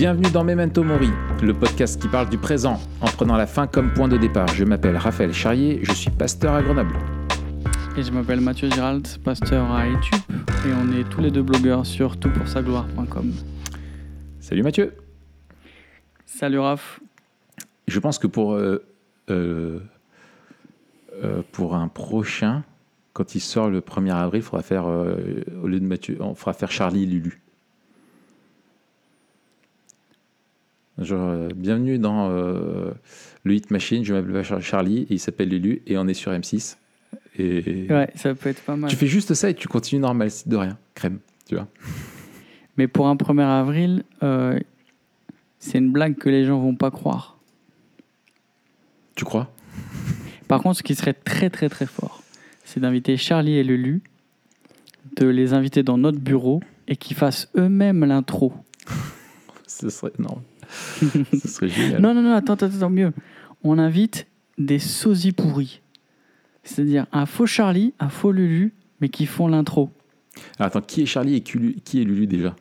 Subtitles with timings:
[0.00, 1.10] Bienvenue dans Memento Mori,
[1.42, 4.48] le podcast qui parle du présent en prenant la fin comme point de départ.
[4.48, 6.94] Je m'appelle Raphaël Charrier, je suis pasteur à Grenoble.
[7.98, 10.22] Et je m'appelle Mathieu Girald, pasteur à YouTube,
[10.66, 13.30] et on est tous les deux blogueurs sur toutpoursagloire.com.
[14.40, 14.94] Salut Mathieu.
[16.24, 17.00] Salut Raph.
[17.86, 18.82] Je pense que pour, euh,
[19.28, 19.80] euh,
[21.22, 22.64] euh, pour un prochain,
[23.12, 26.54] quand il sort le 1er avril, il faudra faire, au lieu de Mathieu, on fera
[26.54, 27.42] faire Charlie et Lulu.
[31.00, 36.06] Genre, bienvenue dans le Hit Machine, je m'appelle Charlie, et il s'appelle Lulu, et on
[36.06, 36.76] est sur M6.
[37.38, 38.90] Et Ouais, ça peut être pas mal.
[38.90, 41.18] tu fais juste ça et tu continues normal, c'est de rien, crème,
[41.48, 41.68] tu vois.
[42.76, 44.58] Mais pour un 1er avril, euh,
[45.58, 47.38] c'est une blague que les gens vont pas croire.
[49.14, 49.50] Tu crois?
[50.48, 52.22] Par contre, ce qui serait très très très fort,
[52.64, 54.02] c'est d'inviter Charlie et Lulu,
[55.16, 58.52] de les inviter dans notre bureau et qu'ils fassent eux-mêmes l'intro.
[59.66, 60.42] Ce serait non.
[61.32, 62.00] Ce serait génial.
[62.00, 63.12] Non, non, non, attends, attends, attends, mieux.
[63.62, 64.26] On invite
[64.58, 65.80] des sosies pourris.
[66.62, 69.90] C'est-à-dire un faux Charlie, un faux Lulu, mais qui font l'intro.
[70.58, 72.54] Alors, attends, qui est Charlie et qui est Lulu déjà?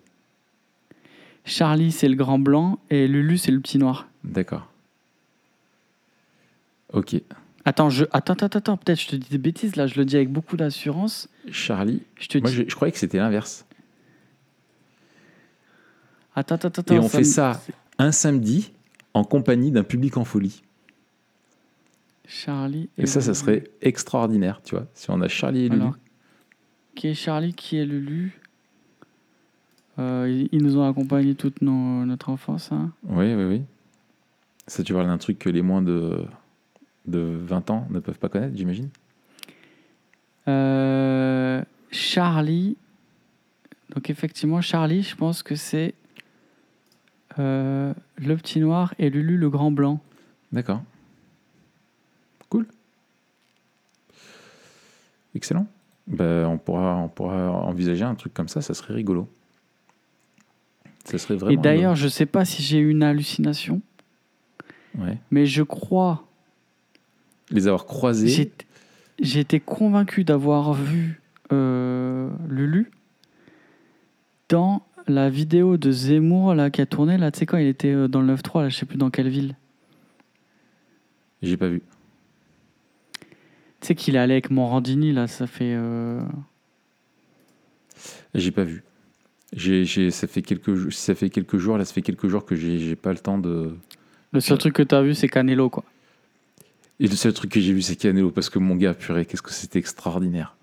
[1.46, 4.08] Charlie, c'est le grand blanc et Lulu, c'est le petit noir.
[4.24, 4.72] D'accord.
[6.94, 7.16] Ok.
[7.66, 8.06] Attends, je...
[8.12, 10.58] attends, attends, attends, peut-être je te dis des bêtises, là, je le dis avec beaucoup
[10.58, 11.30] d'assurance.
[11.52, 12.02] Charlie.
[12.20, 12.56] Je te Moi, dis...
[12.56, 13.66] je, je croyais que c'était l'inverse.
[16.36, 16.96] Attends, attends, attends.
[16.96, 17.62] Et on fait me- ça
[18.00, 18.72] un samedi
[19.14, 20.64] en compagnie d'un public en folie.
[22.28, 23.40] Charlie Et ça, ça Lulu.
[23.40, 24.88] serait extraordinaire, tu vois.
[24.94, 25.82] Si on a Charlie et Lulu.
[25.82, 25.98] Alors,
[26.96, 28.40] qui est Charlie, qui est Lulu
[29.98, 32.72] Euh, ils, ils nous ont accompagnés toute nos- notre enfance.
[32.72, 32.92] Hein.
[33.04, 33.62] Oui, oui, oui.
[34.68, 36.24] Ça, tu parles d'un truc que les moins de,
[37.06, 38.90] de 20 ans ne peuvent pas connaître, j'imagine?
[40.48, 41.62] Euh,
[41.92, 42.78] Charlie.
[43.94, 45.96] Donc, effectivement, Charlie, je pense que c'est
[47.38, 50.00] euh, le petit noir et Lulu, le grand blanc.
[50.52, 50.82] D'accord.
[52.50, 52.66] Cool.
[55.36, 55.68] Excellent.
[56.08, 59.30] Ben, on, pourra, on pourra envisager un truc comme ça, ça serait rigolo.
[61.06, 61.52] Ça serait vraiment.
[61.52, 63.82] et d'ailleurs, je sais pas si j'ai eu une hallucination.
[64.98, 65.18] Ouais.
[65.30, 66.26] mais je crois.
[67.52, 68.52] Les avoir croisés.
[69.20, 72.92] J'étais convaincu d'avoir vu euh, Lulu
[74.50, 77.92] dans la vidéo de Zemmour là, qui a tourné, là, tu sais, quand il était
[77.92, 79.56] euh, dans le 9-3, là, je sais plus dans quelle ville.
[81.42, 81.82] J'ai pas vu.
[83.82, 85.74] Tu sais qu'il est allé avec Morandini, là, ça fait.
[85.76, 86.22] euh,
[88.34, 88.84] J'ai pas vu.
[90.12, 92.96] Ça, fait quelques, jou- ça fait quelques jours, là, ça fait quelques jours que j'ai,
[92.96, 93.76] pas le temps de.
[94.32, 95.84] Le seul truc que tu as vu, c'est Canelo, quoi.
[97.00, 99.42] Et le seul truc que j'ai vu, c'est Canelo, parce que mon gars, purée, qu'est-ce
[99.42, 100.56] que c'était extraordinaire.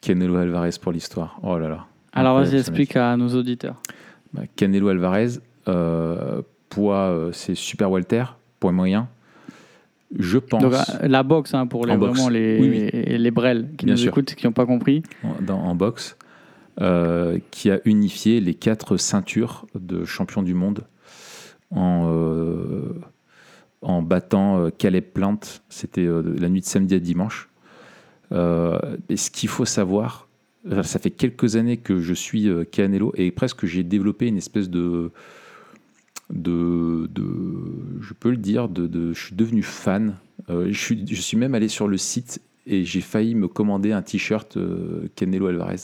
[0.00, 1.38] Canelo Alvarez pour l'histoire.
[1.42, 1.86] Oh là là.
[2.14, 2.60] Alors, vas-y, mec.
[2.60, 3.76] explique à nos auditeurs.
[4.32, 5.38] Bah, Canelo Alvarez,
[5.68, 8.24] euh, poids, euh, c'est super Walter,
[8.60, 9.08] poids moyen.
[10.16, 12.12] Je pense, Donc, euh, la boxe, hein, pour les, En boxe.
[12.16, 14.10] vraiment les, Oui, les brels qui Bien nous sûr.
[14.10, 15.02] écoutent qui n'ont pas compris.
[15.24, 16.16] en, dans- en boxe,
[16.80, 20.84] euh, qui a unifié les quatre ceintures de champion du monde
[21.70, 23.00] en, euh,
[23.82, 25.40] en battant euh, Caleb Plant.
[25.68, 27.48] C'était euh, la nuit de samedi à dimanche.
[28.32, 30.33] Euh, et ce qu'il faut savoir, euh,
[30.82, 34.70] ça fait quelques années que je suis euh, Canelo et presque j'ai développé une espèce
[34.70, 35.10] de,
[36.30, 40.16] de, de- je peux le dire, de, de- je suis devenu fan.
[40.50, 43.92] Euh, je, suis, je suis même allé sur le site et j'ai failli me commander
[43.92, 45.76] un t-shirt euh, Canelo Alvarez.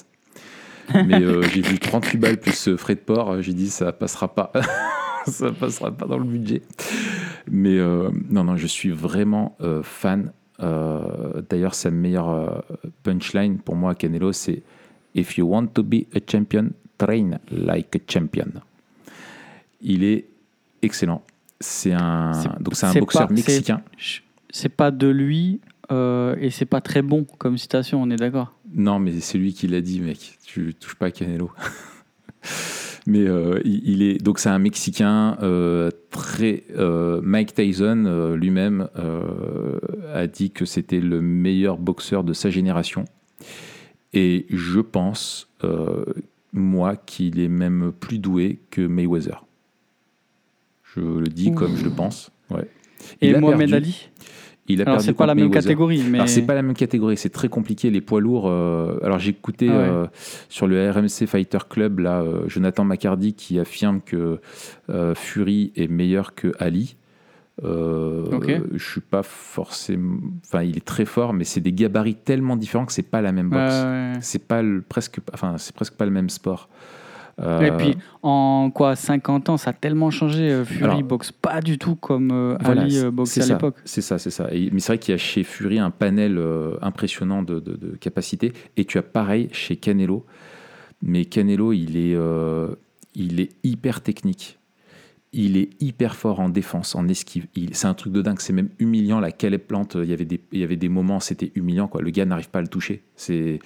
[1.07, 3.93] Mais euh, j'ai vu 38 balles plus euh, frais de port, euh, j'ai dit ça
[3.93, 4.51] passera pas.
[5.27, 6.63] ça passera pas dans le budget.
[7.51, 10.33] Mais euh, non, non, je suis vraiment euh, fan.
[10.63, 12.61] Euh, D'ailleurs, sa meilleure euh,
[13.03, 14.63] punchline pour moi à Canelo, c'est
[15.15, 18.47] If you want to be a champion, train like a champion.
[19.83, 20.27] Il est
[20.83, 21.23] excellent.
[21.59, 23.83] C'est un, donc c'est un boxeur pas- mexicain.
[24.51, 25.61] C'est pas de lui
[25.91, 28.55] euh, et c'est pas très bon comme citation, on est d'accord?
[28.73, 30.39] Non, mais c'est lui qui l'a dit, mec.
[30.47, 31.51] Tu touches pas à Canelo.
[33.07, 36.65] mais euh, il, il est donc c'est un Mexicain euh, très.
[36.77, 38.89] euh, Mike Tyson lui-même
[40.15, 43.05] a dit que c'était le meilleur boxeur de sa génération.
[44.13, 45.49] Et je pense,
[46.53, 49.45] moi, qu'il est même plus doué que Mayweather.
[50.97, 51.55] Je le dis Ouh.
[51.55, 52.33] comme je le pense.
[52.51, 52.69] Ouais.
[53.21, 53.73] Et Il Mohamed.
[53.73, 54.11] Ali?
[54.73, 56.19] Il a Alors, perdu pas la même catégorie, mais.
[56.19, 58.49] Alors c'est pas la même catégorie, c'est très compliqué les poids lourds.
[58.49, 59.89] euh, alors j'ai écouté Ah ouais.
[59.89, 60.07] euh,
[60.49, 64.41] sur le RMC Fighter Club là euh, Jonathan McCardy qui affirme que
[64.91, 66.97] euh, Fury est meilleur que Ali.
[67.63, 70.19] Je suis pas forcément.
[70.47, 73.33] Enfin, il est très fort, mais c'est des gabarits tellement différents que c'est pas la
[73.33, 73.73] même boxe.
[73.75, 74.19] ouais, ouais.
[74.21, 75.19] C'est pas le, presque.
[75.35, 76.69] Enfin, c'est presque pas le même sport.
[77.41, 80.51] Euh, Et puis, en quoi, 50 ans, ça a tellement changé.
[80.51, 83.77] euh, Fury Alors- boxe pas du tout comme euh, Voilà, Ali euh, boxait à l'époque.
[83.85, 84.49] C'est ça, c'est ça.
[84.53, 87.77] Et- mais c'est vrai qu'il y a chez Fury un panel euh, impressionnant de, de,
[87.77, 88.53] de capacité.
[88.77, 90.27] Et tu as pareil chez Canelo.
[91.03, 92.69] Mais Canelo, il est, euh,
[93.15, 94.59] il est hyper technique.
[95.33, 97.47] Il est hyper fort en défense, en esquive.
[97.73, 98.41] C'est un truc de dingue.
[98.41, 99.21] C'est même humiliant.
[99.21, 101.87] La Caleb Plante, il y avait des, il y avait des moments, c'était humiliant.
[101.87, 102.03] Quoi.
[102.03, 103.03] Le gars n'arrive pas à le toucher.
[103.15, 103.61] C'est,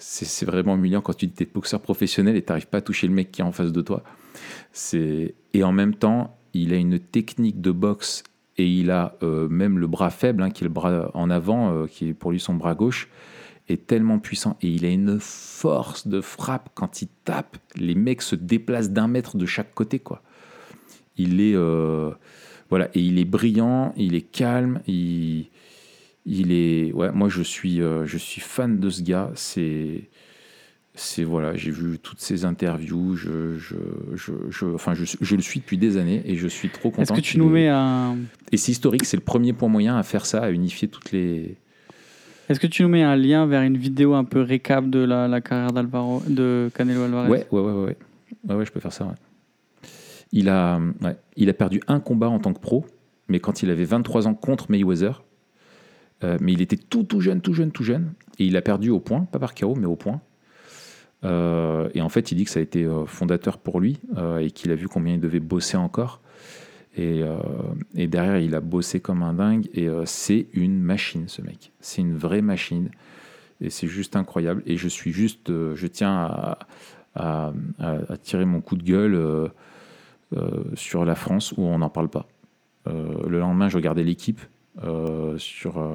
[0.00, 3.12] c'est, vraiment humiliant quand tu es boxeur professionnel et tu n'arrives pas à toucher le
[3.12, 4.02] mec qui est en face de toi.
[4.72, 5.34] C'est...
[5.54, 8.24] Et en même temps, il a une technique de boxe
[8.56, 11.72] et il a euh, même le bras faible, hein, qui est le bras en avant,
[11.72, 13.08] euh, qui est pour lui son bras gauche,
[13.68, 17.56] est tellement puissant et il a une force de frappe quand il tape.
[17.76, 20.22] Les mecs se déplacent d'un mètre de chaque côté, quoi.
[21.16, 22.10] Il est euh,
[22.70, 25.50] voilà et il est brillant, il est calme, il
[26.32, 27.10] il est ouais.
[27.12, 29.30] Moi, je suis euh, je suis fan de ce gars.
[29.34, 30.04] C'est
[30.94, 33.76] c'est voilà, j'ai vu toutes ses interviews, je, je,
[34.14, 37.02] je, je- enfin, je, je le suis depuis des années et je suis trop content.
[37.02, 38.16] Est-ce que tu nous mets un.
[38.52, 41.56] Et c'est historique, c'est le premier point moyen à faire ça, à unifier toutes les.
[42.48, 45.28] Est-ce que tu nous mets un lien vers une vidéo un peu récap de la,
[45.28, 47.28] la carrière d'Alvaro, de Canelo Alvarez?
[47.30, 47.96] Ouais, ouais, ouais, ouais,
[48.48, 49.04] ouais, ouais, je peux faire ça.
[49.06, 49.88] ouais.
[50.32, 50.80] Il a,
[51.36, 52.84] il a perdu un combat en tant que pro,
[53.28, 55.22] mais quand il avait 23 ans contre Mayweather.
[56.22, 58.90] Euh, mais il était tout, tout jeune, tout jeune, tout jeune, et il a perdu
[58.90, 60.20] au point, pas par KO, mais au point.
[61.24, 64.00] Euh, et en fait, il dit que ça a été euh, fondateur pour lui
[64.40, 66.20] et qu'il a vu combien il devait bosser encore.
[66.96, 67.22] Et,
[67.94, 69.68] derrière, il a bossé comme un dingue.
[69.72, 71.72] Et c'est une machine, ce mec.
[71.80, 72.90] C'est une vraie machine.
[73.60, 74.62] Et c'est juste incroyable.
[74.66, 76.58] Et je suis juste, je tiens
[77.14, 77.52] à,
[78.22, 79.50] tirer mon coup de gueule
[80.74, 82.26] sur la France où on n'en parle pas.
[82.86, 84.40] Le lendemain, je regardais l'équipe
[85.38, 85.78] sur.
[85.78, 85.94] euh,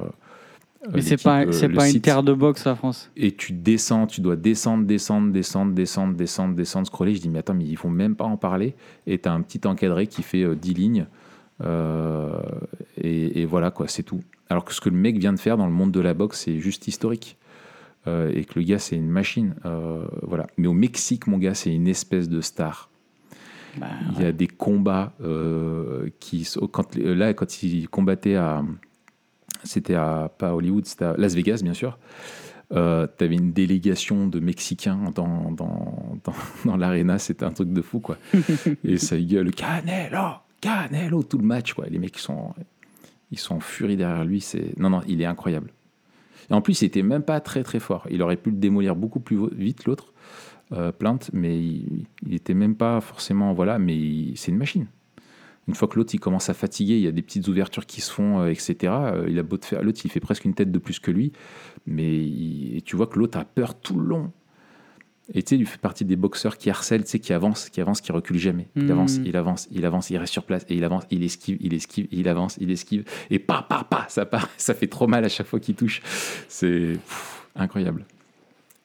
[0.92, 3.10] Mais c'est pas, euh, c'est pas une terre de boxe, la France.
[3.16, 7.14] et tu descends, tu dois descendre, descendre, descendre, descendre, descendre, descendre, scroller.
[7.14, 8.74] Je dis, mais attends, mais ils vont même pas en parler.
[9.06, 11.06] Et tu as un petit encadré qui fait euh, 10 lignes.
[11.64, 12.38] Euh,
[13.00, 14.20] et, et voilà, quoi, c'est tout.
[14.48, 16.42] Alors que ce que le mec vient de faire dans le monde de la boxe,
[16.44, 17.36] c'est juste historique.
[18.06, 19.54] Euh, et que le gars, c'est une machine.
[19.64, 20.46] Euh, voilà.
[20.58, 22.88] Mais au Mexique, mon gars, c'est une espèce de star.
[23.78, 28.62] Bah, Il y a des combats euh, qui quand là quand il combattait à
[29.64, 31.98] c'était à pas Hollywood c'était à Las Vegas bien sûr
[32.72, 36.34] euh, t'avais une délégation de Mexicains dans dans, dans,
[36.64, 38.18] dans l'aréna c'était un truc de fou quoi.
[38.84, 41.86] Et ça gueule Canelo Canelo tout le match quoi.
[41.88, 42.54] Les mecs ils sont
[43.30, 45.70] ils sont en furie derrière lui c'est non non il est incroyable
[46.50, 48.96] et en plus il était même pas très très fort il aurait pu le démolir
[48.96, 50.12] beaucoup plus vite l'autre
[50.72, 54.86] euh, plainte, mais il, il était même pas forcément voilà, mais c'est une machine.
[55.68, 58.00] Une fois que l'autre il commence à fatiguer, il y a des petites ouvertures qui
[58.00, 58.74] se font, euh, etc.
[58.84, 61.12] euh, il a beau te faire, l'autre il fait presque une tête de plus que
[61.12, 61.32] lui,
[61.86, 64.32] mais tu vois que l'autre a peur tout le long.
[65.34, 67.80] Et tu sais, il fait partie des boxeurs qui harcèlent, tu sais, qui avancent, qui
[67.80, 68.68] avancent, qui reculent jamais.
[68.76, 68.90] Il Mhm.
[68.92, 71.74] avance, il avance, il avance, il reste sur place et il avance, il esquive, il
[71.74, 75.24] esquive, il avance, il esquive et pa pa pa, ça part, ça fait trop mal
[75.24, 76.00] à chaque fois qu'il touche.
[76.48, 76.98] C'est
[77.56, 78.04] incroyable.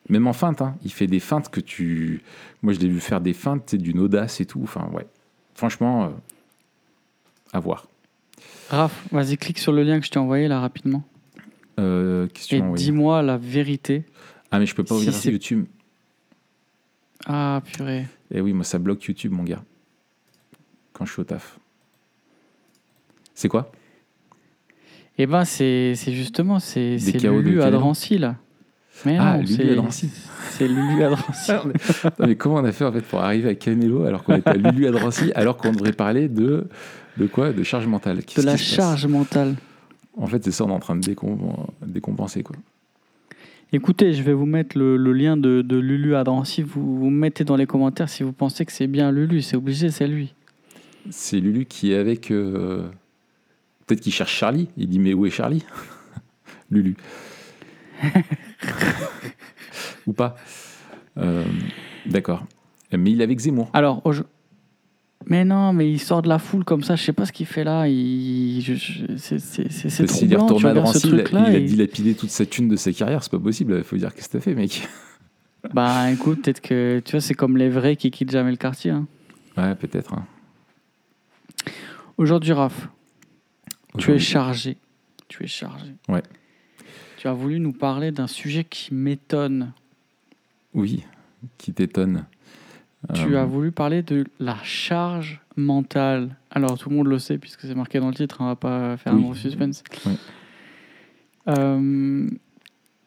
[0.09, 2.21] Même en feinte, hein, il fait des feintes que tu.
[2.63, 4.61] Moi, je l'ai vu faire des feintes, tu sais, d'une audace et tout.
[4.63, 5.05] Enfin, ouais.
[5.53, 6.09] Franchement, euh,
[7.53, 7.85] à voir.
[8.69, 11.03] Raph, vas-y, clique sur le lien que je t'ai envoyé là rapidement.
[11.79, 14.03] Euh, Et dis-moi la vérité.
[14.49, 15.65] Ah, mais je peux pas si ouvrir YouTube.
[17.25, 18.07] Ah, purée.
[18.33, 19.61] Eh oui, moi, ça bloque YouTube, mon gars.
[20.93, 21.57] Quand je suis au taf.
[23.33, 23.71] C'est quoi?
[25.17, 28.35] Eh ben, c'est c'est justement, c'est Lulu à Drancy là.
[29.05, 30.09] Mais Ah, non, Lulu c'est- à Drancy.
[30.51, 31.51] C'est Lulu à Drancy.
[31.65, 31.73] Mais,
[32.19, 34.49] non, mais comment on a fait en fait pour arriver à Canelo alors qu'on était
[34.49, 36.67] à Lulu à Drancy alors qu'on devrait parler de
[37.17, 37.51] de quoi?
[37.51, 38.17] De charge mentale.
[38.35, 39.55] de la charge mentale.
[40.17, 42.55] En fait, c'est ça, on est en train de décom- décompenser quoi.
[43.73, 46.61] Écoutez, je vais vous mettre le, le lien de, de Lulu à Drancy.
[46.61, 49.41] Vous, vous mettez dans les commentaires si vous pensez que c'est bien Lulu.
[49.41, 50.33] C'est obligé, c'est lui.
[51.09, 52.31] C'est Lulu qui est avec.
[52.31, 52.89] euh,
[53.87, 54.67] Peut-être qu'il cherche Charlie.
[54.77, 55.63] Il dit mais où est Charlie?
[56.69, 56.95] Lulu.
[60.07, 60.35] Ou pas
[61.17, 61.43] Euh,
[62.05, 62.45] D'accord.
[62.91, 63.69] Mais il est avec Zemmour.
[63.73, 64.11] Alors, au-
[65.27, 66.95] mais non, mais il sort de la foule comme ça.
[66.95, 67.87] Je sais pas ce qu'il fait là.
[67.87, 68.61] Il,
[69.17, 70.27] c'est troublant.
[70.47, 72.75] Tu retourné à regardes ce Drancy, il a, il a dilapidé toute sa thune de
[72.75, 73.23] sa carrière.
[73.23, 73.75] C'est pas possible.
[73.77, 74.87] Il faut dire qu'est-ce que t'as fait, mec.
[75.75, 78.89] Bah écoute, peut-être que tu vois, c'est comme les vrais qui quittent jamais le quartier.
[78.89, 79.05] hein.
[79.55, 80.11] Ouais, peut-être.
[80.15, 80.25] hein.
[82.17, 82.87] Aujourd'hui, Raph,
[83.99, 84.77] tu es chargé.
[85.27, 85.93] Tu es chargé.
[86.09, 86.23] Ouais.
[87.17, 89.71] Tu as voulu nous parler d'un sujet qui m'étonne.
[90.73, 91.03] Oui,
[91.59, 92.25] qui t'étonne.
[93.13, 96.35] Tu Euh, as voulu parler de la charge mentale.
[96.51, 98.95] Alors, tout le monde le sait puisque c'est marqué dans le titre, on va pas
[98.97, 99.19] faire Oui.
[99.19, 99.83] un gros suspense.
[101.47, 102.29] Euh,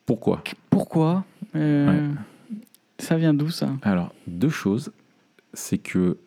[0.06, 1.24] Pourquoi pourquoi
[1.54, 2.10] Euh,
[2.98, 3.70] Ça vient d'où ça?
[3.82, 4.92] Alors, deux choses.
[5.52, 6.18] c'est que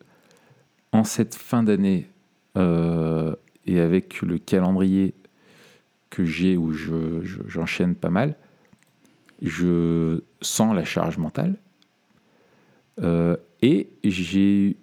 [0.92, 2.08] en cette fin d'année
[2.56, 5.14] euh, et avec le calendrier
[6.08, 8.36] que j'ai où j'enchaîne pas mal,
[9.42, 11.56] je sens la charge mentale.
[13.02, 14.76] Euh, et j'ai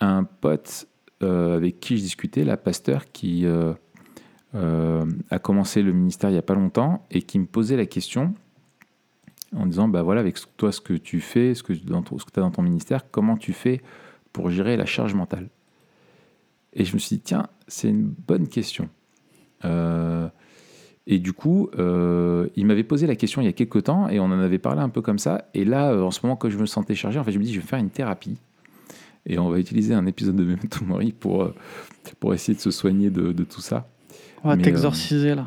[0.00, 0.86] un pote
[1.22, 3.46] euh, avec qui je discutais, la pasteur, qui
[4.54, 8.34] a commencé le ministère il n'y a pas longtemps et qui me posait la question
[9.54, 12.50] en disant bah voilà avec toi ce que tu fais, ce que tu as dans
[12.50, 13.82] ton ministère, comment tu fais
[14.32, 15.48] pour gérer la charge mentale?
[16.72, 18.88] Et je me suis dit tiens, c'est une bonne question.
[21.08, 24.08] Euh, et du coup, euh, il m'avait posé la question il y a quelques temps
[24.08, 25.44] et on en avait parlé un peu comme ça.
[25.54, 27.44] Et là, euh, en ce moment, quand je me sentais chargé, en fait, je me
[27.44, 28.38] dis je vais faire une thérapie.
[29.28, 31.50] Et on va utiliser un épisode de Memento Mori pour,
[32.20, 33.88] pour essayer de se soigner de, de tout ça.
[34.44, 35.46] On va t'exorciser là.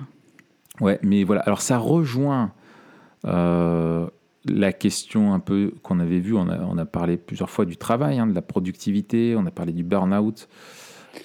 [0.81, 1.41] Ouais, mais voilà.
[1.41, 2.51] Alors ça rejoint
[3.25, 4.07] euh,
[4.45, 7.77] la question un peu qu'on avait vue, on a, on a, parlé plusieurs fois du
[7.77, 10.47] travail, hein, de la productivité, on a parlé du burn-out,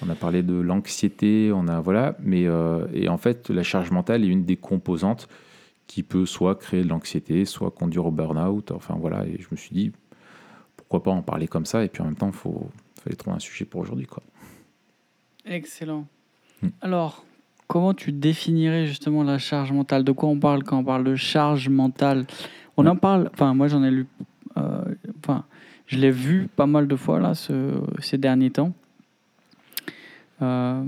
[0.01, 3.91] on a parlé de l'anxiété, on a voilà, mais euh, et en fait la charge
[3.91, 5.27] mentale est une des composantes
[5.87, 8.71] qui peut soit créer de l'anxiété, soit conduire au burn-out.
[8.71, 9.91] Enfin voilà, et je me suis dit
[10.75, 12.69] pourquoi pas en parler comme ça, et puis en même temps il faut
[13.01, 14.23] fallait trouver un sujet pour aujourd'hui quoi.
[15.45, 16.07] Excellent.
[16.61, 16.69] Hmm.
[16.81, 17.23] Alors
[17.67, 20.03] comment tu définirais justement la charge mentale?
[20.03, 22.25] De quoi on parle quand on parle de charge mentale?
[22.77, 24.07] On en parle, enfin moi j'en ai lu,
[24.57, 24.83] euh,
[25.19, 25.45] enfin
[25.85, 28.73] je l'ai vu pas mal de fois là ces derniers temps.
[30.41, 30.83] Euh,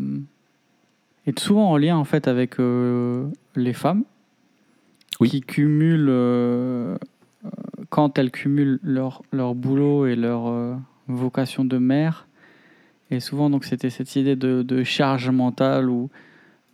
[1.26, 4.04] et souvent en lien en fait avec euh, les femmes
[5.24, 6.98] qui cumulent,
[7.90, 10.78] quand elles cumulent leur, leur boulot et leur
[11.08, 12.28] vocation de mère,
[13.10, 16.12] et souvent donc c'était cette idée de, de charge mentale où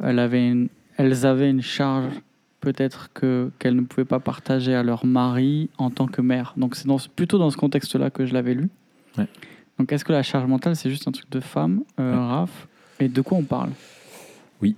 [0.04, 2.22] elles avaient une, elles avaient une charge
[2.60, 6.54] peut-être que qu'elles ne pouvaient pas partager à leur mari en tant que mère.
[6.58, 8.70] Donc c'est dans, plutôt dans ce contexte-là que je l'avais lu.
[9.80, 12.68] Donc est-ce que la charge mentale c'est juste un truc de femme, euh, Raph?
[13.00, 13.72] Et de quoi on parle?
[14.62, 14.76] Oui.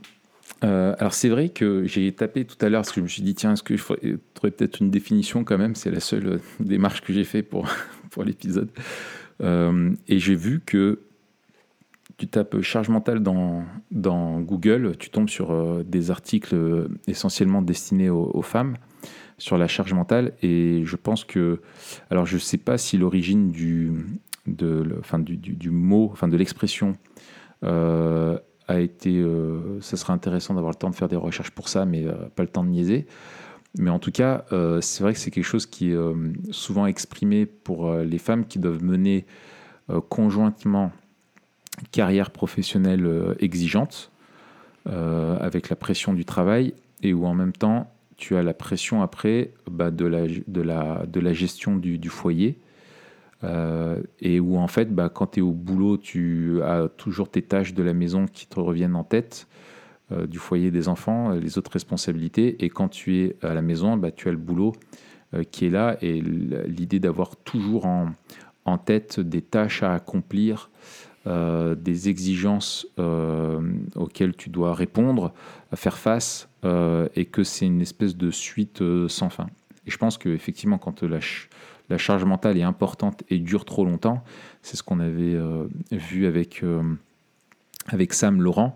[0.64, 3.22] Euh, alors c'est vrai que j'ai tapé tout à l'heure parce que je me suis
[3.22, 5.76] dit tiens est-ce que je ferais peut-être une définition quand même?
[5.76, 7.68] C'est la seule euh, démarche que j'ai fait pour
[8.10, 8.70] pour l'épisode
[9.42, 11.00] euh, et j'ai vu que
[12.18, 17.62] tu tapes charge mentale dans, dans Google, tu tombes sur euh, des articles euh, essentiellement
[17.62, 18.78] destinés aux, femmes
[19.38, 20.34] sur la charge mentale.
[20.42, 21.62] Et je pense que.
[22.10, 23.92] Alors, je ne sais pas si l'origine du,
[24.48, 26.94] de, enfin, du, du, mot, enfin, de l'expression
[27.64, 28.38] euh,
[28.68, 29.24] a été.
[29.82, 32.50] ça serait intéressant d'avoir le temps de faire des recherches pour ça, mais pas le
[32.50, 33.06] temps de niaiser.
[33.78, 34.46] Mais en tout cas,
[34.82, 35.98] c'est vrai que c'est quelque chose qui est
[36.52, 39.26] souvent exprimé pour les femmes qui doivent mener
[40.10, 40.92] conjointement
[41.92, 44.12] carrière professionnelle euh, exigeante,
[44.88, 49.02] euh, avec la pression du travail, et où en même temps, tu as la pression
[49.02, 52.58] après bah, de, la, de, la, de la gestion du, foyer.
[53.46, 57.42] Euh, et où en fait, bah, quand tu es au boulot, tu as toujours tes
[57.42, 59.48] tâches de la maison qui te reviennent en tête,
[60.28, 62.64] du foyer des enfants, les autres responsabilités.
[62.64, 64.74] Et quand tu es à la maison, bah, tu as le boulot
[65.50, 70.70] qui est là et l'idée d'avoir toujours en, tête des tâches à accomplir,
[71.28, 73.60] euh, des exigences euh,
[73.96, 75.34] auxquelles tu dois répondre,
[75.72, 79.48] à faire face, euh, et que c'est une espèce de suite sans fin.
[79.88, 81.18] Et je pense qu'effectivement, quand la,
[81.90, 84.24] la, charge mentale est importante et dure trop longtemps,
[84.62, 85.38] c'est ce qu'on avait
[85.92, 86.64] vu avec,
[87.88, 88.76] avec Sam Laurent.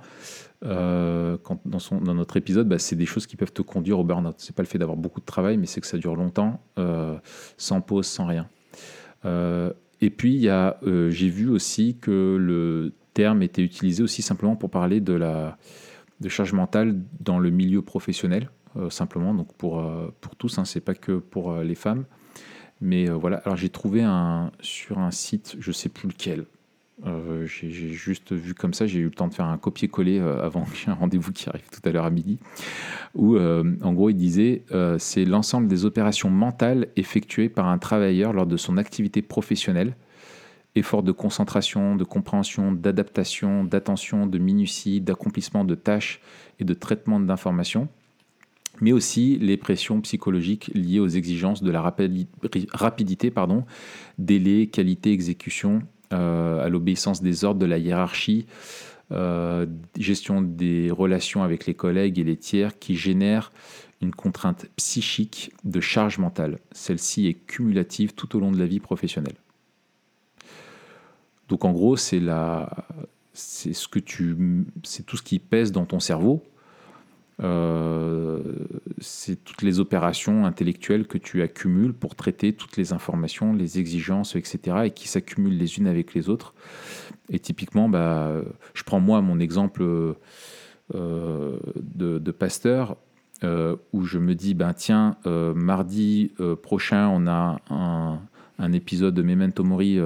[0.61, 4.35] quand, dans, notre épisode, bah, c'est des choses qui peuvent te conduire au burn-out.
[4.37, 6.61] C'est pas le fait d'avoir beaucoup de travail, mais c'est que ça dure longtemps,
[7.57, 8.47] sans pause, sans rien.
[10.01, 15.01] Et puis, euh, j'ai vu aussi que le terme était utilisé aussi simplement pour parler
[15.01, 15.57] de la
[16.27, 20.79] charge mentale dans le milieu professionnel, euh, simplement, donc pour, euh, pour tous, hein, c'est
[20.79, 22.05] pas que pour les femmes.
[22.81, 26.45] Mais voilà, alors j'ai trouvé un, sur un site, je sais plus lequel,
[27.05, 30.43] euh, j'ai juste vu comme ça, j'ai eu le temps de faire un copier-coller euh,
[30.43, 32.39] avant un rendez-vous qui arrive tout à l'heure à midi,
[33.15, 34.63] où euh, en gros il disait
[34.97, 39.95] c'est l'ensemble des opérations mentales effectuées par un travailleur lors de son activité professionnelle,
[40.75, 46.21] effort de concentration, de compréhension, d'adaptation, d'attention, de minutie, d'accomplissement de tâches
[46.59, 47.87] et de traitement d'informations,
[48.81, 53.31] mais aussi les pressions psychologiques liées aux exigences de la rapidité,
[54.17, 55.81] délai, qualité, exécution
[56.13, 58.45] euh, à l'obéissance des ordres de la hiérarchie,
[59.11, 59.65] euh,
[59.97, 63.51] gestion des relations avec les collègues et les tiers qui génèrent
[64.01, 66.59] une contrainte psychique de charge mentale.
[66.71, 69.35] Celle-ci est cumulative tout au long de la vie professionnelle.
[71.49, 72.21] Donc en gros, c'est
[73.33, 73.73] c'est
[75.05, 76.43] tout ce qui pèse dans ton cerveau
[77.41, 78.39] euh,
[78.99, 84.35] c'est toutes les opérations intellectuelles que tu accumules pour traiter toutes les informations, les exigences,
[84.35, 86.53] etc., et qui s'accumulent les unes avec les autres.
[87.29, 88.33] Et typiquement, bah,
[88.73, 89.83] je prends moi mon exemple
[90.95, 92.97] euh, de, pasteur,
[93.43, 98.19] euh, où je me dis, ben tiens, mardi prochain, on a un,
[98.57, 99.99] un épisode de Memento Mori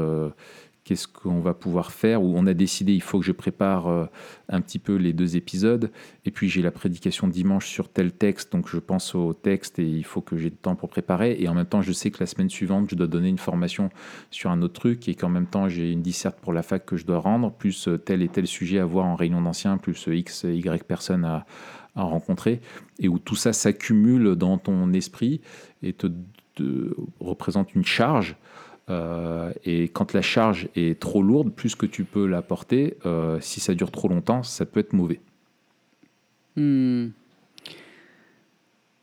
[0.84, 4.06] qu'est-ce qu'on va pouvoir faire, ou on a décidé, il faut que je prépare euh,
[4.50, 5.92] un petit peu les deux épisodes,
[6.26, 9.88] et puis j'ai la prédication dimanche sur tel texte, donc je pense au texte et
[9.88, 12.18] il faut que j'ai du temps pour préparer, et en même temps je sais que
[12.20, 13.90] la semaine suivante je dois donner une formation
[14.30, 16.98] sur un autre truc, et qu'en même temps j'ai une disserte pour la fac que
[16.98, 20.08] je dois rendre, plus euh, tel et tel sujet à voir en réunion d'anciens, plus
[20.10, 21.46] euh, X, Y personnes à,
[21.96, 22.60] rencontrer,
[22.98, 25.42] et où tout ça s'accumule dans ton esprit
[25.84, 26.08] et te
[27.20, 28.36] représente une charge
[28.90, 33.60] et quand la charge est trop lourde, plus que tu peux la porter, euh, si
[33.60, 35.22] ça dure trop longtemps, ça peut être mauvais.
[36.56, 37.10] Hmm.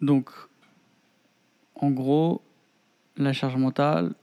[0.01, 0.31] Donc,
[1.75, 2.43] en gros,
[3.17, 4.15] la charge mentale,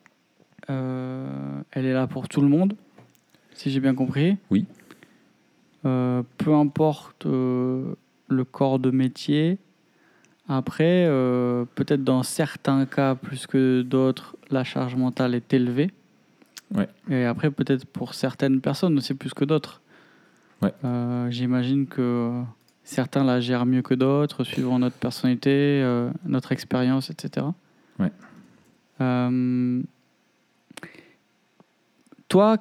[0.69, 2.75] euh, elle est là pour tout le monde,
[3.53, 4.37] si j'ai bien compris.
[4.49, 4.65] Oui.
[5.83, 9.57] peu importe le corps de métier,
[10.49, 15.91] après, euh, peut-être dans certains cas plus que d'autres, la charge mentale est élevée.
[16.73, 16.87] Ouais.
[17.09, 19.81] Et après, peut-être pour certaines personnes, c'est plus que d'autres.
[20.61, 20.73] Ouais.
[20.85, 22.41] Euh, j'imagine que
[22.83, 27.45] certains la gèrent mieux que d'autres, suivant notre personnalité, euh, notre expérience, etc.
[27.99, 28.11] Ouais.
[32.29, 32.57] toi,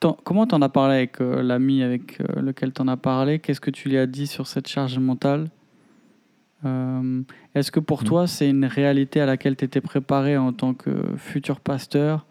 [0.00, 3.38] comment tu en as parlé avec euh, l'ami avec euh, lequel tu en as parlé?
[3.38, 5.50] Qu'est-ce que tu lui as dit sur cette charge mentale?
[6.64, 7.22] Euh,
[7.54, 8.06] Est-ce que pour mm.
[8.06, 12.26] toi, c'est une réalité à laquelle tu étais préparé en tant que futur pasteur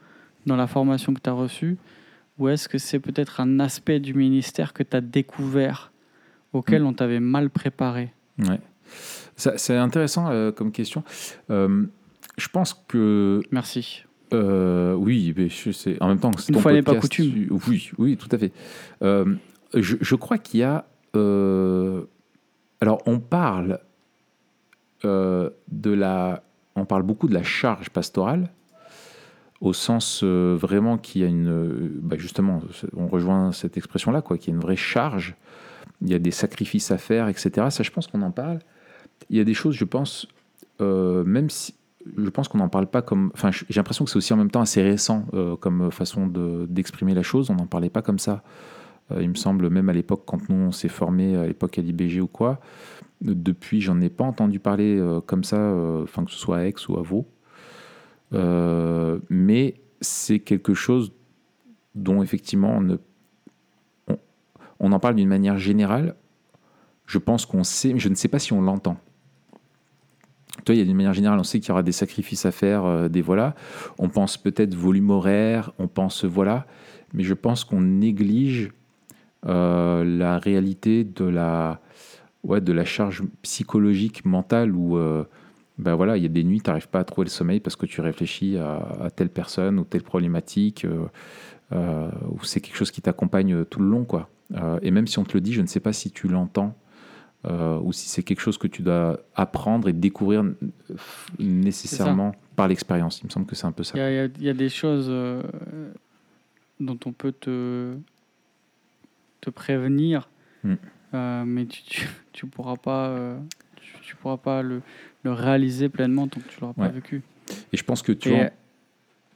[0.46, 1.78] dans la formation que tu as reçue?
[2.40, 5.92] Ou est-ce que c'est peut-être un aspect du ministère que tu as découvert
[6.54, 6.88] auquel mm.
[6.88, 8.14] on t'avait mal préparé?
[8.40, 8.60] Ouais.
[9.36, 11.04] C'est intéressant comme question.
[11.50, 13.42] je pense que.
[13.52, 14.07] Merci.
[14.34, 15.98] Euh, oui, mais je sais.
[16.02, 17.48] En même temps, c'est Une fois n'est pas coutume.
[17.68, 18.52] Oui, oui, tout à fait.
[19.02, 19.36] Euh,
[19.74, 20.86] je, crois qu'il y a.
[21.16, 22.04] Euh,
[22.82, 23.80] alors, on parle
[25.04, 26.44] de la.
[26.76, 28.52] On parle beaucoup de la charge pastorale,
[29.62, 31.90] au sens vraiment qu'il y a une.
[32.02, 32.62] Bah, justement,
[32.96, 35.36] on rejoint cette expression-là, quoi, qu'il y a une vraie charge.
[36.02, 37.68] Il y a des sacrifices à faire, etc.
[37.70, 38.60] Ça, je pense qu'on en parle.
[39.30, 40.28] Il y a des choses, je pense,
[40.80, 41.74] même si
[42.16, 43.32] je pense qu'on n'en parle pas comme.
[43.34, 47.14] Enfin, j'ai l'impression que c'est aussi en même temps assez récent euh, comme façon d'exprimer
[47.14, 47.50] la chose.
[47.50, 48.44] On n'en parlait pas comme ça.
[49.12, 51.82] Euh, il me semble, même à l'époque, quand nous on s'est formé, à l'époque à
[51.82, 52.60] l'IBG ou quoi,
[53.22, 56.98] depuis, j'en ai pas entendu parler euh, comme ça, que ce soit à Aix ou
[56.98, 57.28] à Vaux.
[59.30, 61.12] mais c'est quelque chose
[61.96, 62.98] dont effectivement on, ne,
[64.80, 66.16] on en parle d'une manière générale.
[67.06, 68.98] Je pense qu'on sait, je ne sais pas si on l'entend.
[70.66, 72.52] Toi, il y a d'une manière générale, on sait qu'il y aura des sacrifices à
[72.52, 73.56] faire, euh, des voilà.
[74.00, 76.66] On pense peut-être volume horaire, on pense voilà,
[77.14, 78.72] mais je pense qu'on néglige
[79.46, 81.80] euh, la réalité de la,
[82.44, 85.24] ouais, de la charge psychologique, mentale, où euh,
[85.78, 87.76] ben voilà, il y a des nuits, tu n'arrives pas à trouver le sommeil parce
[87.76, 90.88] que tu réfléchis à, telle personne ou telle problématique,
[91.72, 94.04] ou c'est quelque chose qui t'accompagne tout le long.
[94.04, 94.28] quoi.
[94.82, 96.76] et même si on te le dit, je ne sais pas si tu l'entends
[97.46, 100.44] euh, ou si c'est quelque chose que tu dois apprendre et découvrir
[101.38, 103.22] nécessairement par l'expérience.
[103.22, 103.94] Il me semble que c'est un peu ça.
[103.98, 105.44] Il y, a des choses euh,
[106.80, 107.94] dont on peut te,
[109.40, 110.30] te prévenir,
[110.64, 110.74] hmm.
[111.14, 112.10] euh, mais tu
[112.44, 113.16] ne pourras pas,
[114.02, 114.82] tu, pourras pas le,
[115.24, 117.22] le, réaliser pleinement tant que tu ne l'auras pas vécu.
[117.72, 118.34] Et je pense que tu...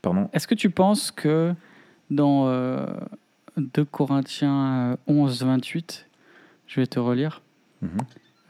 [0.01, 1.53] Pardon Est-ce que tu penses que
[2.09, 2.49] dans
[3.57, 6.07] 2 Corinthiens 11, 28,
[6.65, 7.41] je vais te relire,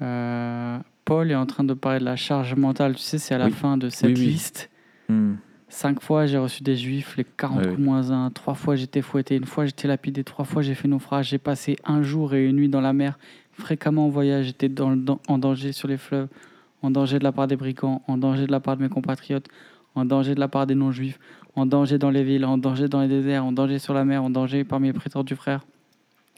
[0.01, 2.95] Euh, Paul est en train de parler de la charge mentale.
[2.95, 4.69] Tu sais, c'est à la fin de cette liste.
[5.09, 5.35] Hmm.
[5.69, 8.29] Cinq fois, j'ai reçu des juifs, les 40 coups moins un.
[8.29, 9.37] Trois fois, j'étais fouetté.
[9.37, 10.23] Une fois, j'étais lapidé.
[10.23, 11.29] Trois fois, j'ai fait naufrage.
[11.29, 13.17] J'ai passé un jour et une nuit dans la mer.
[13.53, 16.27] Fréquemment en voyage, j'étais dans en danger sur les fleuves,
[16.81, 19.47] en danger de la part des brigands, en danger de la part de mes compatriotes,
[19.95, 21.19] en danger de la part des non-juifs,
[21.55, 24.23] en danger dans les villes, en danger dans les déserts, en danger sur la mer,
[24.23, 25.65] en danger par mes prétendus frères.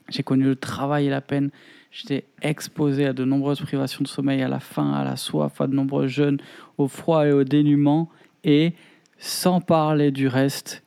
[0.10, 1.50] J'ai connu le travail et la peine.
[1.94, 5.68] J'étais exposé à de nombreuses privations de sommeil, à la faim, à la soif, à
[5.68, 6.40] de nombreux jeûnes,
[6.80, 8.10] au froid et au dénuement.
[8.44, 8.74] Et
[9.20, 10.82] sans parler du reste,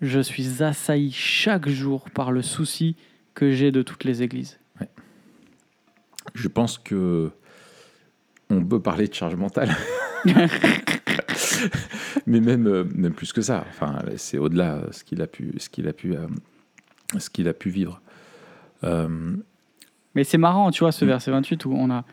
[0.00, 2.96] je suis assailli chaque jour par le souci
[3.34, 4.58] que j'ai de toutes les églises.
[6.34, 7.30] Je pense que
[8.50, 9.70] on peut parler de charge mentale.
[12.26, 13.64] Mais même, euh, même plus que ça.
[13.68, 16.26] Enfin, c'est au-delà ce qu'il a pu, ce qu'il a pu, euh,
[17.16, 18.02] ce qu'il a pu vivre.
[18.82, 19.36] Euh,
[20.14, 22.04] Mais c'est marrant, tu vois, ce verset 28 où on a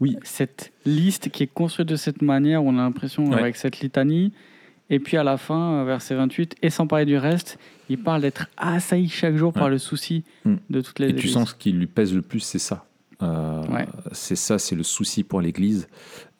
[0.00, 0.16] Oui.
[0.22, 3.38] cette liste qui est construite de cette manière, où on a l'impression, Ouais.
[3.38, 4.32] avec cette litanie.
[4.90, 8.20] Et puis à la fin, euh, verset 28, et sans parler du reste, il parle
[8.22, 10.54] d'être assailli chaque jour par le souci Mm.
[10.68, 12.84] de toutes les Et tu sens ce qui lui pèse le plus, c'est ça.
[13.22, 13.86] Euh, Ouais.
[14.10, 15.88] C'est ça, c'est le souci pour l'Église.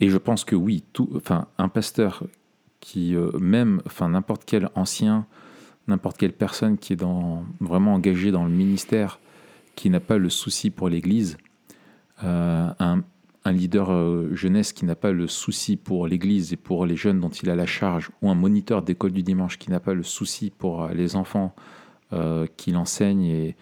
[0.00, 2.24] Et je pense que oui, tout, enfin, un pasteur
[2.81, 5.24] qui, euh, même, enfin, n'importe quel ancien,
[5.88, 9.20] n'importe quelle personne qui est dans, vraiment engagée dans le ministère,
[9.74, 11.37] qui n'a pas le souci pour l'Église,
[12.24, 13.02] euh, un,
[13.44, 17.20] un leader euh, jeunesse qui n'a pas le souci pour l'Église et pour les jeunes
[17.20, 20.02] dont il a la charge, ou un moniteur d'école du dimanche qui n'a pas le
[20.02, 21.54] souci pour euh, les enfants
[22.12, 23.56] euh, qu'il enseigne et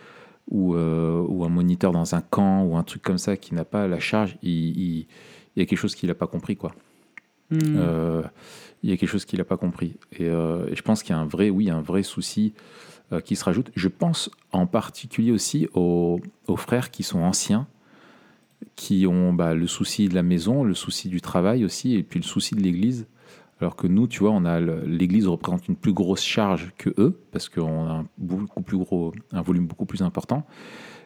[0.51, 3.64] ou, euh, ou un moniteur dans un camp ou un truc comme ça qui n'a
[3.64, 5.07] pas la charge, il, il-
[5.57, 6.57] il y a quelque chose qu'il n'a pas compris.
[6.57, 6.73] Quoi.
[8.83, 9.94] Il y a quelque chose qu'il n'a pas compris.
[10.18, 12.55] Et, et je pense qu'il y a un vrai, oui, un vrai souci
[13.25, 13.70] qui se rajoute.
[13.75, 16.20] Je pense en particulier aussi aux,
[16.57, 17.66] frères qui sont anciens,
[18.77, 22.20] qui ont bah, le souci de la maison, le souci du travail aussi, et puis
[22.20, 23.07] le souci de l'Église.
[23.61, 27.20] Alors que nous, tu vois, on a l'Église représente une plus grosse charge que eux,
[27.31, 30.46] parce qu'on a un beaucoup plus gros, un volume beaucoup plus important.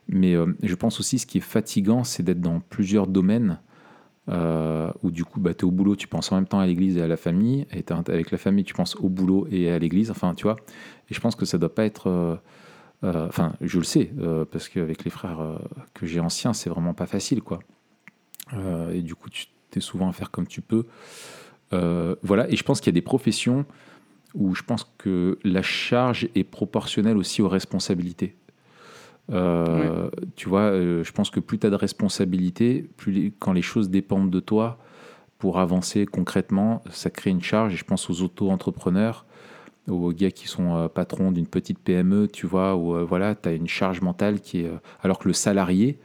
[0.08, 3.58] Mais euh, je pense aussi ce qui est fatigant, c'est d'être dans plusieurs domaines
[4.30, 6.66] euh, où du coup, bah, tu es au boulot, tu penses en même temps à
[6.66, 9.78] l'église et à la famille, et avec la famille, tu penses au boulot et à
[9.78, 10.56] l'église, enfin, tu vois.
[11.10, 12.08] Et je pense que ça doit pas être.
[12.08, 12.36] euh,
[13.04, 15.58] euh, Enfin, je le sais, euh, parce qu'avec les frères
[15.92, 17.60] que j'ai anciens, c'est vraiment pas facile, quoi.
[18.92, 20.86] Et du coup, tu es souvent à faire comme tu peux.
[21.70, 23.66] Voilà, et je pense qu'il y a des professions
[24.34, 28.36] où je pense que la charge est proportionnelle aussi aux responsabilités.
[29.32, 33.52] Euh, Tu vois, euh, je pense que plus tu as de responsabilités, plus les- quand
[33.52, 34.78] les choses dépendent de toi
[35.38, 37.74] pour avancer concrètement, ça crée une charge.
[37.74, 39.24] Et je pense aux auto-entrepreneurs,
[39.88, 43.52] aux gars qui sont euh, patrons d'une petite PME, tu vois, où voilà, tu as
[43.52, 44.70] une charge mentale qui est.
[45.02, 45.98] alors que le salarié,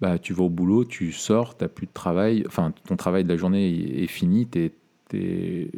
[0.00, 3.24] bah, tu vas au boulot, tu sors, tu n'as plus de travail, enfin, ton travail
[3.24, 4.72] de la journée est, est fini, t'es-
[5.08, 5.70] t'es-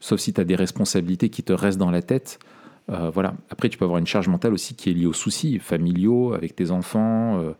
[0.00, 2.38] sauf si tu as des responsabilités qui te restent dans la tête.
[2.90, 3.34] Euh, voilà.
[3.50, 6.56] Après, tu peux avoir une charge mentale aussi qui est liée aux soucis familiaux, avec
[6.56, 7.38] tes enfants.
[7.40, 7.52] euh,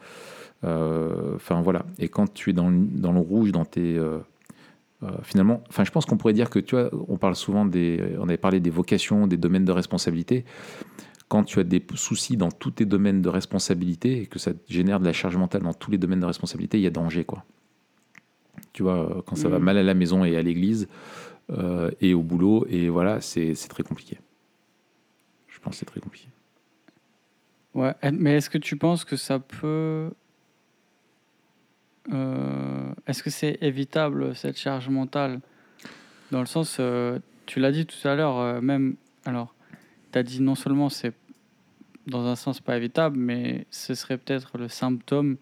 [0.65, 1.85] euh, Enfin, voilà.
[1.99, 3.99] Et quand tu es dans le, dans le rouge, dans tes.
[5.23, 8.03] finalement, enfin, je pense qu'on pourrait dire que, tu vois, on parle souvent des.
[8.19, 10.45] On avait parlé des vocations, des domaines de responsabilité.
[11.29, 14.99] Quand tu as des soucis dans tous tes domaines de responsabilité et que ça génère
[14.99, 17.45] de la charge mentale dans tous les domaines de responsabilité, il y a danger, quoi.
[18.73, 19.65] Tu vois, quand ça va Mhm.
[19.65, 20.89] mal à la maison et à l'église
[21.53, 24.19] euh, et au boulot, et voilà, c'est très compliqué.
[25.61, 26.29] Je pense que c'est très compliqué.
[27.75, 30.11] Ouais, mais est-ce que tu penses que ça peut.
[32.13, 35.41] euh, est-ce que c'est évitable cette charge mentale?
[36.31, 38.97] Dans le sens, euh, tu l'as dit tout à l'heure, euh, même.
[39.25, 39.55] Alors,
[40.13, 41.13] tu as dit non seulement c'est
[42.07, 45.37] dans un sens pas évitable, mais ce serait peut-être le symptôme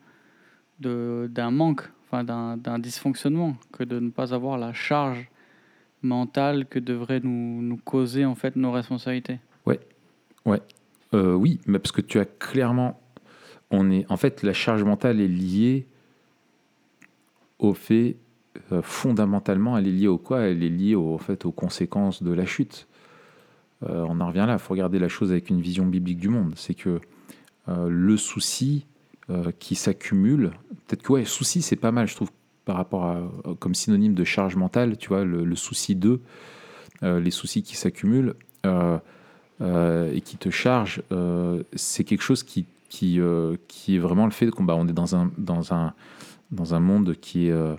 [0.80, 5.30] de- d'un manque, enfin d'un d'un dysfonctionnement, que de ne pas avoir la charge
[6.02, 9.38] mentale que devraient nous, nous causer en fait nos responsabilités.
[11.14, 13.00] Euh, oui, mais parce que tu as clairement,
[13.70, 15.86] on est, en fait, la charge mentale est liée
[17.58, 18.16] au fait,
[18.72, 20.40] euh, fondamentalement, elle est liée au quoi?
[20.40, 22.88] Elle est liée au, en fait, aux conséquences de la chute.
[23.84, 26.28] Euh, on en revient là, il faut regarder la chose avec une vision biblique du
[26.28, 26.54] monde.
[26.56, 27.00] C'est que
[27.86, 28.86] le souci
[29.58, 30.52] qui s'accumule,
[30.86, 32.30] peut-être que ouais, souci c'est pas mal, je trouve,
[32.64, 35.94] par rapport à, comme synonyme de charge mentale, tu vois, le, le souci
[37.02, 38.34] euh, les soucis qui s'accumulent.
[39.60, 44.24] Euh, et qui te charge, euh, c'est quelque chose qui, qui, euh, qui est vraiment
[44.24, 45.94] le fait qu'on bah, on est dans un, dans un,
[46.52, 47.76] dans un monde qui est,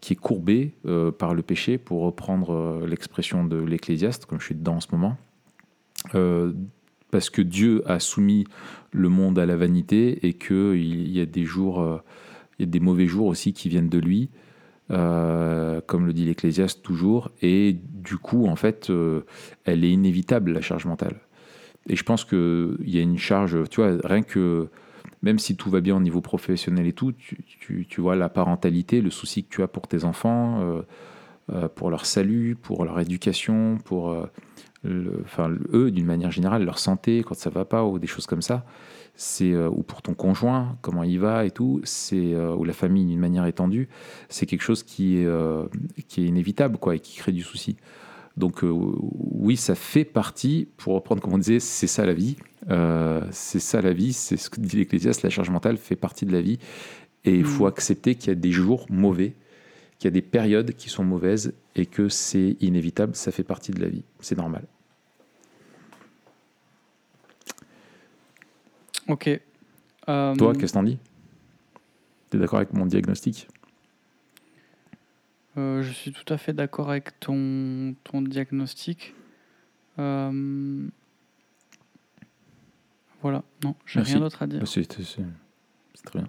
[0.00, 0.74] qui est courbé
[1.16, 5.16] par le péché, pour reprendre l'expression de l'Ecclésiaste, comme je suis dedans en ce moment.
[7.10, 8.44] Parce que Dieu a soumis
[8.90, 12.02] le monde à la vanité et qu'il il y a des jours,
[12.58, 14.28] il y a des mauvais jours aussi qui viennent de lui.
[14.90, 19.22] Euh, comme le dit l'Ecclésiaste toujours, et du coup, en fait, euh,
[19.64, 21.20] elle est inévitable, la charge mentale.
[21.88, 24.68] Et je pense qu'il y a une charge, tu vois, rien que,
[25.22, 29.00] même si tout va bien au niveau professionnel et tout, tu, tu- vois la parentalité,
[29.00, 30.60] le souci que tu as pour tes enfants,
[31.50, 34.14] euh, pour leur salut, pour leur éducation, pour,
[35.24, 38.42] enfin, eux, d'une manière générale, leur santé, quand ça va pas, ou des choses comme
[38.42, 38.66] ça,
[39.16, 42.72] c'est euh, ou pour ton conjoint, comment il va et tout, c'est euh, ou la
[42.72, 43.88] famille d'une manière étendue,
[44.28, 45.66] c'est quelque chose qui est, euh,
[46.08, 47.76] qui est inévitable, quoi, et qui crée du souci.
[48.36, 52.36] Donc oui, ça fait partie, pour reprendre comme on disait, c'est ça la vie.
[53.30, 56.32] C'est ça la vie, c'est ce que dit l'Ecclésiaste, la charge mentale fait partie de
[56.32, 56.58] la vie.
[57.24, 57.68] Et il faut Mm.
[57.68, 59.34] accepter qu'il y a des jours mauvais,
[59.98, 63.70] qu'il y a des périodes qui sont mauvaises et que c'est inévitable, ça fait partie
[63.70, 64.02] de la vie.
[64.18, 64.64] C'est normal.
[69.08, 69.28] Ok.
[70.08, 70.98] Euh, Toi, qu'est-ce que t'en dis?
[72.30, 73.48] Tu es d'accord avec mon diagnostic?
[75.56, 79.14] Euh, je suis tout à fait d'accord avec ton, ton diagnostic.
[79.98, 80.86] Euh,
[83.22, 84.60] Voilà, non, j'ai rien d'autre à dire.
[84.60, 86.28] Bah, C'est très bien.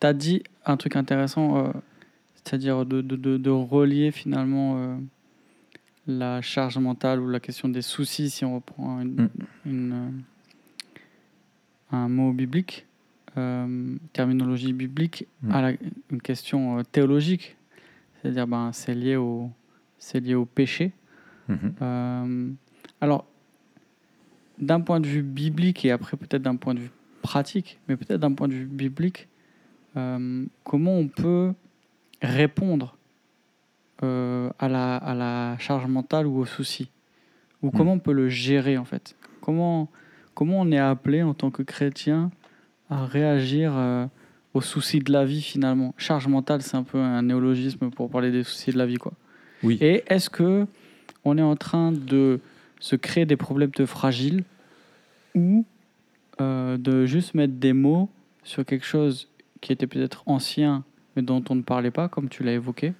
[0.00, 1.72] Tu as dit un truc intéressant, euh,
[2.34, 4.96] c'est-à-dire de, de, de, de relier finalement euh,
[6.06, 9.28] la charge mentale ou la question des soucis, si on reprend une, Mm.
[9.66, 10.10] une, euh,
[11.92, 12.86] un mot biblique,
[13.36, 15.50] euh, terminologie biblique, Mm.
[15.52, 15.76] à la-
[16.10, 17.56] une question euh, théologique,
[18.22, 19.50] c'est-à-dire ben, c'est lié, au-
[20.14, 20.92] lié au péché.
[21.48, 21.72] Mhm.
[21.82, 22.50] Euh,
[23.00, 23.26] alors,
[24.58, 26.90] d'un point de vue biblique et après peut-être d'un point de vue
[27.22, 29.28] pratique, mais peut-être d'un point de vue biblique,
[29.96, 31.52] euh, comment on peut
[32.22, 32.96] répondre
[34.02, 36.90] euh, à, la, à la charge mentale ou aux soucis
[37.62, 39.16] Ou comment on peut le gérer en fait?
[39.40, 39.88] Comment,
[40.36, 42.30] comment on est appelé en tant que chrétien
[42.90, 44.06] à réagir euh,
[44.54, 45.94] aux soucis de la vie finalement?
[45.96, 48.98] Charge mentale, c'est un peu un néologisme pour parler des soucis de la vie.
[48.98, 49.12] quoi.
[49.64, 49.78] Oui.
[49.80, 50.66] Et est-ce que
[51.24, 52.38] on est en train de
[52.78, 54.44] se créer des problèmes de fragiles
[55.34, 55.64] ou
[56.40, 58.10] euh, de juste mettre des mots
[58.44, 59.28] sur quelque chose
[59.60, 60.84] qui était peut-être ancien
[61.16, 62.92] mais dont on ne parlait pas, comme tu l'as évoqué?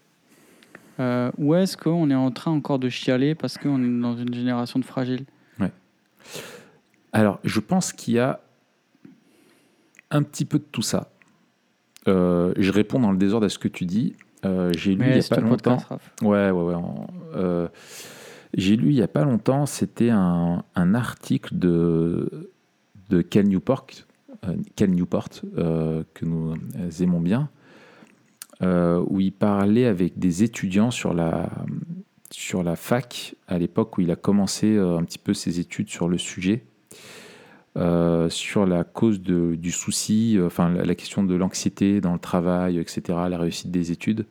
[0.98, 4.32] Euh, Ou est-ce qu'on est en train encore de chialer parce qu'on est dans une
[4.32, 5.26] génération de fragiles?
[7.16, 8.40] Alors, je pense qu'il y a
[10.10, 11.10] un petit peu de tout ça.
[12.08, 14.14] Euh, je réponds dans le désordre à ce que tu dis.
[14.44, 15.78] Euh, J'ai lu il n'y a pas longtemps.
[16.20, 16.74] Ouais, ouais,
[17.34, 17.68] euh,
[18.52, 22.50] J'ai lu il n'y a pas longtemps, c'était un, un article de,
[23.08, 23.86] de Cal Newport,
[24.76, 26.54] Cal Newport que nous
[27.00, 27.48] aimons bien,
[28.60, 31.48] où il parlait avec des étudiants sur la,
[32.30, 36.08] sur la fac, à l'époque où il a commencé un petit peu ses études sur
[36.08, 36.66] le sujet,
[37.76, 42.14] euh, sur la cause de- du souci, euh, enfin la, la question de l'anxiété dans
[42.14, 44.24] le travail, etc., la réussite des études.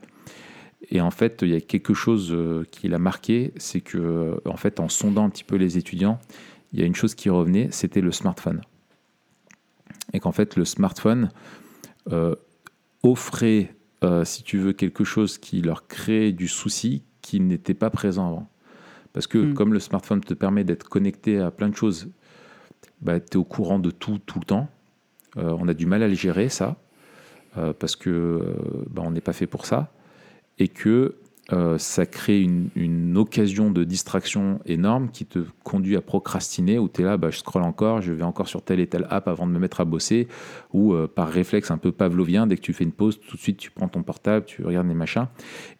[0.91, 4.57] Et en fait, il y a quelque chose euh, qui l'a marqué, c'est que, en
[4.57, 6.19] fait, en sondant un petit peu les étudiants,
[6.73, 8.61] il y a une chose qui revenait, c'était le smartphone.
[10.13, 11.29] Et qu'en fait, le smartphone
[12.11, 12.35] euh,
[13.03, 13.73] offrait,
[14.03, 18.27] euh, si tu veux, quelque chose qui leur créait du souci qui n'était pas présent
[18.27, 18.49] avant.
[19.13, 19.53] Parce que Mm.
[19.55, 22.09] comme le smartphone te permet d'être connecté à plein de choses,
[23.01, 24.69] bah, tu es au courant de tout, tout le temps.
[25.37, 26.77] Euh, on a du mal à le gérer, ça,
[27.57, 28.55] euh, parce que euh,
[28.89, 29.91] bah, on n'est pas fait pour ça
[30.57, 31.15] et que
[31.77, 37.05] ça crée une, occasion de distraction énorme qui te conduit à procrastiner, où tu es
[37.05, 39.51] là, bah, je scrolle encore, je vais encore sur telle et telle app avant de
[39.51, 40.27] me mettre à bosser,
[40.73, 43.57] ou par réflexe un peu pavlovien, dès que tu fais une pause, tout de suite
[43.57, 45.27] tu prends ton portable, tu regardes les machins.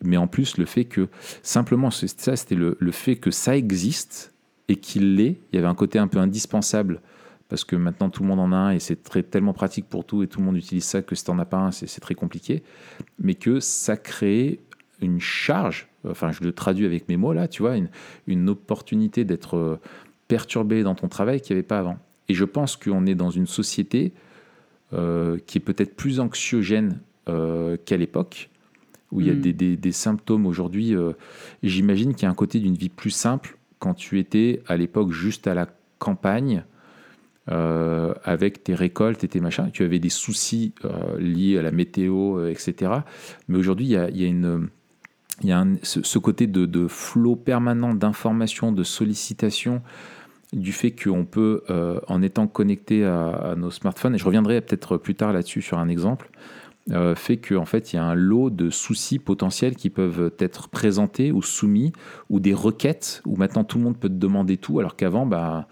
[0.03, 1.07] Mais en plus, le fait que,
[1.41, 4.34] simplement, ça, c'était le fait que ça existe
[4.67, 7.01] et qu'il l'est, il y avait un côté un peu indispensable
[7.49, 10.03] parce que maintenant tout le monde en a un et c'est très, tellement pratique pour
[10.05, 12.01] tout et tout le monde utilise ça que si t'en as pas un, c'est c'est
[12.01, 12.63] très compliqué.
[13.19, 14.59] Mais que ça crée
[15.01, 17.89] une charge, enfin je le traduis avec mes mots là, tu vois, une,
[18.27, 19.79] une opportunité d'être euh,
[20.27, 21.97] perturbé dans ton travail qu'il n'y avait pas avant.
[22.29, 24.11] Et je pense qu'on est dans une société
[24.93, 26.99] euh, qui est peut-être plus anxiogène
[27.29, 28.49] euh, qu'à l'époque,
[29.11, 29.41] où il y a Mm.
[29.41, 30.95] des, des- des symptômes aujourd'hui.
[30.95, 31.11] euh,
[31.61, 34.77] et J'imagine qu'il y a un côté d'une vie plus simple quand tu étais à
[34.77, 35.67] l'époque juste à la
[35.99, 36.63] campagne,
[37.51, 39.69] euh, avec tes récoltes et tes machins.
[39.71, 42.91] Tu avais des soucis euh, liés à la météo, euh, etc.
[43.47, 49.83] Mais aujourd'hui, il y a, un- ce, côté de, de flot permanent d'informations, de sollicitations,
[50.53, 51.61] du fait qu'on peut,
[52.07, 55.89] en étant connecté à nos smartphones, et je reviendrai peut-être plus tard là-dessus sur un
[55.89, 56.29] exemple,
[56.91, 60.69] euh, fait qu'en fait, il y a un lot de soucis potentiels qui peuvent être
[60.69, 61.93] présentés ou soumis,
[62.29, 65.67] ou des requêtes, où maintenant tout le monde peut te demander tout, alors qu'avant, bah,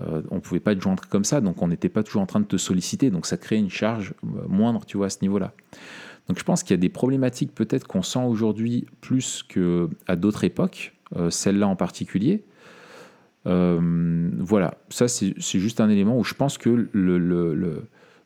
[0.00, 2.26] euh, on ne pouvait pas te joindre comme ça, donc on n'était pas toujours en
[2.26, 5.18] train de te solliciter, donc ça crée une charge euh, moindre, tu vois, à ce
[5.20, 5.52] niveau-là.
[6.28, 10.44] Donc je pense qu'il y a des problématiques peut-être qu'on sent aujourd'hui plus qu'à d'autres
[10.44, 10.94] époques,
[11.28, 12.44] celle-là en particulier.
[13.44, 17.84] Voilà, ça c'est juste un élément où je pense que le-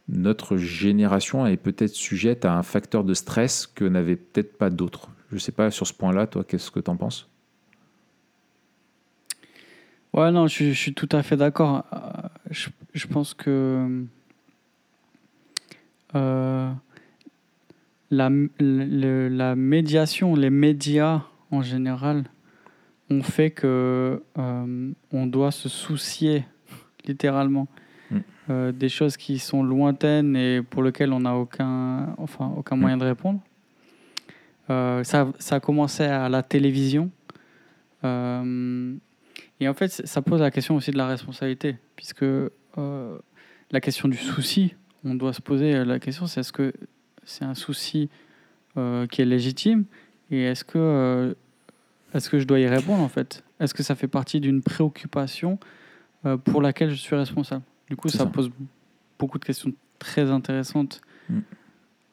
[0.08, 5.10] notre génération est peut-être sujette à un facteur de stress que n'avait peut-être pas d'autres.
[5.30, 7.28] Je ne sais pas sur ce point-là, toi, qu'est-ce que tu en penses?
[10.14, 11.84] Ouais, non, je, suis- tout à fait d'accord.
[11.92, 14.04] Euh, Je, pense que
[16.14, 16.72] euh,
[18.10, 18.30] la,
[19.54, 22.24] médiation, les médias en général,
[23.10, 26.44] ont fait que euh, on doit se soucier
[27.06, 27.68] littéralement.
[28.50, 32.80] Euh, des choses qui sont lointaines et pour lesquelles on n'a aucun, enfin, aucun Mm.
[32.80, 33.40] moyen de répondre.
[34.70, 37.10] Euh, ça, ça a commencé à la télévision.
[38.04, 38.94] Euh,
[39.60, 42.24] et en fait, ça pose la question aussi de la responsabilité, puisque
[43.70, 46.72] la question du souci, on doit se poser la question, c'est est-ce que
[47.24, 48.08] c'est un souci
[48.76, 49.84] qui est légitime
[50.30, 51.36] et est-ce que,
[52.14, 53.42] est-ce que je dois y répondre en fait?
[53.58, 55.58] Est-ce que ça fait partie d'une préoccupation
[56.44, 57.64] pour laquelle je suis responsable?
[57.88, 58.26] Du coup, ça, ça.
[58.26, 58.50] pose
[59.18, 61.40] beaucoup de questions très intéressantes Mm.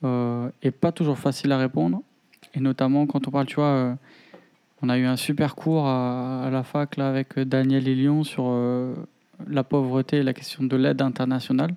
[0.03, 2.01] euh, et pas toujours faciles à répondre.
[2.53, 3.95] Et notamment quand on parle, tu vois, euh,
[4.81, 8.45] on a eu un super cours à, à la fac là, avec Daniel Lilion sur
[8.47, 8.93] euh,
[9.47, 11.73] la pauvreté et la question de l'aide internationale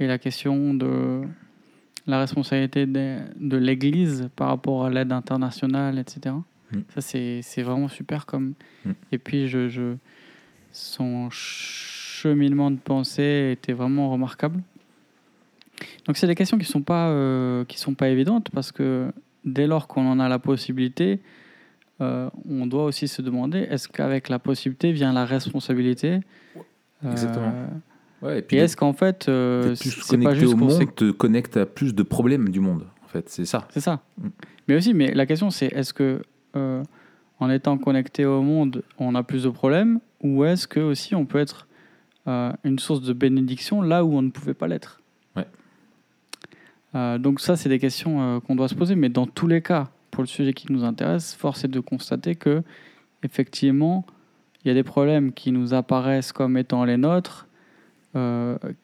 [0.00, 1.22] et la question de
[2.06, 6.34] la responsabilité de, de l'Église par rapport à l'aide internationale, etc.
[6.72, 6.78] Mm.
[6.94, 8.24] Ça, c'est c'est vraiment super.
[8.26, 8.54] comme
[8.86, 8.90] Mm.
[9.12, 9.96] Et puis, je, je,
[10.72, 11.28] son
[12.28, 14.60] cheminement de pensée était vraiment remarquable.
[16.06, 19.10] Donc, c'est des questions qui ne sont, pas, euh, qui sont pas évidentes parce que
[19.44, 21.20] dès lors qu'on en a la possibilité,
[22.00, 26.20] euh, on doit aussi se demander est-ce qu'avec la possibilité vient la responsabilité?
[27.04, 27.52] Euh, Exactement.
[28.22, 31.10] Ouais, et puis et est-ce qu'en fait, c'est pas juste au qu'on sait monde te
[31.10, 32.86] connecte à plus de problèmes du monde.
[33.04, 33.68] En fait, c'est ça.
[33.70, 34.00] C'est ça.
[34.18, 34.28] Mm.
[34.66, 36.22] Mais aussi, mais la question c'est est-ce que
[36.54, 41.26] en étant connecté au monde, on a plus de problèmes, ou est-ce que aussi on
[41.26, 41.66] peut être
[42.26, 45.00] euh, une source de bénédiction là où on ne pouvait pas l'être
[45.36, 45.46] Ouais.
[46.94, 48.94] Euh, donc ça, c'est des questions euh, qu'on doit se poser.
[48.94, 52.34] Mais dans tous les cas, pour le sujet qui nous intéresse, force est de constater
[52.34, 52.62] que
[53.22, 54.06] effectivement,
[54.64, 57.46] il y a des problèmes qui nous apparaissent comme étant les nôtres,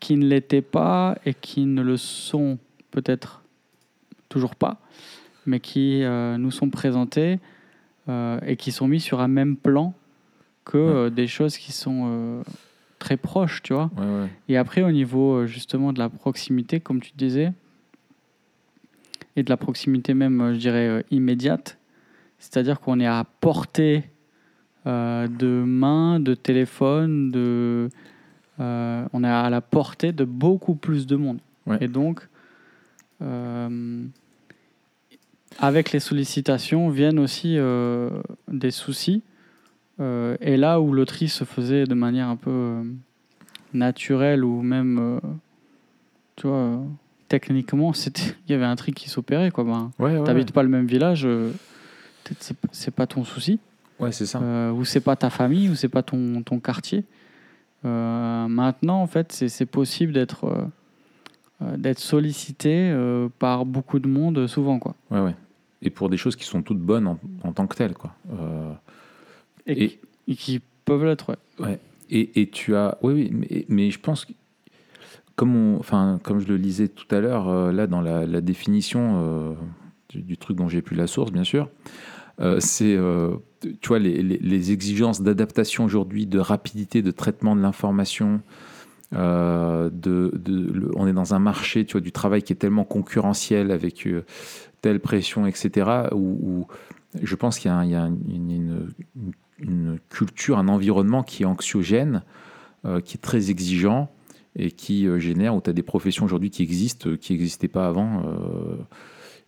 [0.01, 2.59] qui ne l'étaient pas et qui ne le sont
[2.91, 3.43] peut-être
[4.29, 4.81] toujours pas,
[5.47, 7.39] mais qui nous sont présentés
[8.09, 9.95] et qui sont mis sur un même plan
[10.65, 12.43] que euh, des choses qui sont euh,
[13.01, 13.91] très proches, tu vois.
[13.97, 14.29] Ouais, ouais.
[14.49, 17.53] Et après, au niveau euh, justement de la proximité, comme tu disais,
[19.35, 21.79] et de la proximité même, euh, je dirais, euh, immédiate,
[22.39, 24.05] c'est-à-dire qu'on est à portée
[24.87, 27.89] euh, de main, de téléphone, de,
[28.61, 31.39] euh, on est à la portée de beaucoup plus de monde.
[31.67, 31.79] Ouais.
[31.81, 32.29] Et donc,
[33.23, 34.05] euh,
[35.59, 37.59] avec les sollicitations viennent aussi
[38.49, 39.23] des soucis.
[40.01, 42.83] Euh, et là où le tri se faisait de manière un peu euh,
[43.75, 45.21] naturelle ou même, euh,
[46.37, 46.81] tu vois,
[47.29, 49.51] techniquement, c'était- il y avait un tri qui s'opérait.
[49.51, 49.65] Quoi.
[49.65, 53.59] Ben, Ouais, ouais, T'habites pas le même village, peut-être c'est, pas ton souci,
[53.99, 54.41] ouais, c'est ça.
[54.41, 57.05] euh, ou c'est pas ta famille, ou c'est pas ton, ton quartier.
[57.85, 60.45] Euh, maintenant, en fait, c'est, possible d'être,
[61.63, 62.95] euh, d'être sollicité
[63.39, 64.79] par beaucoup de monde souvent.
[64.79, 64.95] Quoi.
[65.11, 65.35] Ouais, ouais.
[65.83, 68.15] Et pour des choses qui sont toutes bonnes en, en tant que telles, quoi.
[69.71, 71.79] Et, Et- et qui peuvent l'être, ouais.
[72.11, 72.99] Et, et tu as.
[73.03, 74.33] Oui, oui, mais, mais je pense que.
[75.37, 78.41] Comme, on, enfin, comme je le lisais tout à l'heure, euh, là, dans la, la
[78.43, 79.53] définition euh,
[80.11, 81.71] du, du truc dont j'ai plus la source, bien sûr,
[82.41, 82.99] euh, c'est.
[83.81, 88.41] tu vois, les, les- les exigences d'adaptation aujourd'hui, de rapidité de traitement de l'information.
[89.13, 92.57] euh, de, de- le- on est dans un marché tu vois, du travail qui est
[92.57, 94.25] tellement concurrentiel avec euh,
[94.83, 96.67] telle pression, etc., où, où
[97.21, 101.23] je pense qu'il y a, un- il y a une- une- une culture, un environnement
[101.23, 102.23] qui est anxiogène,
[102.85, 104.11] euh, qui est très exigeant
[104.57, 107.69] et qui euh, génère, où tu as des professions aujourd'hui qui existent, euh, qui n'existaient
[107.69, 108.23] pas avant,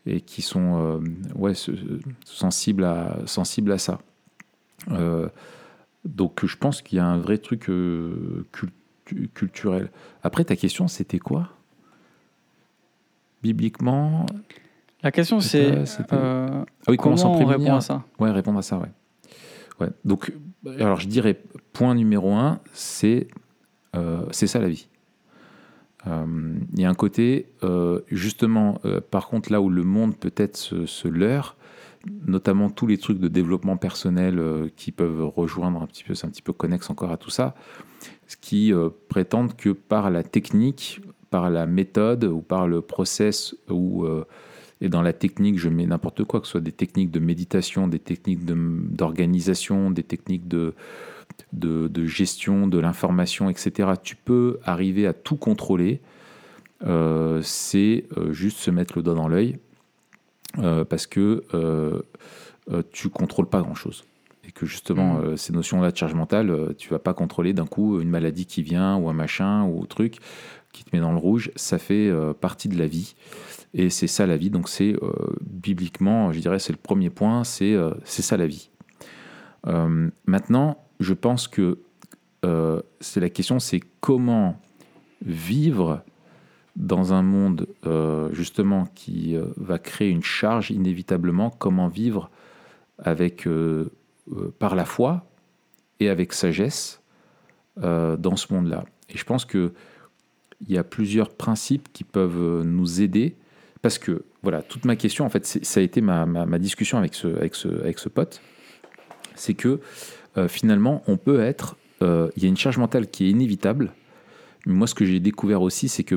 [0.07, 1.01] et qui sont
[1.35, 1.73] ouais, se-
[2.25, 3.99] sensibles, à, sensibles à ça.
[6.05, 9.91] Donc je pense qu'il y a un vrai truc cultu- culturel.
[10.23, 11.49] Après, ta question, c'était quoi?
[13.43, 14.27] Bibliquement?
[15.03, 18.05] La question, c'est euh, Ah oui, comment, comment s'en on répond à ça?
[18.19, 18.91] Ouais, répondre à ça, ouais.
[20.05, 20.33] Donc,
[20.79, 21.41] alors je dirais,
[21.73, 23.29] point numéro un, c'est
[23.97, 24.89] euh, ça la vie.
[26.07, 28.81] Euh, Il y a un côté, euh, justement,
[29.11, 31.57] par contre, là où le monde peut-être se, se leurre,
[32.27, 36.31] notamment tous les trucs de développement personnel qui peuvent rejoindre un petit peu, c'est un
[36.31, 37.55] petit peu connexe encore à tout ça,
[38.27, 43.55] ce qui euh, prétendent que par la technique, par la méthode ou par le process
[43.71, 44.07] ou
[44.83, 47.87] et dans la technique, je mets n'importe quoi, que ce soit des techniques de méditation,
[47.87, 50.75] des techniques de- d'organisation, des techniques de,
[51.53, 53.91] de, de gestion de l'information, etc.
[54.03, 56.01] Tu peux arriver à tout contrôler.
[56.85, 59.59] Euh, c'est euh, juste se mettre le doigt dans l'œil
[60.59, 62.03] euh, parce que euh,
[62.91, 64.05] tu contrôles pas grand-chose.
[64.45, 67.67] Et que justement, euh, ces notions-là de charge mentale, euh, tu vas pas contrôler d'un
[67.67, 70.17] coup une maladie qui vient ou un machin ou un truc
[70.73, 71.51] qui te met dans le rouge.
[71.57, 73.15] Ça fait euh, partie de la vie.
[73.75, 74.51] Et c'est ça la vie.
[74.51, 78.71] Donc c'est euh, bibliquement, je dirais, c'est le premier point, c'est euh, ça la vie.
[79.67, 81.79] Euh, maintenant, je pense que
[82.99, 84.61] c'est la question, c'est comment
[85.25, 86.03] vivre
[86.75, 87.69] dans un monde
[88.33, 92.31] justement qui va créer une charge inévitablement, comment vivre
[92.99, 93.47] avec
[94.59, 95.25] par la foi
[96.01, 97.01] et avec sagesse
[97.77, 98.87] dans ce monde-là.
[99.09, 99.73] Et je pense que
[100.67, 103.37] il y a plusieurs principes qui peuvent nous aider.
[103.83, 107.15] Parce que, voilà, toute ma question, en fait, ça a été ma, ma, discussion avec
[107.15, 108.41] ce, avec ce, avec ce pote.
[109.35, 109.81] C'est que
[110.49, 111.77] finalement, on peut être.
[112.01, 113.93] Il y a une charge mentale qui est inévitable.
[114.67, 116.17] Mais moi, ce que j'ai découvert aussi, c'est que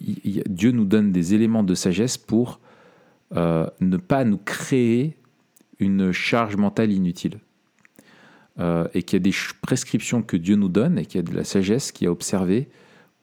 [0.00, 2.60] Dieu nous donne des éléments de sagesse pour
[3.34, 5.16] euh, ne pas nous créer
[5.78, 7.40] une charge mentale inutile.
[8.58, 11.30] Euh, et qu'il y a des prescriptions que Dieu nous donne et qu'il y a
[11.30, 12.68] de la sagesse qui a observé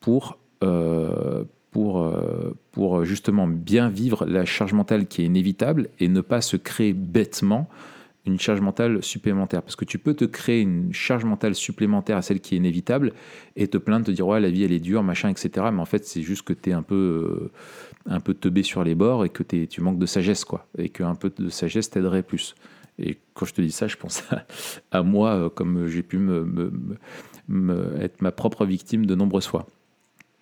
[0.03, 2.13] pour, euh, pour,
[2.71, 6.93] pour justement bien vivre la charge mentale qui est inévitable et ne pas se créer
[6.93, 7.67] bêtement
[8.25, 9.61] une charge mentale supplémentaire.
[9.61, 13.13] Parce que tu peux te créer une charge mentale supplémentaire à celle qui est inévitable
[13.55, 15.67] et te plaindre, te dire ouais, la vie elle est dure, machin, etc.
[15.73, 17.51] Mais en fait, c'est juste que tu es un peu, euh,
[18.05, 20.67] un peu teubé sur les bords et que es, tu manques de sagesse, quoi.
[20.77, 22.55] Et qu'un peu de sagesse t'aiderait plus.
[22.99, 24.23] Et quand je te dis ça, je pense
[24.91, 26.97] à, moi, euh, comme j'ai pu me,
[27.99, 29.67] être ma propre victime de nombreuses fois.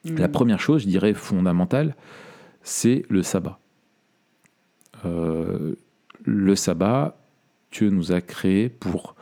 [0.05, 0.17] Mmh.
[0.17, 1.95] La première chose, je dirais fondamentale,
[2.63, 3.59] c'est le sabbat.
[5.05, 5.75] Euh,
[6.23, 7.17] le sabbat,
[7.71, 9.15] Dieu nous a créés pour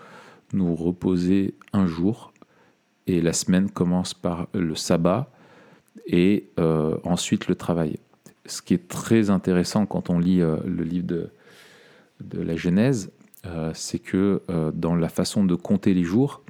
[0.53, 2.33] nous reposer un jour
[3.07, 5.31] et la semaine commence par le sabbat
[6.05, 7.97] et euh, ensuite le travail.
[8.45, 11.29] Ce qui est très intéressant quand on lit euh, le livre de,
[12.21, 13.11] de la Genèse,
[13.45, 14.41] euh, c'est que
[14.73, 16.41] dans la façon de compter les jours,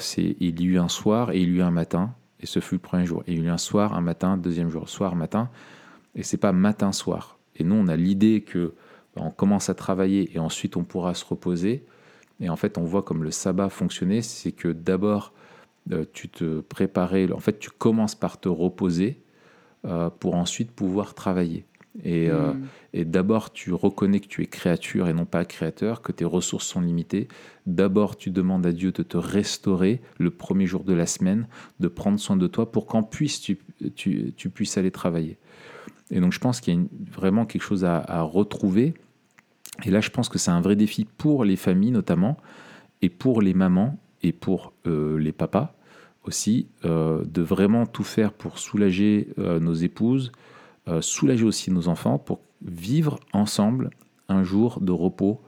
[0.00, 2.74] c'est il y eut un soir et il y eut un matin, et ce fut
[2.74, 3.22] le premier jour.
[3.26, 5.50] Et il y eut un soir, un matin, deuxième jour, soir, matin,
[6.14, 7.38] et c'est pas matin-soir.
[7.56, 8.74] Et nous, on a l'idée que
[9.16, 11.84] on commence à travailler et ensuite on pourra se reposer.
[12.40, 15.32] Et en fait, on voit comme le sabbat fonctionnait, c'est que d'abord,
[15.92, 19.20] euh, tu te préparais, en fait, tu commences par te reposer
[19.84, 21.64] euh, pour ensuite pouvoir travailler.
[22.04, 22.66] Et, euh, hmm.
[22.92, 26.66] et d'abord, tu reconnais que tu es créature et non pas créateur, que tes ressources
[26.66, 27.28] sont limitées.
[27.66, 31.48] D'abord, tu demandes à Dieu de te restaurer le premier jour de la semaine,
[31.80, 33.58] de prendre soin de toi pour qu'en puisse tu,
[33.96, 35.38] tu, tu, puisses aller travailler.
[36.10, 36.80] Et donc, je pense qu'il y a
[37.10, 38.94] vraiment quelque chose à, à retrouver
[39.84, 42.36] et là, je pense que c'est un vrai défi pour les familles notamment,
[43.00, 45.74] et pour les mamans, et pour euh, les papas
[46.24, 50.32] aussi, euh, de vraiment tout faire pour soulager nos épouses,
[51.00, 53.90] soulager aussi nos enfants, pour vivre ensemble
[54.28, 55.40] un jour de repos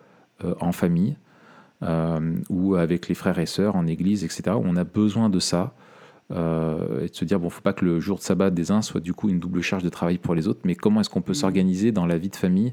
[0.61, 1.17] en famille,
[2.49, 4.57] ou avec les frères et sœurs en église, etc.
[4.63, 5.75] On a besoin de ça.
[6.31, 9.01] et de se dire, bon, faut pas que le jour de sabbat des uns soit
[9.01, 11.33] du coup une double charge de travail pour les autres, mais comment est-ce qu'on peut
[11.33, 11.35] mmh.
[11.35, 12.73] s'organiser dans la vie de famille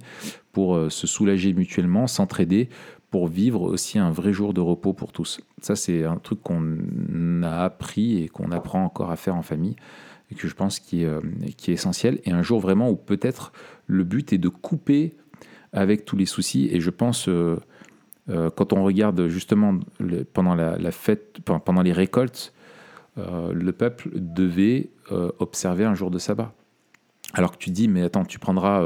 [0.52, 2.70] pour euh, se soulager mutuellement, s'entraider,
[3.10, 5.40] pour vivre aussi un vrai jour de repos pour tous?
[5.62, 9.76] Ça, c'est un truc qu'on a appris et qu'on apprend encore à faire en famille
[10.32, 11.22] et que je pense euh,
[11.58, 12.20] qui est essentiel.
[12.26, 13.52] Et un jour vraiment où peut-être
[13.86, 15.16] le but est de couper
[15.74, 16.70] avec tous les soucis.
[16.72, 17.58] Et je pense, euh,
[18.28, 19.80] quand on regarde justement
[20.34, 22.54] pendant la, fête, pendant les récoltes,
[23.16, 24.90] le peuple devait
[25.40, 26.54] observer un jour de sabbat.
[27.34, 28.84] Alors que tu dis, mais attends, tu prendras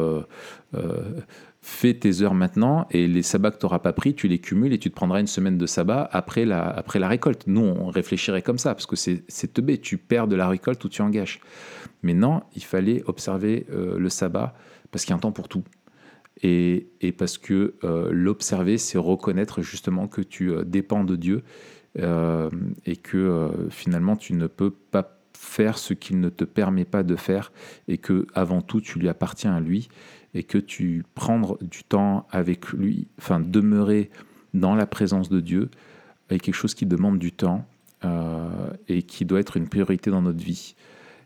[1.62, 4.74] fais tes heures maintenant et les sabbats que tu n'auras pas pris, tu les cumules
[4.74, 7.44] et tu te prendras une semaine de sabbat après la, après la récolte.
[7.46, 10.90] Nous, on réfléchirait comme ça parce que c'est teubé, tu perds de la récolte ou
[10.90, 11.40] tu en gâches.
[12.02, 14.56] Mais non, il fallait observer euh, le sabbat
[14.92, 15.64] parce qu'il y a un temps pour tout.
[16.42, 21.44] Et, et parce que euh, l'observer, c'est reconnaître justement que tu euh, dépends de Dieu
[22.86, 27.18] et que finalement tu ne peux pas faire ce qu'il ne te permet pas de
[27.18, 27.52] faire
[27.90, 29.90] et que avant tout tu lui appartiens à lui
[30.34, 34.10] et que tu prendre du temps avec lui, enfin demeurer
[34.54, 35.70] dans la présence de Dieu,
[36.30, 37.66] est quelque chose qui demande du temps
[38.06, 38.50] euh,
[38.88, 40.76] et qui doit être une priorité dans notre vie.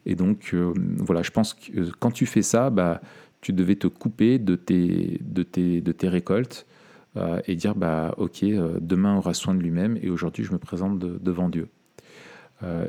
[0.06, 3.02] Et donc, euh, voilà, je pense que quand tu fais ça, bah,
[3.42, 6.66] tu devais te couper de tes, de tes, de tes récoltes
[7.18, 8.44] euh, et dire, bah, ok,
[8.82, 11.68] demain aura soin de lui-même et aujourd'hui, je me présente devant Dieu.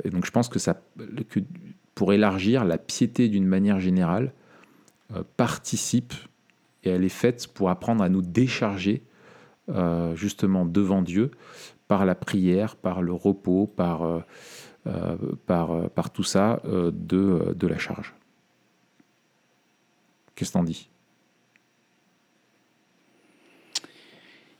[0.05, 0.81] et donc, je pense que, ça,
[1.29, 1.41] que
[1.95, 4.46] pour élargir la piété d'une manière générale, euh,
[5.37, 6.15] participe
[6.87, 9.03] et elle est faite pour apprendre à nous décharger
[9.69, 11.33] euh, justement devant Dieu
[11.89, 14.21] par la prière, par le repos, par, euh,
[16.15, 18.15] tout ça de, de la charge.
[20.35, 20.89] Qu'est-ce que t'en dis?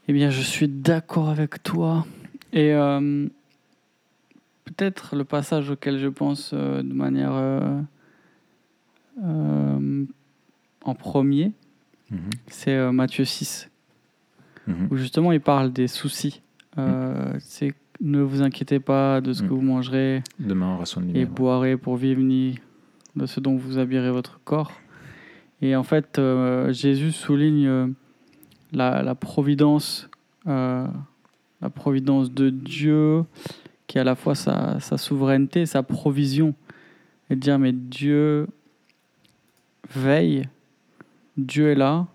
[0.09, 2.07] Eh bien, je suis d'accord avec toi.
[2.53, 2.73] Et
[4.65, 7.85] peut-être le passage auquel je pense de manière
[10.89, 11.53] en premier,
[12.11, 12.31] mhm.
[12.47, 13.71] c'est euh, Matthieu 6,
[14.67, 14.89] mhm.
[14.91, 16.43] où justement il parle des soucis.
[16.79, 17.39] Euh, mhm.
[17.41, 20.79] C'est ne vous inquiétez pas de ce que vous mangerez Demain,
[21.15, 22.59] et boirez pour vivre, ni
[23.15, 24.73] de ce dont vous habillerez votre corps.
[25.63, 27.95] Et en fait, euh, Jésus souligne
[28.71, 30.11] la, providence,
[30.45, 30.91] la
[31.75, 33.25] providence de Dieu,
[33.87, 36.55] qui est à la fois sa, sa souveraineté, sa provision
[37.31, 38.47] et de dire mais Dieu
[39.95, 40.49] veille,
[41.37, 42.07] Dieu est là,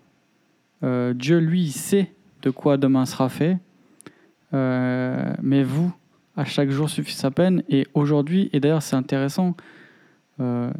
[0.82, 2.12] euh, Dieu lui sait
[2.42, 3.58] de quoi demain sera fait,
[4.54, 5.92] euh, mais vous,
[6.36, 9.56] à chaque jour suffit sa peine, et aujourd'hui, et d'ailleurs c'est intéressant,
[10.40, 10.70] euh,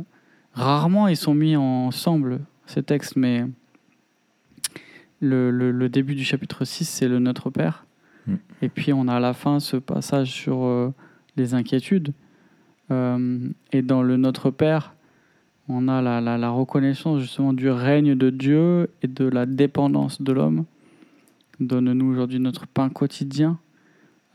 [0.54, 3.44] rarement ils sont mis ensemble ces textes, mais
[5.20, 7.86] le, le- le début du chapitre 6 c'est le Notre Père,
[8.26, 8.34] Mm.
[8.62, 10.92] et puis on a à la fin ce passage sur
[11.36, 12.12] les inquiétudes,
[12.90, 14.94] et dans le Notre Père,
[15.68, 20.32] on a la, la- reconnaissance justement du règne de Dieu et de la dépendance de
[20.32, 20.64] l'homme.
[21.60, 23.58] Donne-nous aujourd'hui notre pain quotidien.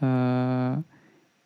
[0.04, 0.76] Euh,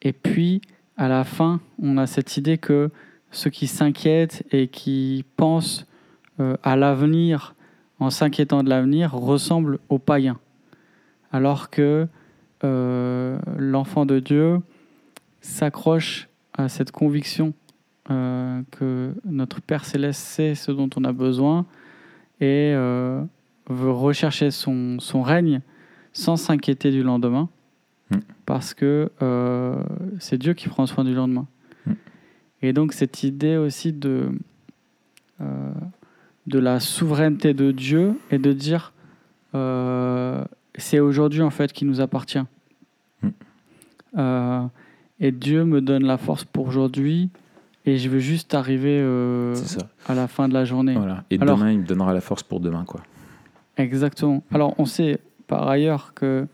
[0.02, 0.62] et puis,
[0.98, 2.90] à la fin, on a cette idée que
[3.32, 5.86] ceux qui s'inquiètent et qui pensent
[6.40, 7.56] euh, à l'avenir
[8.00, 10.40] en s'inquiétant de l'avenir ressemblent aux païens.
[11.32, 12.08] Alors que
[12.64, 14.60] euh, l'enfant de Dieu
[15.40, 17.54] s'accroche à cette conviction
[18.12, 21.66] euh, que notre Père céleste sait ce dont on a besoin
[22.40, 23.24] et euh,
[23.70, 25.62] veut rechercher son, son règne
[26.14, 27.50] sans s'inquiéter du lendemain,
[28.12, 28.20] Mm.
[28.46, 29.82] parce que euh,
[30.20, 31.48] c'est Dieu qui prend soin du lendemain.
[31.86, 31.92] Mm.
[32.62, 34.30] Et donc cette idée aussi de,
[35.40, 38.94] de la souveraineté de Dieu et de dire
[40.76, 42.44] c'est aujourd'hui en fait qui nous appartient.
[43.22, 43.30] Mm.
[44.18, 44.66] Euh,
[45.20, 47.30] et Dieu me donne la force pour aujourd'hui
[47.86, 49.56] et je veux juste arriver euh,
[50.08, 50.94] à la fin de la journée.
[50.96, 51.24] Voilà.
[51.32, 53.02] Et Alors- demain, il me donnera la force pour demain, quoi.
[53.78, 54.44] Exactement.
[54.52, 56.48] Alors, on sait par ailleurs que,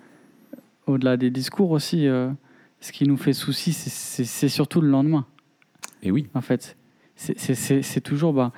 [0.86, 2.30] au-delà des discours aussi, euh,
[2.80, 5.26] ce qui nous fait souci, c'est- surtout le lendemain,
[6.04, 6.78] Et oui, en fait.
[7.16, 8.52] C'est- toujours, bah,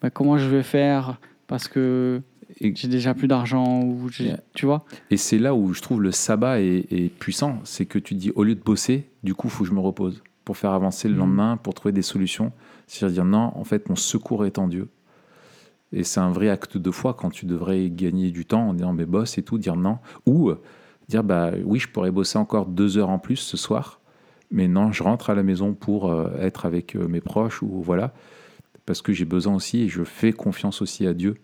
[0.00, 2.22] bah, comment je vais faire parce que
[2.60, 4.08] j'ai déjà plus d'argent ou
[4.54, 4.84] tu vois?
[5.10, 7.60] Et c'est là où je trouve le sabbat est, est puissant.
[7.64, 9.80] C'est que tu dis, au lieu de bosser, du coup, il faut que je me
[9.80, 11.20] repose pour faire avancer le Mhm.
[11.20, 12.52] lendemain, pour trouver des solutions.
[12.86, 14.88] C'est-à-dire dire, non, en fait, mon secours est en Dieu.
[15.92, 18.94] Et c'est un vrai acte de foi quand tu devrais gagner du temps en disant,
[18.94, 19.98] mais bosse et tout, dire non.
[20.24, 20.58] Ou euh,
[21.06, 24.00] dire, bah oui, je pourrais bosser encore deux heures en plus ce soir,
[24.50, 27.82] mais non, je rentre à la maison pour euh, être avec euh, mes proches ou
[27.82, 28.14] voilà,
[28.86, 31.34] parce que j'ai besoin aussi et je fais confiance aussi à Dieu.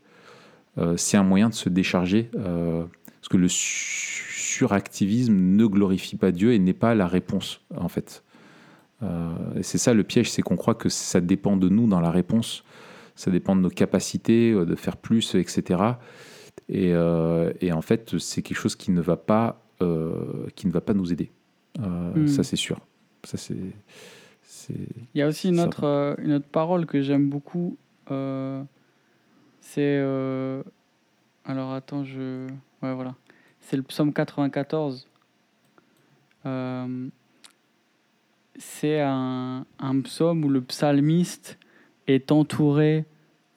[0.79, 2.31] Euh, c'est un moyen de se décharger.
[2.37, 2.85] euh,
[3.21, 7.89] parce que le su- suractivisme ne glorifie pas Dieu et n'est pas la réponse, en
[7.89, 8.23] fait.
[9.05, 12.01] Euh, et c'est ça le piège, c'est qu'on croit que ça dépend de nous dans
[12.01, 12.65] la réponse.
[13.15, 15.83] Ça dépend de nos capacités, euh, de faire plus, etc.
[16.69, 19.61] Et, euh, et en fait, c'est quelque chose qui ne va pas,
[20.57, 21.31] qui ne va pas nous aider.
[21.81, 22.27] Euh, Mm.
[22.29, 22.81] Ça, c'est sûr.
[23.25, 23.57] Ça, c'est.
[24.71, 27.77] Il y a aussi une Ça autre, une autre parole que j'aime beaucoup.
[28.11, 28.63] euh,
[29.61, 29.99] c'est.
[30.01, 30.63] euh,
[31.45, 32.47] alors attends, je.
[32.83, 33.15] Ouais, voilà.
[33.61, 35.07] C'est le psaume 94.
[36.47, 37.09] Euh,
[38.57, 39.65] c'est un,
[40.03, 41.59] psaume où le psalmiste
[42.07, 43.05] est entouré,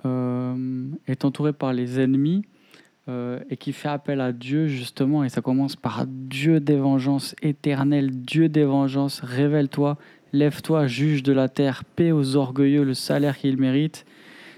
[0.06, 2.44] euh, est entouré par les ennemis
[3.10, 5.24] euh, et qui fait appel à Dieu justement.
[5.24, 9.98] Et ça commence par Dieu des vengeances éternelles, Dieu des vengeances, révèle-toi,
[10.34, 14.06] lève-toi, juge de la terre, paix aux orgueilleux le salaire qu'ils méritent.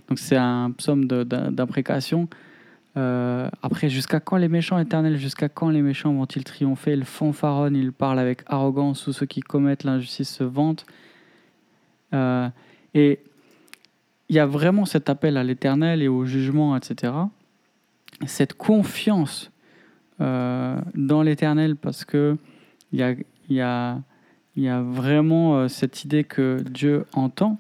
[0.08, 2.28] Donc c'est un psaume d'imprécation.
[3.00, 6.94] Euh, après, jusqu'à quand les méchants éternels, jusqu'à quand les méchants vont-ils triompher?
[6.94, 10.86] Ils fanfaronnent, ils parlent avec arrogance, tous ceux qui commettent l'injustice se vantent.
[12.14, 12.50] Euh,
[12.94, 13.20] et
[14.28, 17.14] il y a vraiment cet appel à l'éternel et au jugement, etc.
[18.26, 19.50] Cette confiance
[20.20, 22.38] euh, dans l'éternel parce que
[22.92, 23.14] il y a,
[23.50, 24.02] y, a,
[24.58, 27.60] y a vraiment cette idée que Dieu entend.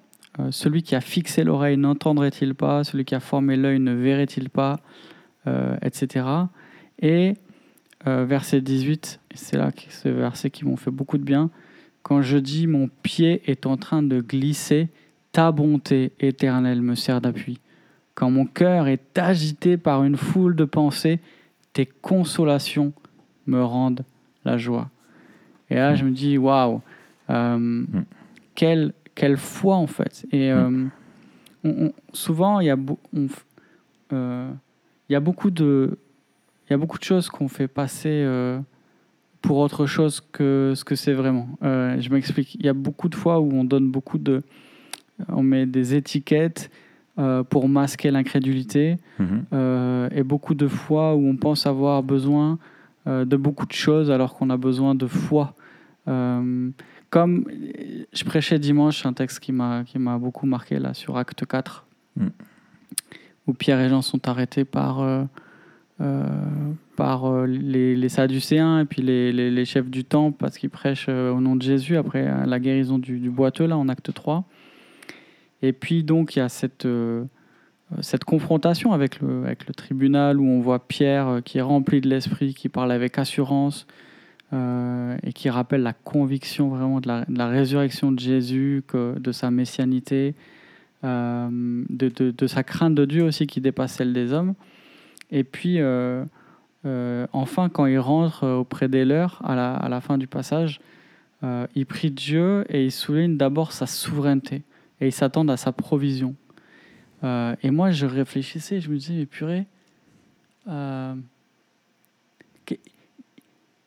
[0.49, 2.83] Celui qui a fixé l'oreille n'entendrait-il pas?
[2.83, 4.79] Celui qui a formé l'œil ne verrait-il pas?
[5.81, 6.25] Etc.
[7.01, 7.33] Et
[8.07, 11.49] euh, verset 18, et c'est là que ce verset qui m'ont fait beaucoup de bien.
[12.03, 14.87] Quand je dis mon pied est en train de glisser,
[15.31, 17.59] ta bonté éternelle me sert d'appui.
[18.15, 21.19] Quand mon cœur est agité par une foule de pensées,
[21.73, 22.93] tes consolations
[23.47, 24.03] me rendent
[24.45, 24.89] la joie.
[25.69, 26.81] Et là, je me dis, waouh,
[27.29, 27.83] euh,
[28.55, 30.25] quelle, quelle foi en fait.
[30.31, 30.85] Et euh,
[31.63, 32.77] on- on- souvent, il y, a
[33.13, 33.27] on
[34.13, 34.51] euh,
[35.09, 35.97] il y a beaucoup de,
[36.67, 38.59] il y a beaucoup de choses qu'on fait passer euh,
[39.41, 41.49] pour autre chose que ce que c'est vraiment.
[41.63, 42.55] Euh, je m'explique.
[42.55, 44.43] Il y a beaucoup de fois où on donne beaucoup de,
[45.27, 46.69] on met des étiquettes
[47.17, 48.97] euh, pour masquer l'incrédulité.
[49.17, 50.09] Mhm.
[50.15, 52.59] Et beaucoup de fois où on pense avoir besoin
[53.05, 55.55] de beaucoup de choses alors qu'on a besoin de foi.
[56.05, 57.45] Comme
[58.13, 61.87] je prêchais dimanche un texte qui m'a beaucoup marqué là sur Acte 4
[62.19, 62.27] Mm.
[63.49, 65.23] Où Pierre et Jean sont arrêtés par euh,
[66.01, 66.23] euh,
[66.95, 71.55] par euh, les, Sadducéens et puis les, chefs du temple parce qu'ils prêchent au nom
[71.55, 71.97] de Jésus.
[71.97, 74.45] Après la guérison du, boiteux là en Acte 3
[75.61, 76.85] Et puis donc il y a cette,
[78.25, 82.91] confrontation avec le, tribunal où on voit Pierre qui est rempli de l'esprit, qui parle
[82.91, 83.87] avec assurance
[84.53, 90.35] et qui rappelle la conviction vraiment de la, résurrection de Jésus, de sa messianité,
[91.03, 94.53] de, de- de sa crainte de Dieu aussi qui dépasse celle des hommes.
[95.31, 96.25] Et puis euh,
[96.85, 100.27] euh, enfin quand il rentre euh, auprès des leurs à la, à la fin du
[100.27, 100.81] passage,
[101.43, 104.63] euh, il prie Dieu et il souligne d'abord sa souveraineté
[104.99, 106.35] et il s'attend à sa provision.
[107.23, 109.65] Euh, et moi, je réfléchissais, je me disais, mais purée,
[110.67, 111.15] euh,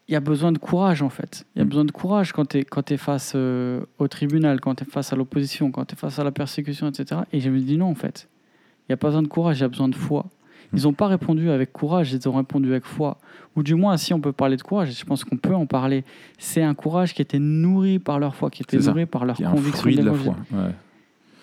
[0.09, 1.44] il y a besoin de courage en fait.
[1.55, 1.68] Il y a Mm.
[1.68, 4.86] besoin de courage quand tu es, quand es face euh, au tribunal, quand tu es
[4.86, 7.22] face à l'opposition, quand tu es face à la persécution, etc.
[7.32, 8.28] Et je me dis non en fait.
[8.80, 10.26] Il n'y a pas besoin de courage, il y a besoin de foi.
[10.74, 13.18] Ils n'ont pas répondu avec courage, ils ont répondu avec foi.
[13.57, 16.03] Ou du moins, si on peut parler de courage, je pense qu'on peut en parler,
[16.38, 18.90] c'est un courage qui était nourri par leur foi, qui était ça.
[18.90, 20.59] nourri par leur conviction fruit de la d'évangile foi.
[20.59, 20.70] Ouais.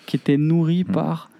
[0.06, 0.92] qui était nourri Mm.
[0.92, 1.30] par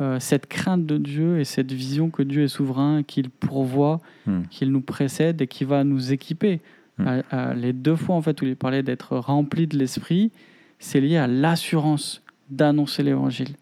[0.00, 4.42] euh, cette crainte de Dieu et cette vision que Dieu est souverain, qu'il pourvoit, Mm.
[4.50, 6.60] qu'il nous précède et qui va nous équiper.
[6.98, 7.06] Mm.
[7.30, 10.30] À- à les deux fois en fait où il parlait d'être rempli de l'esprit,
[10.78, 13.56] c'est lié à l'assurance d'annoncer l'évangile.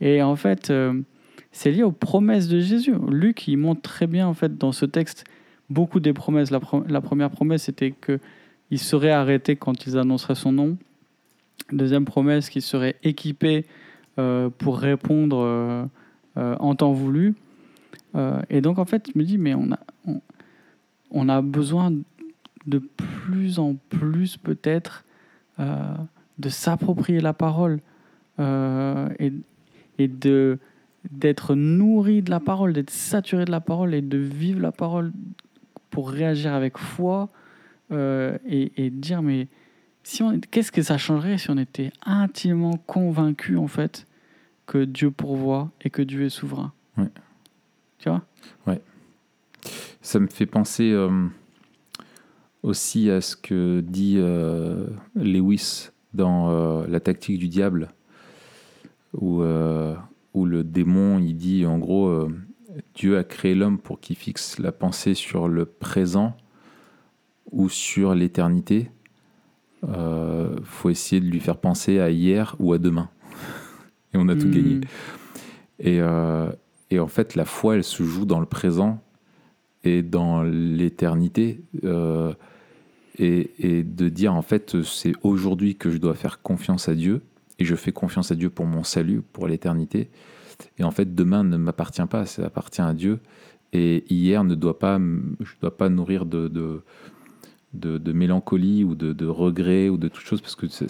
[0.00, 1.00] Et en fait, euh,
[1.52, 2.94] c'est lié aux promesses de Jésus.
[3.08, 5.24] Luc, il montre très bien en fait dans ce texte
[5.70, 6.50] beaucoup des promesses.
[6.50, 8.18] La, pro- la première promesse, c'était que
[8.70, 10.76] il serait arrêté quand ils annonceraient son nom.
[11.72, 13.62] Deuxième promesse, qu'il serait équipé euh,
[14.16, 15.84] pour répondre euh,
[16.38, 17.34] euh, en temps voulu.
[18.14, 19.78] Euh, et donc, en fait, je me dis, mais on a,
[21.10, 21.92] on, a besoin
[22.66, 25.04] de plus en plus, peut-être,
[25.60, 25.94] euh,
[26.38, 27.80] de s'approprier la parole
[28.38, 29.32] euh, et,
[29.98, 30.58] et de
[31.12, 35.12] d'être nourri de la parole, d'être saturé de la parole et de vivre la parole
[35.88, 37.28] pour réagir avec foi
[37.92, 39.46] euh, et dire mais
[40.06, 44.06] si on est- qu'est-ce que ça changerait si on était intimement convaincu en fait
[44.64, 46.72] que Dieu pourvoit et que Dieu est souverain?
[46.96, 47.10] Ouais.
[47.98, 48.22] Tu vois?
[50.00, 51.26] Ça me fait penser euh,
[52.62, 54.86] aussi à ce que dit euh,
[55.16, 57.90] Lewis dans euh, La tactique du diable,
[59.12, 62.28] où, où le démon, il dit en gros,
[62.94, 66.36] Dieu a créé l'homme pour qu'il fixe la pensée sur le présent
[67.50, 68.90] ou sur l'éternité.
[69.82, 73.08] Il faut essayer de lui faire penser à hier ou à demain.
[74.14, 74.50] Et on a tout Hmm.
[74.50, 74.80] gagné.
[75.78, 76.50] Et, euh,
[76.90, 79.02] et en fait, la foi, elle se joue dans le présent
[79.84, 81.60] et dans l'éternité.
[81.84, 82.32] euh,
[83.18, 87.22] et, et de dire, en fait, c'est aujourd'hui que je dois faire confiance à Dieu.
[87.58, 90.10] Et je fais confiance à Dieu pour mon salut, pour l'éternité.
[90.78, 93.20] Et en fait, demain ne m'appartient pas, ça appartient à Dieu.
[93.72, 95.02] Et hier ne doit pas, je
[95.54, 96.82] ne dois pas nourrir de, de,
[97.74, 100.86] de, de mélancolie ou de, de regret ou de toute chose, parce que ça,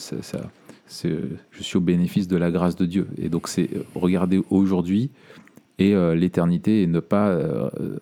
[0.88, 3.08] je suis au bénéfice de la grâce de Dieu.
[3.18, 5.10] Et donc, c'est regarder aujourd'hui
[5.78, 7.98] et euh, l'éternité et ne pas, euh, euh,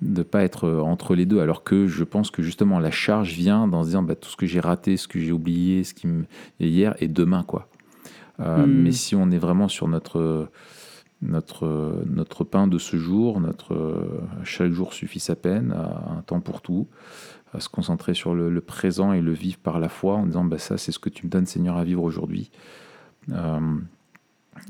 [0.00, 1.40] ne pas être euh, entre les deux.
[1.40, 4.36] Alors que je pense que justement, la charge vient dans se disant bah, tout ce
[4.36, 6.24] que j'ai raté, ce que j'ai oublié, ce qui me...
[6.60, 7.42] et hier et demain.
[7.42, 7.68] quoi.
[8.40, 8.82] Euh, Mm.
[8.82, 10.48] Mais si on est vraiment sur notre,
[11.20, 16.40] notre, notre pain de ce jour, notre, euh, chaque jour suffit sa peine, un temps
[16.40, 16.86] pour tout,
[17.52, 20.58] à se concentrer sur le, présent et le vivre par la foi en disant bah,
[20.58, 22.50] ça c'est ce que tu me donnes Seigneur à vivre aujourd'hui.
[23.30, 23.60] Euh,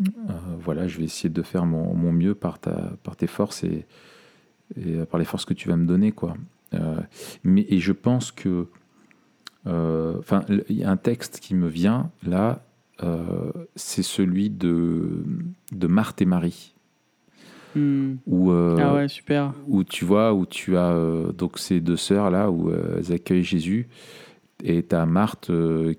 [0.01, 3.65] euh, voilà, je vais essayer de faire mon, mon mieux par, ta, par tes forces
[3.65, 3.87] et,
[4.77, 6.13] et par les forces que tu vas me donner.
[6.13, 6.37] Quoi.
[6.75, 6.97] Euh,
[7.45, 8.67] mais, et je pense que.
[9.67, 12.63] euh, Enfin, il y a un texte qui me vient là,
[13.03, 15.25] euh, c'est celui de,
[15.73, 16.75] de Marthe et Marie.
[17.77, 19.53] Où, euh, Ah ouais, super.
[19.69, 23.13] où tu vois, où tu as euh, donc ces deux sœurs là, où euh, elles
[23.13, 23.89] accueillent Jésus,
[24.65, 25.51] et tu as Marthe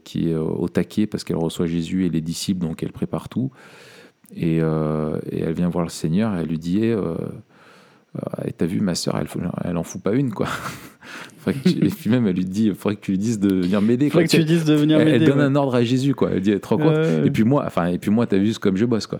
[0.03, 3.51] qui est au taquet parce qu'elle reçoit Jésus et les disciples, donc elle prépare tout,
[4.35, 6.95] et, et elle vient voir le Seigneur, et elle lui dit, eh,
[8.45, 9.27] et t'as vu ma sœur, elle,
[9.63, 10.47] elle en fout pas une quoi.
[11.65, 13.81] Tu- et puis même elle lui dit, il faudrait que tu lui dises de venir
[13.81, 14.09] m'aider.
[14.11, 14.39] Faudrait que quoi.
[14.39, 15.25] tu dises de venir elle, elle m'aider.
[15.25, 15.43] donne ouais.
[15.45, 16.29] un ordre à Jésus quoi.
[16.31, 17.27] Elle dit, elle te rend compte Ouais, ouais.
[17.27, 19.19] Et puis moi, enfin, et puis moi, t'as vu comme je bosse quoi.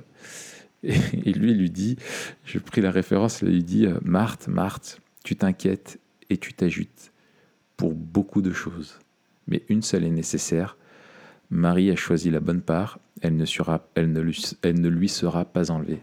[0.84, 0.94] Et,
[1.26, 1.98] et lui, il lui dit,
[2.46, 6.00] j'ai pris la référence, il lui dit, euh, Marthe, Marthe, tu t'inquiètes
[6.30, 7.12] et tu t'agites
[7.78, 9.00] pour beaucoup de choses,
[9.48, 10.78] mais une seule est nécessaire.
[11.50, 15.10] Marie a choisi la bonne part, elle ne, sera, elle ne, lui, elle ne lui
[15.10, 16.02] sera pas enlevée.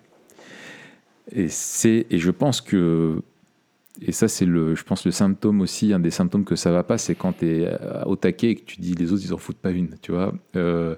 [1.33, 3.21] Et c'est, et je pense que,
[4.01, 6.83] et ça c'est le, je pense le symptôme aussi, un des symptômes que ça va
[6.83, 9.39] pas, c'est quand tu es au taquet et que tu dis les autres ils en
[9.39, 10.95] foutent pas une, tu vois, euh,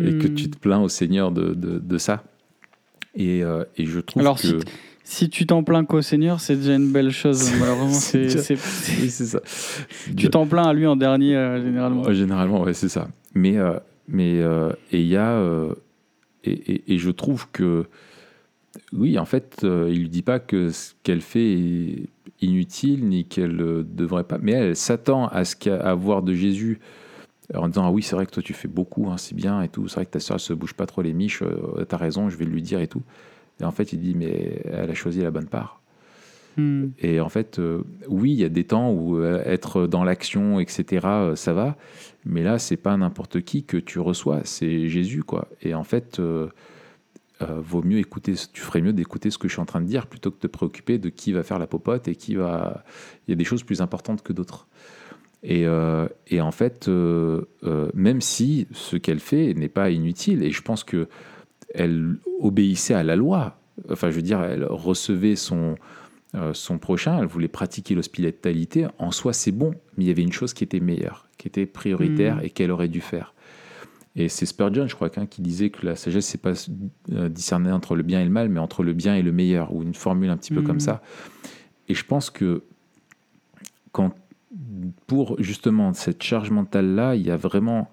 [0.00, 0.34] et que Hmm.
[0.34, 2.24] tu te plains au Seigneur de, de, de ça.
[3.14, 4.54] Et, euh, et je trouve Alors, que si
[5.04, 7.50] Si tu t'en plains qu'au Seigneur, c'est déjà une belle chose.
[7.60, 8.26] Malheureusement, C'est
[9.00, 9.40] oui, ça.
[10.16, 12.12] tu t'en plains à lui en dernier, euh, généralement.
[12.12, 13.08] Généralement, ouais, c'est ça.
[13.34, 15.74] Mais, euh, mais euh, et il y a, euh,
[16.44, 17.86] et, je trouve que,
[18.92, 22.08] oui, en fait, il lui dit pas que ce qu'elle fait est
[22.40, 24.38] inutile ni qu'elle ne devrait pas.
[24.40, 26.80] Mais elle, s'attend à ce qu'à voir de Jésus
[27.52, 29.68] en disant ah oui c'est vrai que toi tu fais beaucoup hein, c'est bien et
[29.68, 32.30] tout c'est vrai que ta soeur se bouge pas trop les miches euh, t'as raison
[32.30, 33.02] je vais lui dire et tout
[33.60, 35.80] et en fait il dit mais elle a choisi la bonne part
[36.56, 36.86] hmm.
[36.98, 41.06] et en fait euh, oui il y a des temps où être dans l'action etc
[41.34, 41.76] ça va
[42.24, 46.20] mais là c'est pas n'importe qui que tu reçois c'est Jésus quoi et en fait
[47.42, 49.86] euh, vaut mieux écouter, tu ferais mieux d'écouter ce que je suis en train de
[49.86, 52.84] dire plutôt que de te préoccuper de qui va faire la popote et qui va.
[53.26, 54.68] Il y a des choses plus importantes que d'autres.
[55.44, 57.42] Et, euh, et, en fait, euh,
[57.94, 61.08] même si ce qu'elle fait n'est pas inutile, et je pense que
[61.74, 63.58] elle obéissait à la loi.
[63.90, 65.76] Enfin, je veux dire, elle recevait son
[66.52, 68.88] son prochain, elle voulait pratiquer l'hospitalité.
[68.98, 71.64] En soi, c'est bon, mais il y avait une chose qui était meilleure, qui était
[71.64, 72.40] prioritaire mmh.
[72.42, 73.34] et qu'elle aurait dû faire.
[74.16, 76.52] Et c'est Spurgeon, je crois, qui disait que la sagesse, c'est pas
[77.12, 79.74] euh, discerner entre le bien et le mal, mais entre le bien et le meilleur,
[79.74, 80.80] ou une formule un petit peu comme mm.
[80.80, 81.02] ça.
[81.88, 82.62] Et je pense que
[83.90, 84.14] quand,
[85.06, 87.90] pour justement cette charge mentale-là, il y a vraiment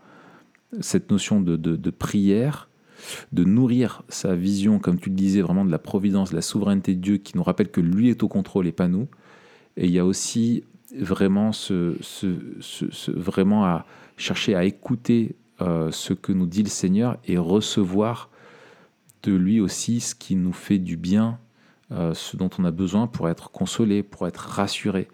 [0.80, 2.70] cette notion de, prière,
[3.32, 6.95] de nourrir sa vision, comme tu le disais, vraiment de la providence, de la souveraineté
[6.95, 9.07] de Dieu, qui nous rappelle que lui est au contrôle et pas nous.
[9.78, 10.64] Et il y a aussi
[10.97, 11.51] vraiment,
[13.07, 13.86] vraiment à
[14.18, 18.30] chercher à écouter euh, ce que nous dit le Seigneur et recevoir
[19.24, 21.39] de lui aussi ce qui nous fait du bien,
[21.91, 25.07] euh, ce dont on a besoin pour être consolé, pour être rassuré.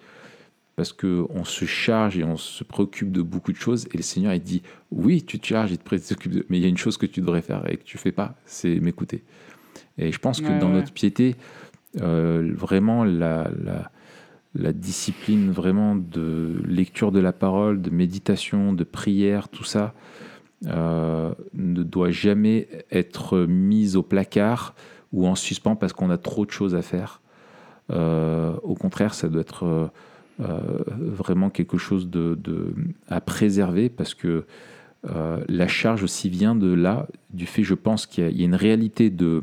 [0.78, 4.32] Parce qu'on se charge et on se préoccupe de beaucoup de choses et le Seigneur
[4.36, 4.62] il dit
[4.92, 7.20] oui tu te charges et te préoccupes mais il y a une chose que tu
[7.20, 9.24] devrais faire et que tu fais pas, c'est m'écouter.
[9.98, 11.36] Et je pense que dans notre piété,
[12.00, 13.90] euh, vraiment la, la,
[14.54, 19.96] la, discipline vraiment de lecture de la parole, de méditation, de prière, tout ça,
[20.68, 24.76] euh, ne doit jamais être mise au placard
[25.12, 27.22] ou en suspens parce qu'on a trop de choses à faire.
[27.90, 29.92] Euh, au contraire, ça doit être
[30.40, 32.10] vraiment quelque chose
[33.08, 34.46] à préserver parce que
[35.04, 39.10] la charge aussi vient de là, du fait, je pense qu'il y, a une réalité
[39.10, 39.42] de,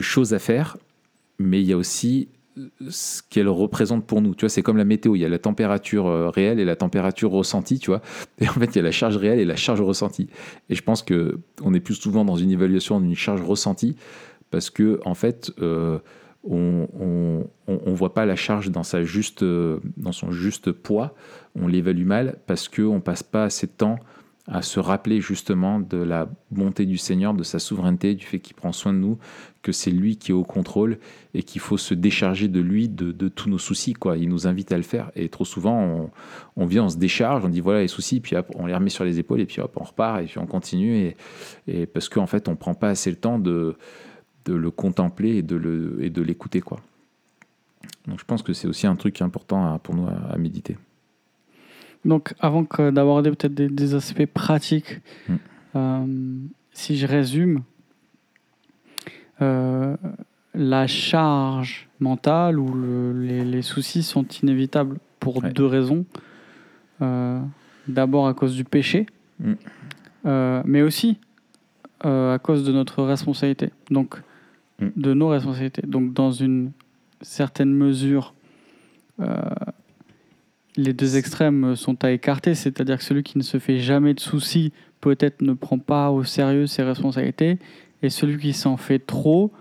[0.00, 0.76] choses à faire,
[1.38, 2.28] mais il y a aussi
[2.88, 4.34] ce qu'elle représente pour nous.
[4.34, 6.76] Tu vois, c'est comme la météo, il y a la température euh, réelle et la
[6.76, 8.02] température ressentie, tu vois.
[8.40, 10.28] Et en fait, il y a la charge réelle et la charge ressentie.
[10.68, 13.96] Et je pense que on est plus souvent dans une évaluation d'une charge ressentie
[14.50, 15.98] parce que en fait, euh,
[16.50, 21.14] on, on, voit pas la charge dans sa juste, euh, dans son juste poids.
[21.54, 23.98] On l'évalue mal parce que on passe pas assez de temps
[24.50, 28.56] à se rappeler justement de la bonté du Seigneur, de sa souveraineté, du fait qu'il
[28.56, 29.18] prend soin de nous,
[29.60, 30.98] que c'est lui qui est au contrôle
[31.34, 33.92] et qu'il faut se décharger de lui de, tous nos soucis.
[33.92, 34.16] Quoi.
[34.16, 35.10] Il nous invite à le faire.
[35.14, 36.10] Et trop souvent,
[36.56, 39.04] on, vient, on se décharge, on dit voilà les soucis, puis on les remet sur
[39.04, 40.96] les épaules et puis hop, on repart et puis on continue.
[40.96, 41.16] Et,
[41.66, 43.76] et parce qu'en fait, on ne prend pas assez le temps de,
[44.48, 46.60] de le contempler et de, le, et de l'écouter.
[46.60, 46.80] Quoi.
[48.06, 50.76] Donc je pense que c'est aussi un truc important pour nous à méditer.
[52.04, 55.34] Donc, avant d'aborder peut-être des, aspects pratiques, mm.
[55.76, 56.06] euh,
[56.72, 57.62] si je résume,
[59.42, 59.96] euh,
[60.54, 66.04] la charge mentale ou les, soucis sont inévitables pour deux raisons.
[67.02, 67.40] Euh,
[67.86, 69.06] d'abord à cause du péché,
[69.40, 69.52] mm.
[70.64, 71.18] mais aussi
[72.00, 74.20] à cause de notre responsabilité, donc
[74.80, 74.88] mm.
[74.96, 75.82] de nos responsabilités.
[75.86, 76.72] Donc, dans une
[77.20, 78.34] certaine mesure,
[80.76, 84.20] les deux extrêmes sont à écarter, c'est-à-dire que celui qui ne se fait jamais de
[84.20, 87.58] soucis peut-être ne prend pas au sérieux ses responsabilités,
[88.02, 89.52] et celui qui s'en fait trop,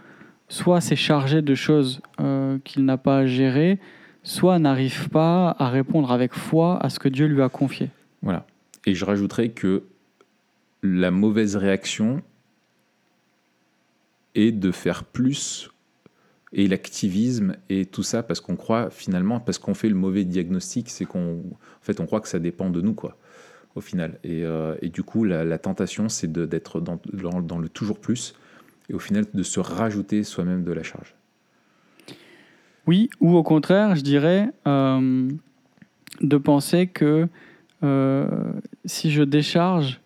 [0.47, 3.80] soit s'est chargé de choses euh, qu'il n'a pas à gérer,
[4.24, 7.89] soit n'arrive pas à répondre avec foi à ce que Dieu lui a confié.
[8.22, 8.45] Voilà.
[8.86, 9.84] Et je rajouterais que
[10.84, 12.22] la mauvaise réaction
[14.38, 15.69] est de faire plus
[16.53, 20.89] et l'activisme et tout ça parce qu'on croit finalement parce qu'on fait le mauvais diagnostic
[20.89, 21.43] c'est qu'on
[21.81, 23.17] fait on croit que ça dépend de nous quoi
[23.75, 24.17] au final.
[24.23, 28.33] Et, euh, et du coup la, tentation c'est d'être dans, dans, le toujours plus
[28.89, 31.15] et au final de se rajouter soi-même de la charge.
[32.88, 35.29] Oui ou au contraire je dirais euh,
[36.21, 37.27] de penser que
[37.83, 38.27] euh,
[38.85, 39.99] si je décharge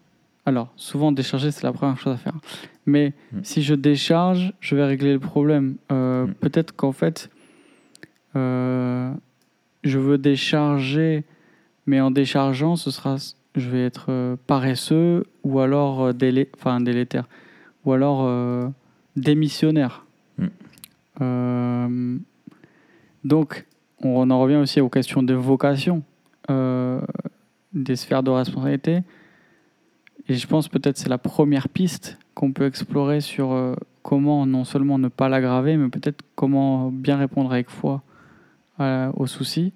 [0.46, 2.40] alors souvent décharger c'est la première chose à faire
[2.86, 3.40] mais mm.
[3.44, 5.76] si je décharge, je vais régler le problème.
[5.92, 6.34] Euh, mm.
[6.36, 7.30] Peut-être qu'en fait,
[8.36, 9.12] euh,
[9.84, 11.24] je veux décharger,
[11.86, 13.18] mais en déchargeant, ce sera,
[13.56, 17.28] je vais être euh, paresseux ou alors délé, enfin délétère,
[17.86, 18.72] ou alors
[19.16, 20.06] démissionnaire.
[21.20, 22.18] Mm.
[23.24, 23.66] donc,
[24.04, 26.04] on en revient aussi aux questions de vocation,
[26.48, 29.02] des sphères de responsabilité.
[30.28, 34.64] Et je pense peut-être c'est la première piste qu'on peut explorer sur euh, comment non
[34.64, 38.02] seulement ne pas l'aggraver, mais peut-être comment bien répondre avec foi
[38.80, 39.74] à- aux soucis,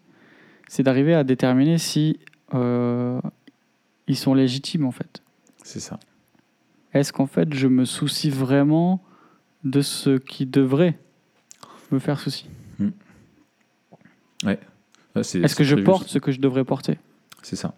[0.68, 2.20] c'est d'arriver à déterminer si
[2.54, 3.20] euh,
[4.08, 5.22] ils sont légitimes en fait.
[5.64, 6.00] C'est ça.
[6.94, 9.02] Est-ce qu'en fait je me soucie vraiment
[9.64, 10.98] de ce qui devrait
[11.92, 12.48] me faire souci?
[14.44, 14.60] Ouais,
[15.24, 17.00] c'est- Est-ce que je porte ce que je devrais porter?
[17.42, 17.74] C'est ça.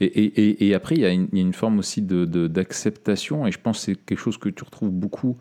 [0.00, 4.18] Et, après, il y, a une- forme aussi d'acceptation, et je pense que c'est quelque
[4.18, 5.36] chose que tu retrouves beaucoup,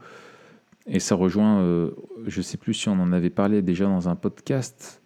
[0.88, 1.92] et ça rejoint, euh,
[2.26, 5.02] je sais plus si on en avait parlé déjà dans un podcast,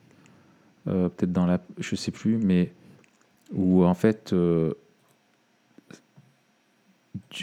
[0.88, 1.60] euh, peut-être dans la...
[1.78, 2.72] Je sais plus, mais
[3.52, 4.74] où en fait, euh,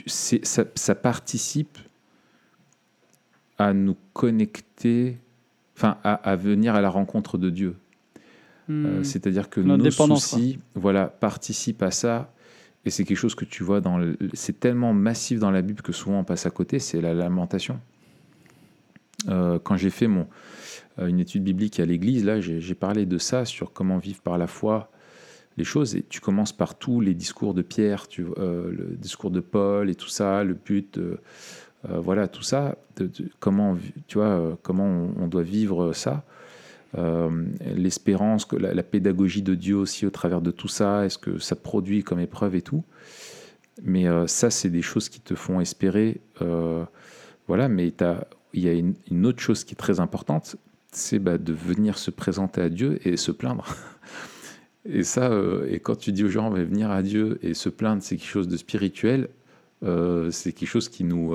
[0.07, 1.79] ça, participe
[3.59, 5.19] à nous connecter,
[5.77, 7.77] enfin à venir à la rencontre de Dieu.
[8.71, 9.05] Euh, Hmm.
[9.05, 9.85] C'est-à-dire que nos
[10.21, 12.33] soucis voilà, participent à ça.
[12.87, 13.99] Et c'est quelque chose que tu vois dans.
[13.99, 17.13] le- C'est tellement massif dans la Bible que souvent on passe à côté, c'est la
[17.15, 17.79] lamentation.
[19.29, 20.27] Euh, quand j'ai fait mon,
[20.99, 24.39] euh, une étude biblique à l'église, là, j'ai parlé de ça, sur comment vivre par
[24.39, 24.91] la foi
[25.59, 25.95] les choses.
[25.95, 29.91] Et tu commences par tous les discours de Pierre, tu, euh, le discours de Paul
[29.91, 31.17] et tout ça, le but, euh,
[31.85, 36.25] voilà, tout ça, de- de- comment, tu vois, comment on, on doit vivre ça.
[36.99, 41.57] Euh, l'espérance, la, pédagogie de Dieu aussi au travers de tout ça, est-ce que ça
[41.57, 42.83] produit comme épreuve et tout?
[43.83, 46.21] Mais euh, ça, c'est des choses qui te font espérer.
[46.43, 46.85] euh,
[47.47, 47.93] voilà, mais
[48.53, 50.57] il y a une, autre chose qui est très importante,
[50.93, 53.67] c'est bah, de venir se présenter à Dieu et se plaindre.
[54.87, 55.31] Et ça,
[55.69, 58.49] et quand tu dis aux gens, venir à Dieu et se plaindre, c'est quelque chose
[58.49, 59.29] de spirituel,
[59.83, 61.35] c'est quelque chose qui nous,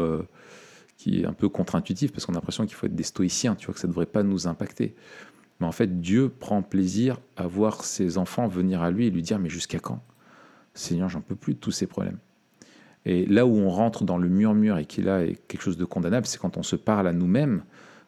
[0.97, 3.68] qui est un peu contre-intuitif parce qu'on a l'impression qu'il faut être des stoïciens, tu
[3.68, 4.95] vois, que ça ne devrait pas nous impacter.
[5.60, 9.22] Mais en fait, Dieu prend plaisir à voir ses enfants venir à lui et lui
[9.22, 10.01] dire, mais jusqu'à quand?
[10.74, 12.18] Seigneur, j'en peux plus de tous ces problèmes.
[13.06, 15.86] Et là où on rentre dans le murmure et qui là est quelque chose de
[15.86, 17.64] condamnable, c'est quand on se parle à nous-mêmes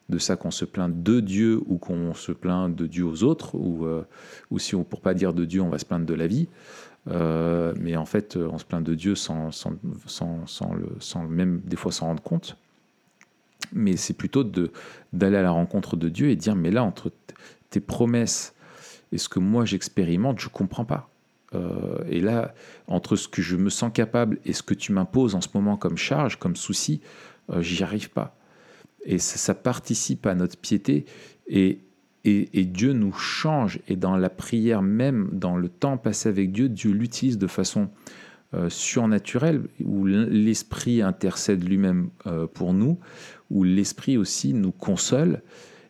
[0.09, 3.55] de ça, qu'on se plaint de Dieu ou qu'on se plaint de Dieu aux autres,
[3.55, 4.03] ou, euh,
[4.51, 6.47] ou si on pour pas dire de Dieu, on va se plaindre de la vie.
[7.09, 9.73] Euh, mais en fait, euh, on se plaint de Dieu sans, sans,
[10.05, 12.57] sans, sans sans même, des fois s'en rendre compte.
[13.73, 17.11] Mais c'est plutôt d'aller à la rencontre de Dieu et dire, mais là, entre
[17.69, 18.53] tes promesses
[19.11, 21.09] et ce que moi j'expérimente, je comprends pas.
[21.55, 22.53] Euh, et là,
[22.87, 25.77] entre ce que je me sens capable et ce que tu m'imposes en ce moment
[25.77, 27.01] comme charge, comme souci,
[27.49, 28.35] euh, j'y arrive pas.
[29.05, 31.05] Et ça, ça participe à notre piété
[31.47, 31.79] et,
[32.25, 33.79] et, et Dieu nous change.
[33.87, 37.89] Et dans la prière même, dans le temps passé avec Dieu, Dieu l'utilise de façon
[38.53, 42.97] euh, surnaturelle, où l'Esprit intercède lui-même euh, pour nous,
[43.49, 45.41] où l'Esprit aussi nous console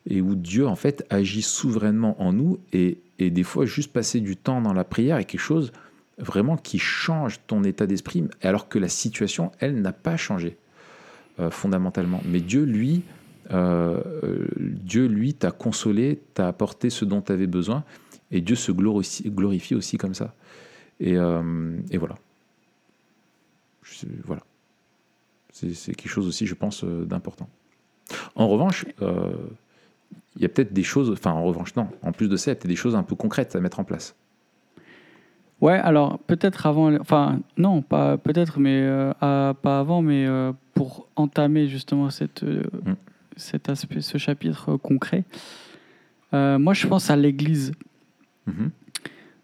[0.09, 4.21] et où Dieu en fait agit souverainement en nous et, et des fois juste passer
[4.21, 5.71] du temps dans la prière est quelque chose
[6.17, 10.57] vraiment qui change ton état d'esprit alors que la situation elle n'a pas changé
[11.39, 12.23] euh, fondamentalement.
[12.25, 13.03] Mais Dieu lui
[13.51, 17.83] Dieu lui t'a consolé t'a apporté ce dont tu avais besoin
[18.31, 20.33] et Dieu se glorifie, aussi comme ça.
[20.99, 22.15] Et, et voilà
[23.91, 24.41] Je- voilà
[25.51, 27.49] c'est quelque chose aussi je pense euh, d'important
[28.35, 29.33] en revanche euh,
[30.35, 32.53] il y a peut-être des choses, enfin en revanche non, en plus de ça, il
[32.53, 34.15] y a peut-être des choses un peu concrètes à mettre en place.
[35.61, 40.53] Ouais, alors peut-être avant, enfin non, pas peut-être, mais euh, à- pas avant, mais euh,
[40.75, 42.93] pour entamer justement cette, euh, Mm.
[43.35, 45.23] cet aspect, ce chapitre concret.
[46.31, 47.71] moi, je pense à l'Église.
[48.45, 48.69] Mhm.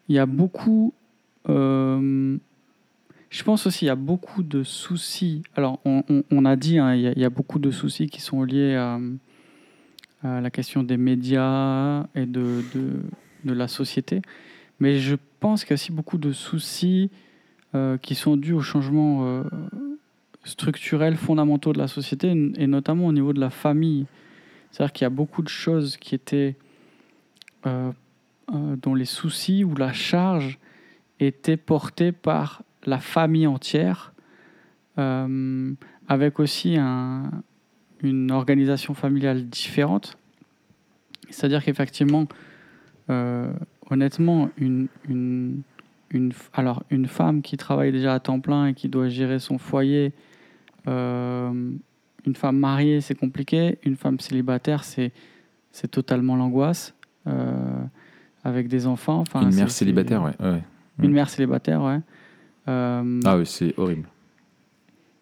[0.09, 0.93] Il y a beaucoup.
[3.34, 5.41] Je pense aussi il y a beaucoup de soucis.
[5.55, 8.99] Alors, on, a dit, hein, il y, a- beaucoup de soucis qui sont liés à,
[10.23, 12.61] la question des médias et de,
[13.43, 14.21] la société.
[14.79, 17.09] Mais je pense qu'il y a aussi beaucoup de soucis
[17.73, 19.43] euh, qui sont dus aux changements euh,
[20.43, 24.05] structurels fondamentaux de la société, et notamment au niveau de la famille.
[24.69, 26.55] C'est-à-dire qu'il y a beaucoup de choses qui étaient
[27.65, 27.91] euh,
[28.47, 30.59] dont les soucis ou la charge
[31.19, 34.13] étaient portés par la famille entière,
[34.97, 35.73] euh,
[36.07, 37.31] avec aussi un-
[38.01, 40.17] une organisation familiale différente.
[41.29, 42.27] C'est-à-dire qu'effectivement,
[43.09, 43.51] euh,
[43.89, 45.61] honnêtement, une, une,
[46.53, 50.13] alors une femme qui travaille déjà à temps plein et qui doit gérer son foyer,
[50.88, 51.71] euh,
[52.25, 53.79] une femme mariée, c'est compliqué.
[53.84, 55.11] Une femme célibataire, c'est
[55.71, 56.93] c'est totalement l'angoisse.
[57.25, 57.84] euh,
[58.43, 59.19] avec des enfants.
[59.21, 60.34] Enfin, Une mère célibataire, ouais.
[60.41, 60.61] ouais.
[61.01, 61.99] Une mère célibataire, ouais.
[62.68, 64.07] Euh, Ah oui, c'est horrible.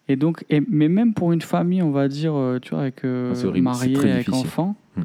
[0.08, 3.04] Et donc, et, mais même pour une famille, on va dire, euh, tu vois, avec
[3.04, 4.34] euh, Ah, marié, avec difficile.
[4.34, 5.02] enfant, Hmm.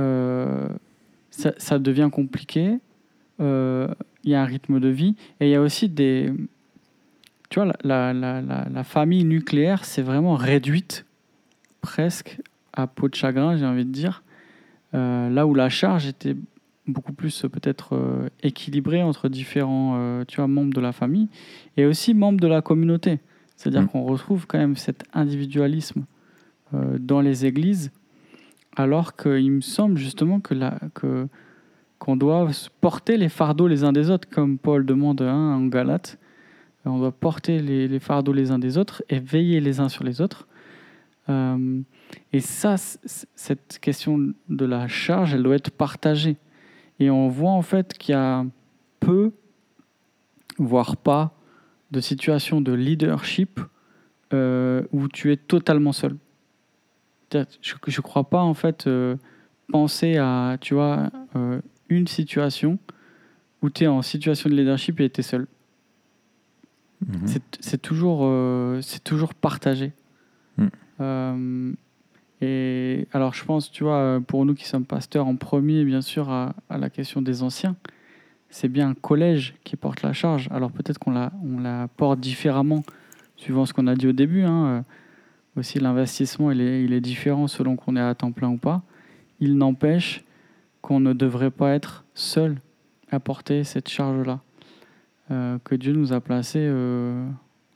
[0.00, 0.68] euh,
[1.30, 2.78] ça, ça devient compliqué.
[3.40, 6.32] Il y a un rythme de vie et il y a aussi des,
[7.50, 11.06] tu vois, la, la, la, la famille nucléaire, c'est vraiment réduite
[11.80, 12.40] presque
[12.72, 14.22] à peau de chagrin, j'ai envie de dire.
[14.92, 16.34] Là où la charge était
[16.88, 21.28] beaucoup plus euh, peut-être euh, équilibrée entre différents euh, tu vois, membres de la famille
[21.76, 23.20] et aussi membres de la communauté.
[23.56, 23.88] C'est-à-dire Mm.
[23.88, 26.04] qu'on retrouve quand même cet individualisme
[26.74, 27.90] euh, dans les églises,
[28.76, 31.28] alors qu'il me semble justement que la, que,
[31.98, 32.48] qu'on doit
[32.80, 36.18] porter les fardeaux les uns des autres, comme Paul demande hein, en Galate.
[36.84, 40.04] On doit porter les, les fardeaux les uns des autres et veiller les uns sur
[40.04, 40.46] les autres.
[42.32, 46.38] Et ça, cette question de la charge, elle doit être partagée.
[47.00, 48.44] Et on voit en fait qu'il y a
[49.00, 49.32] peu,
[50.58, 51.34] voire pas,
[51.90, 53.60] de situations de leadership
[54.32, 56.16] euh, où tu es totalement seul.
[57.32, 59.16] Je ne crois pas en fait euh,
[59.70, 62.78] penser à, tu vois, euh, une situation
[63.62, 65.46] où tu es en situation de leadership et tu es seul.
[67.06, 67.26] Mhm.
[67.60, 68.28] C'est- toujours,
[69.04, 69.92] toujours partagé.
[70.56, 71.74] Mm.
[72.40, 76.00] Et alors, je pense, tu vois, euh, pour nous qui sommes pasteurs, en premier, bien
[76.00, 77.76] sûr, à, la question des anciens,
[78.48, 80.48] c'est bien un collège qui porte la charge.
[80.52, 82.82] Alors, peut-être qu'on la, on la porte différemment,
[83.36, 84.42] suivant ce qu'on a dit au début.
[84.42, 84.66] hein.
[84.66, 88.56] Euh, Aussi, l'investissement, il est, il est différent selon qu'on est à temps plein ou
[88.56, 88.82] pas.
[89.40, 90.24] Il n'empêche
[90.80, 92.56] qu'on ne devrait pas être seul
[93.10, 94.40] à porter cette charge-là.
[95.30, 97.28] Euh, que Dieu nous a placés euh,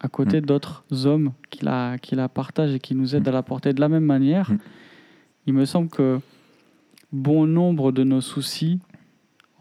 [0.02, 3.42] à côté d'autres hommes qui la, qui la partagent et qui nous aident à la
[3.42, 4.50] porter de la même manière.
[4.50, 4.58] Mm.
[5.46, 6.18] Il me semble que
[7.12, 8.80] bon nombre de nos soucis,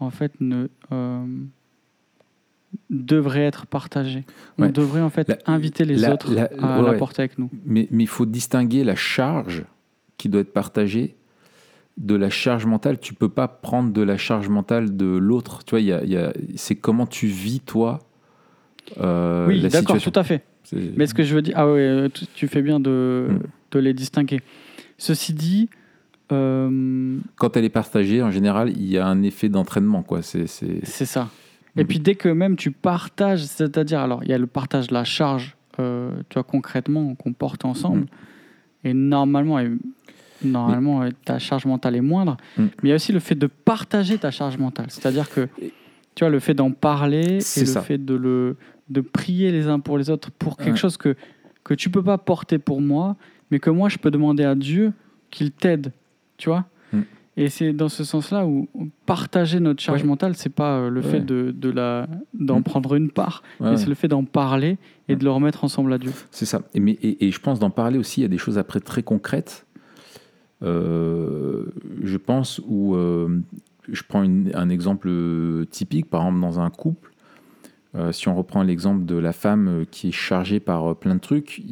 [0.00, 1.24] en fait, ne, euh,
[2.90, 4.24] devraient être partagés.
[4.58, 7.38] On devrait, en fait, La- inviter les la- autres la- à ouais, la porter avec
[7.38, 7.50] nous.
[7.64, 9.64] Mais, mais il faut distinguer la charge
[10.16, 11.16] qui doit être partagée
[11.98, 12.98] de la charge mentale.
[12.98, 15.64] Tu peux pas prendre de la charge mentale de l'autre.
[15.64, 17.98] Tu vois, il y a- il y a- c'est comment tu vis, toi,
[19.00, 20.10] euh, oui, la d'accord, situation.
[20.10, 20.42] tout à fait.
[20.64, 23.38] C'est- Mais ce que je veux dire, ah ouais, tu, tu fais bien de, Mm.
[23.72, 24.40] de les distinguer.
[24.98, 25.68] Ceci dit,
[26.30, 30.02] euh, Quand elle est partagée, en général, il y a un effet d'entraînement.
[30.02, 30.22] quoi.
[30.22, 30.80] C'est, c'est...
[30.84, 31.28] c'est ça.
[31.76, 34.94] Et puis dès que même tu partages, c'est-à-dire, alors il y a le partage de
[34.94, 38.04] la charge, euh, tu vois, concrètement, qu'on porte ensemble,
[38.84, 39.70] et normalement, et-
[40.44, 42.62] normalement euh, ta charge mentale est moindre, Mm.
[42.64, 45.48] mais il y a aussi le fait de partager ta charge mentale, c'est-à-dire que,
[46.14, 48.56] tu vois, le fait d'en parler et le fait de, le,
[48.88, 50.76] de prier les uns pour les autres pour quelque Ouais.
[50.76, 51.14] chose que,
[51.64, 53.16] que tu peux pas porter pour moi,
[53.50, 54.92] mais que moi je peux demander à Dieu
[55.30, 55.92] qu'il t'aide,
[56.36, 57.00] tu vois Mm.
[57.38, 58.68] et c'est dans ce sens-là où
[59.06, 60.08] partager notre charge Ouais.
[60.08, 62.64] mentale, c'est pas euh, le fait de, de la d'en Mm.
[62.64, 64.76] prendre une part, mais c'est le fait d'en parler
[65.08, 65.16] et Ouais.
[65.16, 66.12] de le remettre ensemble à Dieu.
[66.30, 66.60] C'est ça.
[66.74, 68.80] Et, mais, et, et je pense d'en parler aussi, il y a des choses après
[68.80, 69.64] très concrètes.
[70.62, 71.64] Euh,
[72.02, 73.40] je pense où euh,
[73.88, 75.10] je prends une- un exemple
[75.70, 77.11] typique, par exemple dans un couple.
[77.94, 81.14] Euh, si on reprend l'exemple de la femme euh, qui est chargée par euh, plein
[81.14, 81.62] de trucs,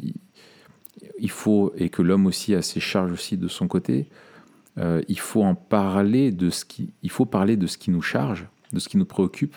[1.17, 4.07] il, faut, et que l'homme aussi a ses charges aussi de son côté,
[5.07, 8.47] il faut en parler de ce qui, il faut parler de ce qui nous charge,
[8.71, 9.55] de ce qui nous préoccupe,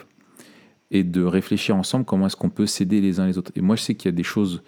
[0.91, 3.53] et de réfléchir ensemble comment est-ce qu'on peut s'aider les uns les autres.
[3.55, 4.63] Et moi, je sais qu'il y a des choses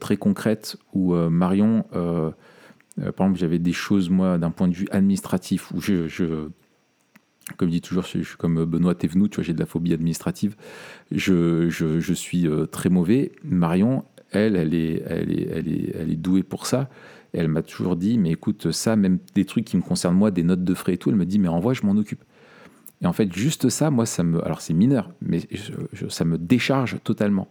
[0.00, 2.34] très concrètes où Marion, par
[3.06, 6.48] exemple, j'avais des choses, moi, d'un point de vue administratif, où je-
[7.56, 9.92] comme je dis toujours, je, suis comme Benoît Thévenoud, tu vois, j'ai de la phobie
[9.92, 10.56] administrative,
[11.10, 13.32] je, je- je suis euh, très mauvais.
[13.44, 16.88] Marion, elle, elle est, elle est, elle est, elle est douée pour ça.
[17.32, 20.30] Et elle m'a toujours dit, mais écoute, ça, même des trucs qui me concernent moi,
[20.30, 22.22] des notes de frais et tout, elle me dit, mais envoie, je m'en occupe.
[23.02, 24.42] Et en fait, juste ça, moi, ça me.
[24.44, 27.48] Alors, c'est mineur, mais je- ça me décharge totalement.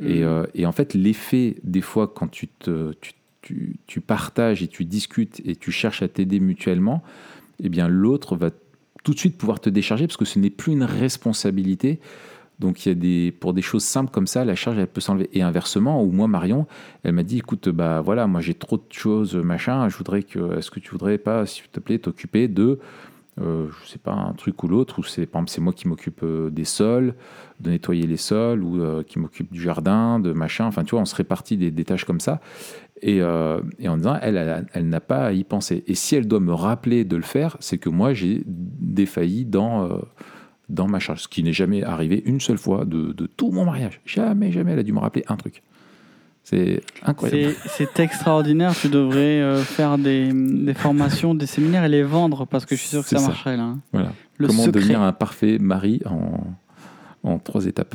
[0.00, 0.22] Et, Mm.
[0.22, 3.12] euh, et en fait, l'effet, des fois, quand tu, te, tu,
[3.42, 7.02] tu- tu partages et tu discutes et tu cherches à t'aider mutuellement,
[7.62, 8.50] eh bien, l'autre va
[9.04, 12.00] tout de suite pouvoir te décharger parce que ce n'est plus une responsabilité.
[12.58, 15.00] Donc, il y a des, pour des choses simples comme ça, la charge, elle peut
[15.00, 15.30] s'enlever.
[15.32, 16.66] Et inversement, où moi, Marion,
[17.04, 20.58] elle m'a dit écoute, bah voilà, moi, j'ai trop de choses, machin, je voudrais que.
[20.58, 22.78] Est-ce que tu voudrais pas, s'il te plaît, t'occuper de.
[23.40, 25.88] euh, je sais pas, un truc ou l'autre, ou c'est par exemple c'est moi qui
[25.88, 27.14] m'occupe euh, des sols,
[27.60, 31.00] de nettoyer les sols, ou euh, qui m'occupe du jardin, de machin, enfin tu vois,
[31.00, 32.40] on se répartit des, des tâches comme ça,
[33.02, 35.84] et, euh, et en disant, elle, elle, elle n'a pas à y penser.
[35.86, 39.84] Et si elle doit me rappeler de le faire, c'est que moi j'ai défailli dans,
[39.86, 39.98] euh,
[40.68, 43.64] dans ma charge, ce qui n'est jamais arrivé une seule fois de, de tout mon
[43.64, 44.00] mariage.
[44.04, 45.62] Jamais, jamais elle a dû me rappeler un truc.
[46.42, 47.54] C'est incroyable.
[47.66, 48.74] C'est extraordinaire.
[48.74, 52.80] Tu devrais euh, faire des, des formations, des séminaires et les vendre parce que je
[52.80, 53.26] suis sûr que ça ça.
[53.28, 53.62] marcherait là.
[53.64, 53.78] hein.
[53.92, 54.12] Voilà.
[54.38, 54.80] Le Comment secret.
[54.80, 56.40] devenir un parfait mari en,
[57.22, 57.94] en trois étapes.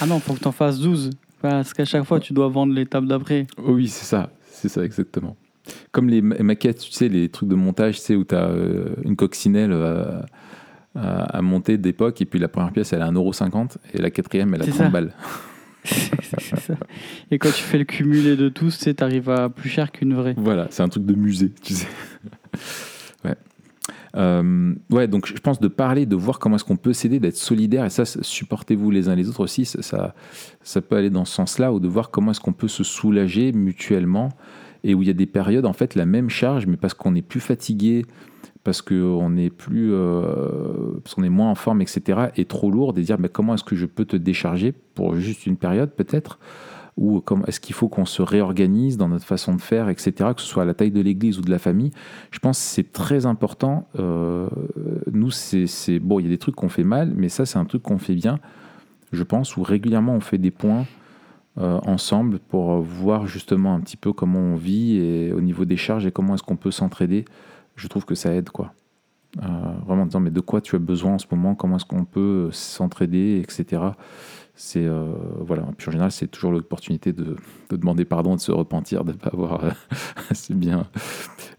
[0.00, 1.10] Ah non, faut que tu en fasses 12.
[1.42, 3.46] Parce qu'à chaque fois, tu dois vendre l'étape d'après.
[3.58, 5.36] Oh oui, c'est ça, c'est ça exactement.
[5.92, 8.50] Comme les ma- maquettes, tu sais, les trucs de montage, tu sais, où tu as
[9.04, 10.20] une coccinelle euh,
[10.94, 12.20] à, monter d'époque.
[12.22, 14.82] Et puis la première pièce, elle à 1,50€ et la quatrième, elle a C'est 30
[14.86, 14.88] ça.
[14.90, 15.12] balles.
[15.84, 16.74] C'est ça.
[17.30, 20.14] Et quand tu fais le cumulé de tous, tu sais, t'arrives à plus cher qu'une
[20.14, 20.34] vraie.
[20.36, 21.86] Voilà, c'est un truc de musée, tu sais.
[24.16, 27.36] Euh, ouais, donc je pense de parler, de voir comment est-ce qu'on peut s'aider, d'être
[27.36, 30.14] solidaire, et ça, supportez-vous les uns les autres aussi, ça,
[30.62, 33.52] ça, peut aller dans ce sens-là, ou de voir comment est-ce qu'on peut se soulager
[33.52, 34.30] mutuellement,
[34.84, 37.14] et où il y a des périodes, en fait, la même charge, mais parce qu'on
[37.14, 38.06] est plus fatigué,
[38.64, 42.94] parce qu'on est plus, euh, parce qu'on est moins en forme, etc., et trop lourd,
[42.94, 46.38] de dire, mais comment est-ce que je peux te décharger pour juste une période, peut-être?
[46.96, 50.46] Ou est-ce qu'il faut qu'on se réorganise dans notre façon de faire, etc., que ce
[50.46, 51.90] soit à la taille de l'église ou de la famille.
[52.30, 53.86] Je pense que c'est très important.
[53.98, 54.48] Euh,
[55.12, 57.66] nous, c'est- bon, il y a des trucs qu'on fait mal, mais ça, c'est un
[57.66, 58.38] truc qu'on fait bien,
[59.12, 60.86] je pense, où régulièrement on fait des points
[61.58, 65.78] euh, ensemble pour voir justement un petit peu comment on vit et au niveau des
[65.78, 67.24] charges et comment est-ce qu'on peut s'entraider.
[67.76, 68.74] Je trouve que ça aide, quoi.
[69.42, 69.46] Euh,
[69.86, 72.04] vraiment en disant, mais de quoi tu as besoin en ce moment, comment est-ce qu'on
[72.04, 73.82] peut s'entraider, etc.
[74.58, 75.64] C'est euh, voilà.
[75.76, 77.36] Puis en général, c'est toujours l'opportunité de,
[77.68, 79.70] de demander pardon, de se repentir, de ne pas avoir euh,
[80.30, 80.86] assez bien,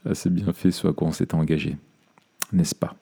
[0.10, 1.78] assez bien fait ce à quoi on s'était engagé,
[2.52, 2.96] n'est-ce pas?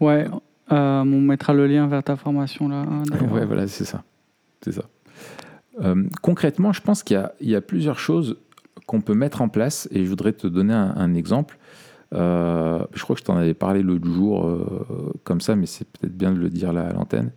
[0.00, 0.28] Ouais,
[0.72, 2.84] euh, on mettra le lien vers ta formation là.
[2.88, 3.02] hein.
[3.32, 4.04] Ouais, voilà, c'est ça,
[4.62, 4.84] c'est ça.
[5.80, 8.38] Euh, concrètement, je pense qu'il y a, il y a plusieurs choses
[8.86, 11.58] qu'on peut mettre en place, et je voudrais te donner un, un exemple.
[12.12, 14.56] Je crois que je t'en avais parlé l'autre jour,
[15.24, 17.32] comme ça, mais c'est peut-être bien de le dire là à l'antenne.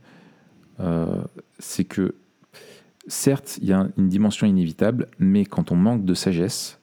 [0.80, 1.22] Euh,
[1.60, 2.16] c'est que,
[3.08, 6.80] certes, il y a une dimension inévitable, mais quand on manque de sagesse,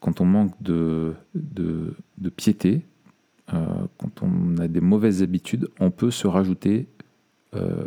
[0.00, 2.82] quand on manque de, de, de piété,
[3.52, 3.64] euh,
[3.98, 6.86] quand on a des mauvaises habitudes, on peut se rajouter
[7.54, 7.84] euh,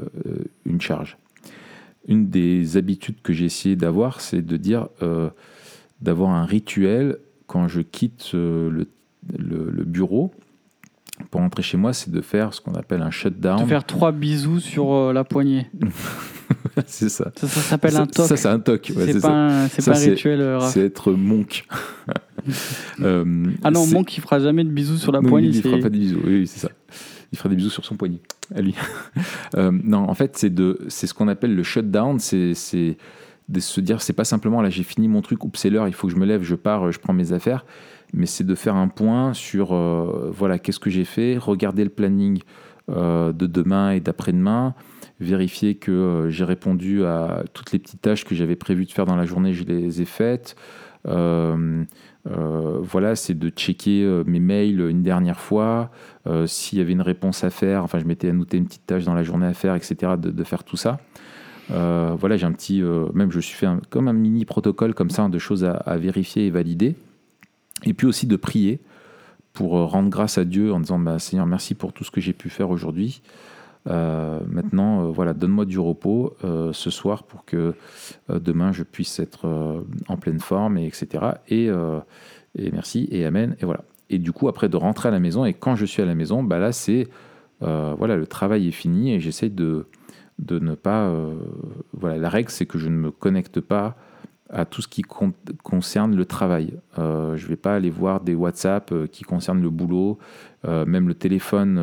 [0.66, 1.18] une charge.
[2.07, 4.89] Une des habitudes que j'ai essayé d'avoir, c'est de dire
[6.01, 8.88] d'avoir un rituel quand je quitte le-
[9.38, 10.34] le bureau
[11.34, 13.66] pour rentrer chez moi, c'est de faire ce qu'on appelle un De shutdown.
[13.68, 15.66] faire trois bisous sur euh, la poignée.
[16.86, 17.32] c'est ça.
[17.36, 18.28] Ça, ça s'appelle un toc.
[18.28, 18.92] ça, c'est un toc.
[18.96, 19.82] ouais, c'est pas, ça.
[19.82, 20.42] un, pas un rituel.
[20.42, 20.60] euh.
[20.60, 21.66] C'est être monk.
[23.00, 25.48] Euh, Ah non, Monk qui fera jamais de bisous sur la Non, poignée.
[25.48, 26.70] Il fera pas des bisous, oui, oui, c'est ça.
[27.32, 28.20] Il fera des bisous sur son poignet,
[28.54, 28.76] à lui.
[29.56, 32.20] Euh, non, en fait, c'est de, ce qu'on appelle le shutdown.
[32.20, 32.98] C'est, c'est
[33.50, 35.94] de se dire, c'est pas simplement là, j'ai fini mon truc, oups, c'est l'heure, il
[35.94, 37.66] faut que je me lève, je pars, je prends mes affaires.
[38.14, 41.89] Mais c'est de faire un point sur, euh, voilà, qu'est-ce que j'ai fait, regarder le
[41.89, 42.41] planning
[42.91, 44.76] euh, de demain et d'après-demain,
[45.20, 49.05] vérifier que euh, j'ai répondu à toutes les petites tâches que j'avais prévu de faire
[49.05, 50.55] dans la journée, je les ai faites.
[52.26, 55.89] Voilà, c'est de checker mes mails une dernière fois,
[56.45, 59.16] s'il y avait une réponse à faire, enfin je m'étais annoté une petite tâche dans
[59.16, 60.99] la journée à faire, etc., de, faire tout ça.
[61.70, 62.82] Voilà, j'ai un petit,
[63.14, 66.51] même je suis fait comme un mini protocole comme ça, de choses à vérifier et
[66.51, 66.95] valider.
[67.86, 68.80] Et puis aussi de prier
[69.54, 72.20] pour euh, rendre grâce à Dieu en disant bah, Seigneur, merci pour tout ce que
[72.20, 73.22] j'ai pu faire aujourd'hui.
[73.90, 77.76] Euh, maintenant, euh, voilà, donne-moi du repos ce soir pour que
[78.30, 81.26] demain je puisse être en pleine forme, et etc.
[81.50, 83.56] Et, et merci et amen.
[83.60, 83.84] Et voilà.
[84.10, 86.16] Et du coup, après de rentrer à la maison, et quand je suis à la
[86.16, 87.08] maison, bah là, c'est
[87.60, 89.88] voilà, le travail est fini et j'essaie de,
[90.40, 91.14] de ne pas.
[91.94, 93.98] voilà, la règle, c'est que je ne me connecte pas
[94.54, 96.74] à tout ce qui con- concerne le travail.
[97.00, 100.20] Euh, je ne vais pas aller voir des WhatsApp euh, qui concernent le boulot,
[100.66, 101.78] Euh, même le téléphone,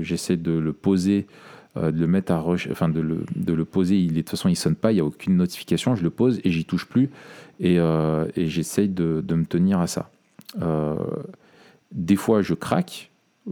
[0.00, 1.26] j'essaie de le poser,
[1.76, 4.00] de le mettre à reche- enfin de le, poser.
[4.06, 5.94] De toute façon, il sonne pas, il n'y a aucune notification.
[5.94, 7.10] Je le pose et j'y touche plus.
[7.60, 10.10] Et, et j'essaye de, me tenir à ça.
[11.92, 13.10] Des fois, je craque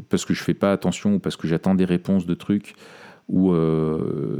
[0.09, 2.75] parce que je fais pas attention ou parce que j'attends des réponses de trucs
[3.29, 3.53] où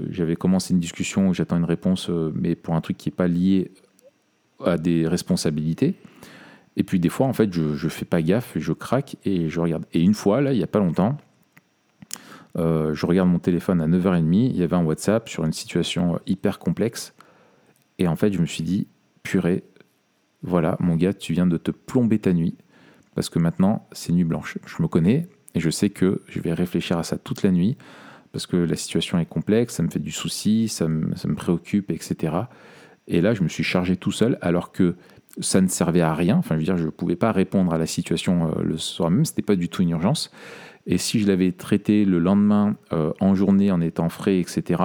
[0.09, 3.29] j'avais commencé une discussion où j'attends une réponse, mais pour un truc qui n'est pas
[3.29, 3.71] lié
[4.65, 5.95] à des responsabilités.
[6.77, 9.61] Et puis des fois, en fait, je ne fais pas gaffe, je craque et je
[9.61, 9.85] regarde.
[9.93, 11.19] Et une fois, là, il n'y a pas longtemps,
[12.59, 16.15] euh, je regarde mon téléphone à 9h30, il y avait un WhatsApp sur une situation
[16.15, 17.15] euh, hyper complexe.
[17.99, 18.87] Et en fait, je me suis dit,
[19.23, 19.65] purée,
[20.43, 22.57] voilà, mon gars, tu viens de te plomber ta nuit.
[23.15, 24.59] Parce que maintenant, c'est nuit blanche.
[24.67, 27.77] Je me connais et je sais que je vais réfléchir à ça toute la nuit.
[28.33, 31.35] Parce que la situation est complexe, ça me fait du souci, ça me, ça me
[31.35, 32.35] préoccupe, etc.
[33.09, 34.97] Et là, je me suis chargé tout seul, alors que
[35.41, 36.37] ça ne servait à rien.
[36.37, 39.11] Enfin, je veux dire, je ne pouvais pas répondre à la situation euh, le soir
[39.11, 40.31] même, ce n'était pas du tout une urgence.
[40.87, 44.83] Et si je l'avais traité le lendemain, euh, en journée, en étant frais, etc.,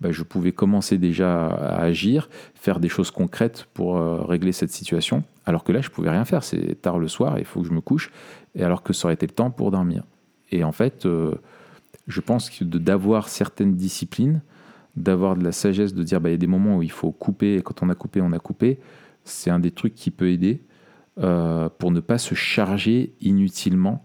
[0.00, 4.70] bah, je pouvais commencer déjà à agir, faire des choses concrètes pour euh, régler cette
[4.70, 5.24] situation.
[5.44, 6.42] Alors que là, je pouvais rien faire.
[6.42, 8.10] C'est tard le soir, il faut que je me couche.
[8.54, 10.04] Et alors que ça aurait été le temps pour dormir.
[10.50, 11.06] Et en fait,
[12.08, 14.42] je pense que d'avoir certaines disciplines,
[14.96, 17.12] d'avoir de la sagesse, de dire bah, il y a des moments où il faut
[17.12, 18.78] couper, et quand on a coupé, on a coupé,
[19.24, 20.62] c'est un des trucs qui peut aider
[21.18, 24.04] euh, pour ne pas se charger inutilement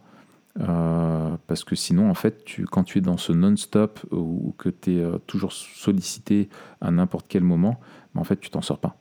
[0.58, 4.70] Euh, parce que sinon, en fait, tu, quand tu es dans ce non-stop ou, que
[4.70, 6.48] tu es euh, toujours sollicité
[6.80, 7.78] à n'importe quel moment,
[8.14, 8.96] ben, en fait, tu t'en sors pas.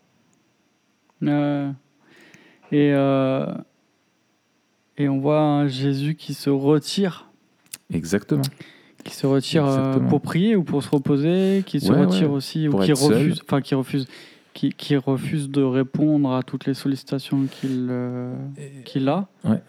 [2.73, 2.89] et,
[4.97, 7.31] et on voit un Jésus qui se retire.
[7.93, 8.43] Exactement.
[9.05, 9.65] Qui se retire
[10.09, 13.75] pour prier ou pour se reposer, qui se retire aussi, ou qui refuse, enfin qui
[13.75, 14.09] refuse,
[14.55, 17.91] qui, qui, refuse de répondre à toutes les sollicitations qu'il
[18.85, 19.29] qu'il a.
[19.45, 19.61] Ouais.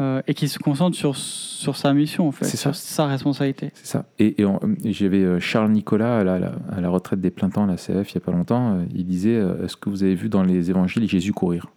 [0.00, 3.70] Euh, et qui se concentre sur, sur sa mission, en fait, sur sa responsabilité.
[3.74, 4.06] C'est ça.
[4.18, 7.76] Et, et, j'avais euh, Charles Nicolas à la, à la, retraite des plein temps, la
[7.76, 10.42] CF, il n'y a pas longtemps, euh, il disait Est-ce que vous avez vu dans
[10.42, 11.68] les évangiles Jésus courir?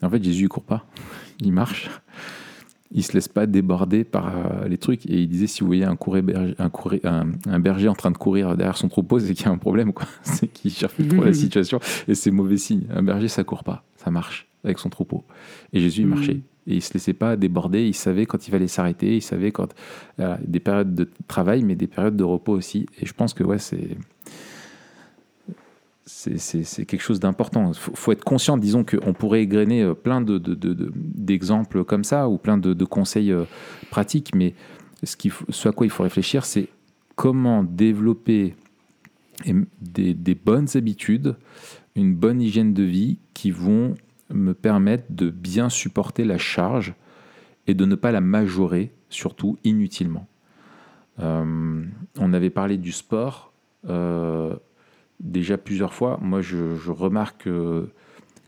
[0.00, 0.86] En fait, Jésus ne court pas,
[1.40, 1.90] il marche.
[2.92, 5.06] Il se laisse pas déborder par les trucs.
[5.06, 6.54] Et il disait si vous voyez un, berger,
[7.04, 9.58] un, un, berger en train de courir derrière son troupeau, c'est qu'il y a un
[9.58, 9.92] problème.
[10.22, 11.80] C'est qu'il cherche trop la situation.
[12.06, 12.84] Et c'est mauvais signe.
[12.94, 15.24] Un berger, ça court pas, ça marche avec son troupeau.
[15.72, 16.10] Et Jésus, il mm.
[16.10, 16.40] marchait.
[16.66, 19.74] Et il se laissait pas déborder, il savait quand il fallait s'arrêter, il savait quand.
[20.46, 22.86] des périodes de travail, mais des périodes de repos aussi.
[23.00, 23.96] Et je pense que, ouais, c'est.
[26.04, 27.70] C'est quelque chose d'important.
[27.70, 32.38] Il faut, être conscient, disons qu'on pourrait égrener euh, plein d'exemples de, comme ça ou
[32.38, 33.44] plein de, conseils euh,
[33.90, 34.54] pratiques, mais
[35.04, 36.68] ce, à quoi il faut réfléchir, c'est
[37.14, 38.56] comment développer
[39.80, 41.36] des, bonnes habitudes,
[41.94, 43.94] une bonne hygiène de vie qui vont
[44.30, 46.94] me permettent de bien supporter la charge
[47.68, 50.26] et de ne pas la majorer, surtout inutilement.
[51.20, 51.84] Euh,
[52.18, 53.52] on avait parlé du sport
[55.22, 56.18] déjà plusieurs fois.
[56.20, 57.48] Moi, je, remarque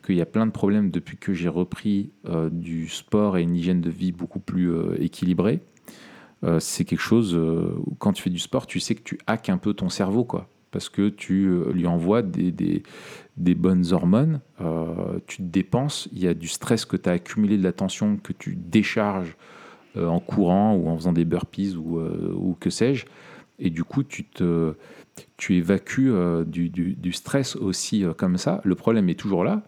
[0.05, 3.57] qu'il y a plein de problèmes depuis que j'ai repris euh, du sport et une
[3.57, 5.61] hygiène de vie beaucoup plus équilibrée.
[6.59, 7.39] c'est quelque chose,
[7.99, 10.49] quand tu fais du sport, tu sais que tu hackes un peu ton cerveau, quoi
[10.75, 12.83] parce que tu lui envoies des,
[13.37, 17.57] bonnes hormones, euh, tu te dépenses, il y a du stress que tu as accumulé,
[17.57, 19.37] de la tension que tu décharges
[19.97, 23.07] euh, en courant ou en faisant des burpees euh, ou que sais-je,
[23.61, 24.75] et du coup tu, te,
[25.37, 26.13] tu évacues
[26.47, 28.61] du, du, stress aussi comme ça.
[28.65, 29.63] Le problème est toujours là,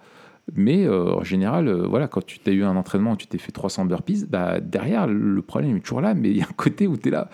[0.55, 4.27] mais en général, voilà, quand tu as eu un entraînement, tu t'es fait 300 burpees,
[4.29, 7.09] bah, derrière le problème est toujours là, mais il y a un côté où tu
[7.09, 7.29] es là,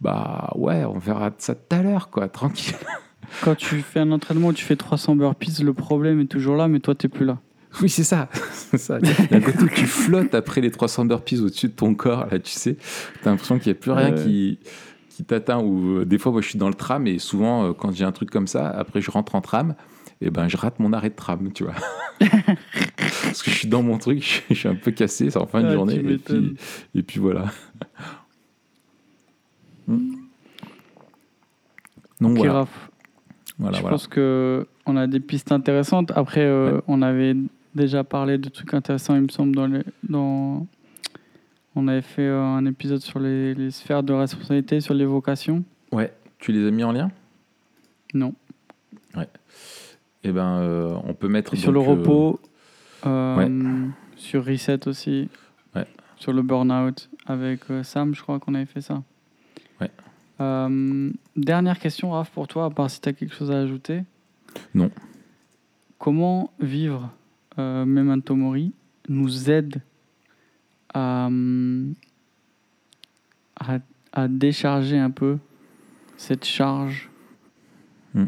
[0.00, 2.74] bah ouais, on verra ça tout à l'heure, quoi, tranquille.
[3.42, 6.68] Quand tu fais un entraînement où tu fais 300 burpees, le problème est toujours là,
[6.68, 7.38] mais toi, tu n'es plus là.
[7.82, 8.28] Oui, c'est ça.
[8.76, 8.98] ça.
[9.02, 11.94] Il y a un côté où tu flottes après les 300 burpees au-dessus de ton
[11.94, 12.76] corps, là, tu sais.
[12.76, 14.58] Tu as l'impression qu'il n'y a plus rien qui,
[15.18, 15.60] qui t'atteint.
[15.60, 18.04] Ou euh, des fois, moi, je suis dans le tram et souvent, euh, quand j'ai
[18.04, 19.74] un truc comme ça, après, je rentre en tram
[20.20, 21.74] et ben je rate mon arrêt de tram, tu vois.
[22.20, 25.62] Parce que je suis dans mon truc, je suis un peu cassé, c'est en fin
[25.62, 25.96] de journée.
[25.96, 26.56] Et puis,
[26.94, 27.46] et puis, voilà.
[29.86, 30.14] Hmm.
[32.20, 32.66] Donc voilà
[33.72, 36.12] je pense que on a des pistes intéressantes.
[36.14, 37.34] Après, euh, on avait
[37.74, 40.66] déjà parlé de trucs intéressants, il me semble, dans, les, dans...
[41.78, 45.64] on avait fait euh, un épisode sur les, sphères de responsabilité, sur les vocations.
[45.92, 47.10] Ouais, tu les as mis en lien?
[48.14, 48.34] Non.
[49.14, 49.28] Ouais.
[50.24, 51.56] Eh ben, euh, on peut mettre.
[51.56, 52.40] sur le repos,
[54.16, 55.28] sur Reset aussi,
[55.74, 55.86] ouais.
[56.16, 59.02] sur le burn-out avec Sam, je crois qu'on avait fait ça.
[60.40, 64.02] Euh, dernière question, Raph, pour toi, à part si tu as quelque chose à ajouter.
[64.74, 64.90] Non.
[65.98, 67.10] Comment vivre
[67.58, 68.72] euh, Memento Mori
[69.08, 69.80] nous aide
[70.94, 71.28] à,
[74.12, 75.38] à, décharger un peu
[76.16, 77.10] cette charge
[78.14, 78.26] hmm.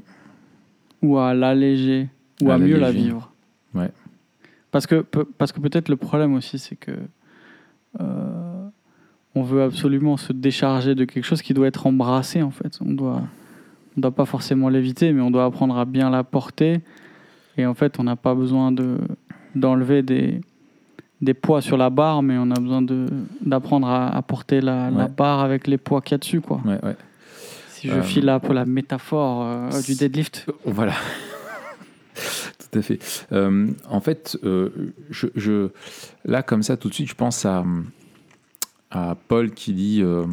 [1.02, 2.08] ou à l'alléger
[2.42, 3.32] ou à, mieux la vivre
[3.74, 3.90] ouais.
[4.70, 5.00] Parce que,
[5.38, 6.92] parce que peut-être le problème aussi, c'est que
[8.00, 8.68] euh,
[9.34, 12.78] on veut absolument se décharger de quelque chose qui doit être embrassé en fait.
[12.80, 13.22] On doit,
[13.96, 16.80] on doit pas forcément l'éviter, mais on doit apprendre à bien la porter.
[17.56, 18.98] Et en fait, on n'a pas besoin de
[19.56, 20.40] d'enlever des,
[21.20, 22.82] des poids sur la barre, mais on a besoin
[23.40, 26.60] d'apprendre à, porter la, barre avec les poids qu'il y a dessus, quoi.
[27.70, 30.46] Si je euh, file là pour la métaphore euh, du deadlift.
[30.66, 30.92] Voilà.
[32.14, 32.98] tout à fait.
[33.32, 35.70] Euh, en fait, je, je,
[36.26, 37.64] là, comme ça, tout de suite, je pense à
[38.90, 40.26] à Paul qui dit euh,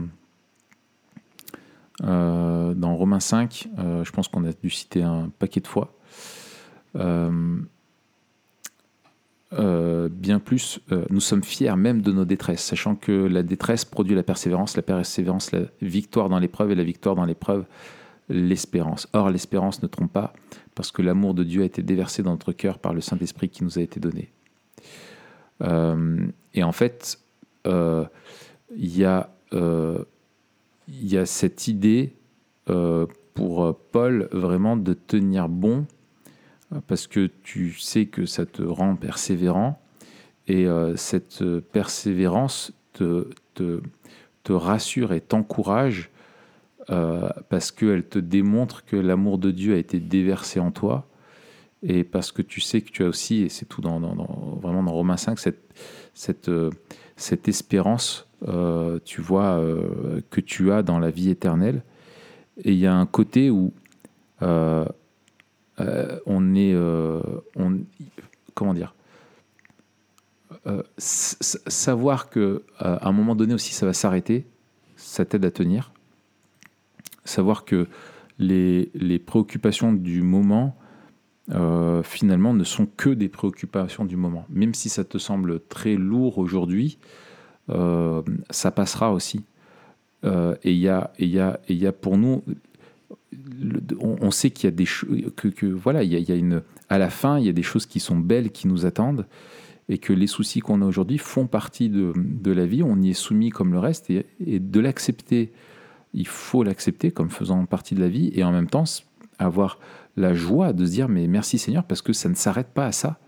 [2.03, 5.93] euh, dans Romains 5, euh, je pense qu'on a dû citer un paquet de fois,
[9.51, 10.79] bien plus,
[11.09, 14.83] nous sommes fiers même de nos détresses, sachant que la détresse produit la persévérance, la
[14.83, 17.65] persévérance, la victoire dans l'épreuve, et la victoire dans l'épreuve,
[18.29, 19.07] l'espérance.
[19.13, 20.33] Or, l'espérance ne trompe pas,
[20.75, 23.63] parce que l'amour de Dieu a été déversé dans notre cœur par le Saint-Esprit qui
[23.63, 24.31] nous a été donné.
[26.53, 27.19] et en fait,
[28.75, 30.03] il y a, euh,
[31.25, 32.15] cette idée
[32.69, 35.85] euh, pour Paul vraiment de tenir bon
[36.87, 39.79] parce que tu sais que ça te rend persévérant
[40.47, 43.81] et euh, cette persévérance te, te,
[44.43, 46.09] te rassure et t'encourage
[46.89, 51.05] euh, parce qu'elle te démontre que l'amour de Dieu a été déversé en toi
[51.83, 53.99] et parce que tu sais que tu as aussi, et c'est tout dans,
[54.61, 55.59] vraiment dans Romains 5, cette,
[56.13, 56.69] cette, euh,
[57.17, 59.61] cette espérance, euh, tu vois,
[60.29, 61.83] que tu as dans la vie éternelle.
[62.63, 63.73] Et il y a un côté où
[65.77, 66.75] on est...
[67.55, 67.79] on,
[68.53, 68.93] comment dire
[70.97, 74.45] savoir que un moment donné aussi ça va s'arrêter,
[74.95, 75.91] ça t'aide à tenir
[77.27, 77.87] savoir que
[78.39, 80.75] les, préoccupations du moment,
[81.51, 84.45] euh, finalement, ne sont que des préoccupations du moment.
[84.49, 86.97] Même si ça te semble très lourd aujourd'hui,
[87.69, 89.45] euh, ça passera aussi.
[90.23, 90.89] Euh, et il y
[91.23, 92.43] y, y a pour nous,
[93.99, 97.39] on, sait qu'il y a des que, voilà, il y, a, une, à la fin,
[97.39, 99.25] il y a des choses qui sont belles qui nous attendent
[99.89, 103.13] et que les soucis qu'on a aujourd'hui font partie de, la vie, on y est
[103.13, 105.51] soumis comme le reste, et, de l'accepter
[106.13, 108.85] il faut l'accepter comme faisant partie de la vie et en même temps
[109.39, 109.77] avoir
[110.15, 112.91] la joie de se dire mais merci Seigneur parce que ça ne s'arrête pas à
[112.91, 113.19] ça.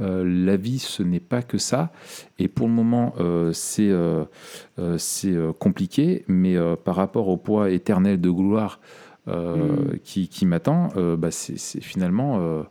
[0.00, 1.92] Euh, la vie, ce n'est pas que ça.
[2.38, 4.24] Et pour le moment, euh, c'est euh,
[4.96, 8.80] c'est compliqué, mais par rapport au poids éternel de gloire
[9.30, 9.98] mm.
[10.02, 10.88] qui, qui m'attend,
[11.18, 12.64] bah c'est finalement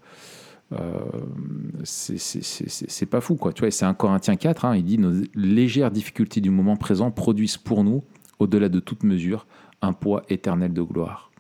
[1.84, 5.90] c'est pas fou quoi tu vois c'est un Corinthien 4 hein, il dit nos légères
[5.90, 8.03] difficultés du moment présent produisent pour nous
[8.40, 9.45] au-delà de toute mesure,
[9.81, 11.31] un poids éternel de gloire.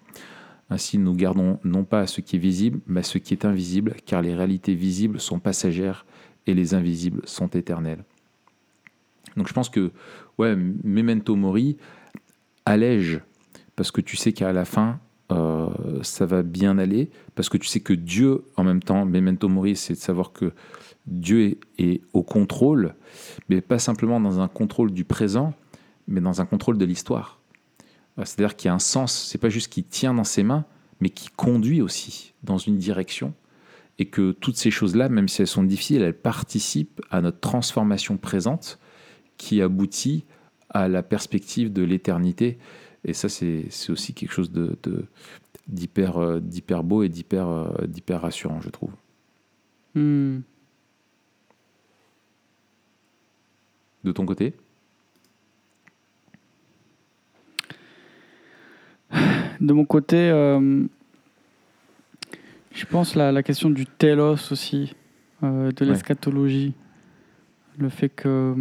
[0.69, 4.21] Ainsi, nous gardons non pas ce qui est visible, mais ce qui est invisible, car
[4.21, 6.05] les réalités visibles sont passagères
[6.45, 8.03] et les invisibles sont éternelles.
[9.35, 9.91] Donc je pense que
[10.37, 11.77] ouais, Memento Mori
[12.65, 13.21] allège,
[13.75, 14.99] parce que tu sais qu'à la fin,
[15.31, 15.69] euh,
[16.01, 19.75] ça va bien aller, parce que tu sais que Dieu, en même temps, Memento Mori,
[19.75, 20.53] c'est de savoir que
[21.05, 22.95] Dieu est, au contrôle,
[23.47, 25.53] mais pas simplement dans un contrôle du présent,
[26.07, 27.39] mais dans un contrôle de l'histoire.
[28.17, 30.65] Euh, c'est-à-dire qu'il y a un sens, c'est pas juste qu'il tient dans ses mains,
[30.99, 33.33] mais qui conduit aussi dans une direction,
[33.99, 38.17] et que toutes ces choses-là, même si elles sont difficiles, elles participent à notre transformation
[38.17, 38.79] présente
[39.37, 40.25] qui aboutit
[40.69, 42.57] à la perspective de l'éternité.
[43.05, 44.77] Et ça, c'est aussi quelque chose de,
[45.67, 48.91] d'hyper, euh, d'hyper beau et d'hyper, euh, d'hyper rassurant, je trouve.
[49.95, 50.39] Hmm.
[54.03, 54.53] De ton côté?
[59.61, 60.83] De mon côté, euh,
[62.71, 64.95] je pense la, la question du telos aussi,
[65.43, 66.73] euh, de l'eschatologie.
[67.77, 68.55] Le fait que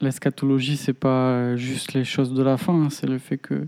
[0.00, 3.66] l'eschatologie, c'est pas juste les choses de la fin, hein, c'est le fait que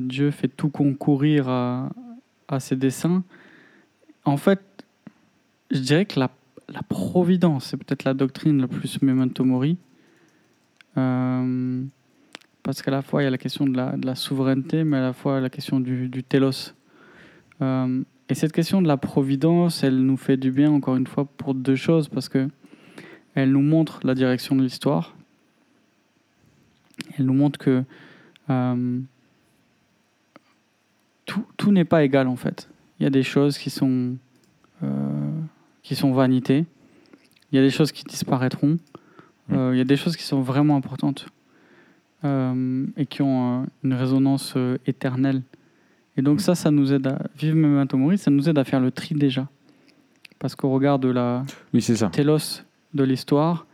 [0.00, 1.90] Dieu fait tout concourir à,
[2.48, 3.24] à ses desseins.
[4.24, 4.60] En fait,
[5.70, 6.30] je dirais que la,
[6.68, 9.78] la providence, c'est peut-être la doctrine la plus memento mori.
[10.96, 11.84] Euh,
[12.62, 14.96] parce qu'à la fois il y a la question de la, de la, souveraineté, mais
[14.96, 16.74] à la fois la question du, du télos.
[17.62, 21.24] Euh, et cette question de la providence, elle nous fait du bien, encore une fois,
[21.24, 22.48] pour deux choses, parce que
[23.36, 25.14] elle nous montre la direction de l'histoire.
[27.16, 27.84] Elle nous montre que
[28.48, 28.98] euh,
[31.26, 32.68] tout, tout n'est pas égal, en fait.
[32.98, 34.16] Il y a des choses qui sont,
[34.82, 35.30] euh,
[35.82, 36.64] qui sont vanités.
[37.52, 38.78] Il y a des choses qui disparaîtront.
[39.52, 41.26] Euh, il y a des choses qui sont vraiment importantes.
[42.24, 44.54] Euh, et qui ont une résonance
[44.86, 45.42] éternelle.
[46.16, 48.80] Et donc ça, ça nous aide à vivre Memento Mori, ça nous aide à faire
[48.80, 49.46] le tri déjà.
[50.38, 51.44] Parce qu'au regard de la
[51.74, 52.08] oui, ça.
[52.08, 52.65] télos
[52.96, 53.66] de l'histoire,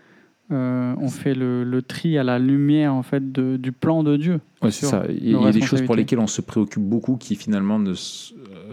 [0.51, 4.39] on fait le, le, tri à la lumière en fait de, du plan de Dieu.
[4.61, 5.05] Oui, c'est ça.
[5.09, 7.95] Il y a des choses pour lesquelles on se préoccupe beaucoup qui finalement, ne,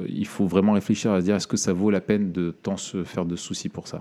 [0.09, 2.75] il faut vraiment réfléchir à se dire est-ce que ça vaut la peine de tant
[2.75, 3.99] se faire de soucis pour ça?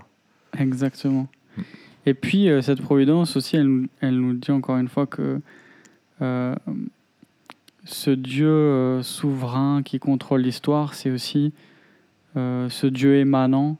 [0.59, 1.29] Exactement.
[1.55, 1.61] Mm.
[2.05, 5.39] Et puis cette providence aussi, elle, elle, nous dit encore une fois que
[6.21, 6.55] euh,
[7.85, 11.53] ce Dieu euh, souverain qui contrôle l'histoire, c'est aussi
[12.37, 13.77] euh, ce Dieu émanant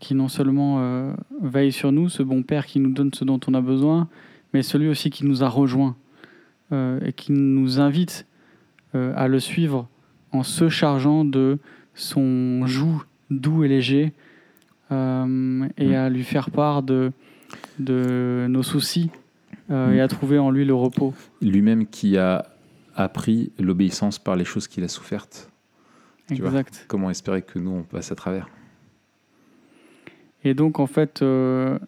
[0.00, 1.12] qui non seulement
[1.42, 4.08] veille sur nous, ce bon Père qui nous donne ce dont on a besoin,
[4.54, 5.96] mais celui aussi qui nous a rejoints
[6.72, 8.26] et qui nous invite
[8.94, 9.88] à le suivre
[10.32, 11.58] en se chargeant de
[11.94, 14.12] son joug doux et léger
[14.90, 15.70] et mm.
[15.78, 17.12] à lui faire part de,
[17.78, 19.10] de nos soucis
[19.70, 21.14] euh, et à trouver en lui le repos.
[21.42, 22.46] Lui-même qui a
[22.94, 25.50] appris l'obéissance par les choses qu'il a souffertes.
[26.30, 26.84] exact.
[26.88, 28.48] comment espérer que nous, on passe à travers
[30.44, 31.78] Et donc, en fait, il euh,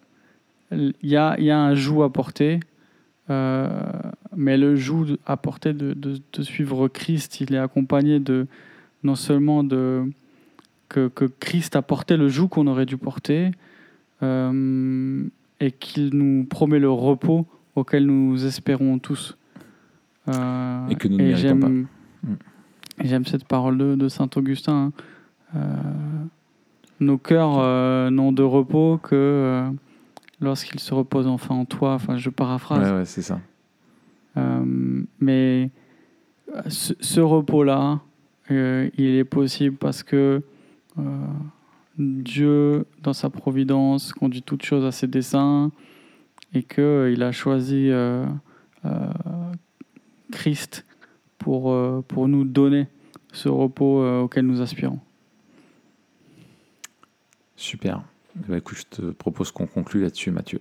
[1.03, 2.61] y, a, y, a, un joug à porter,
[3.31, 3.69] euh,
[4.37, 8.47] mais le joug à porter de, de, suivre Christ, il est accompagné de
[9.03, 10.05] non seulement de
[10.89, 13.53] que, que Christ a porté le joug qu'on aurait dû porter,
[14.23, 19.37] et qu'il nous promet le repos auquel nous espérons tous.
[20.29, 21.69] Euh, Et que nous ne méritons pas.
[21.69, 21.87] j'aime-
[23.03, 24.93] et J'aime cette parole de, de Saint Augustin.
[25.55, 25.61] hein.
[27.01, 29.71] Nos cœurs euh, n'ont de repos que euh,
[30.41, 31.95] lorsqu'ils se reposent enfin en toi.
[31.95, 32.91] Enfin, je paraphrase.
[32.91, 33.41] Ouais, ouais, c'est ça.
[34.37, 35.71] Euh, mais
[36.69, 38.01] ce, ce repos-là,
[38.51, 40.43] il est possible parce que
[41.99, 45.71] Dieu, dans sa providence, conduit toutes choses à ses desseins
[46.53, 47.91] et qu'il a choisi
[50.33, 50.85] Christ
[51.39, 51.73] pour,
[52.09, 52.89] pour nous donner
[53.33, 54.99] ce repos auquel nous aspirons.
[57.61, 58.03] Super.
[58.37, 60.61] Eh ben, écoute, je te propose qu'on conclue là-dessus, Mathieu.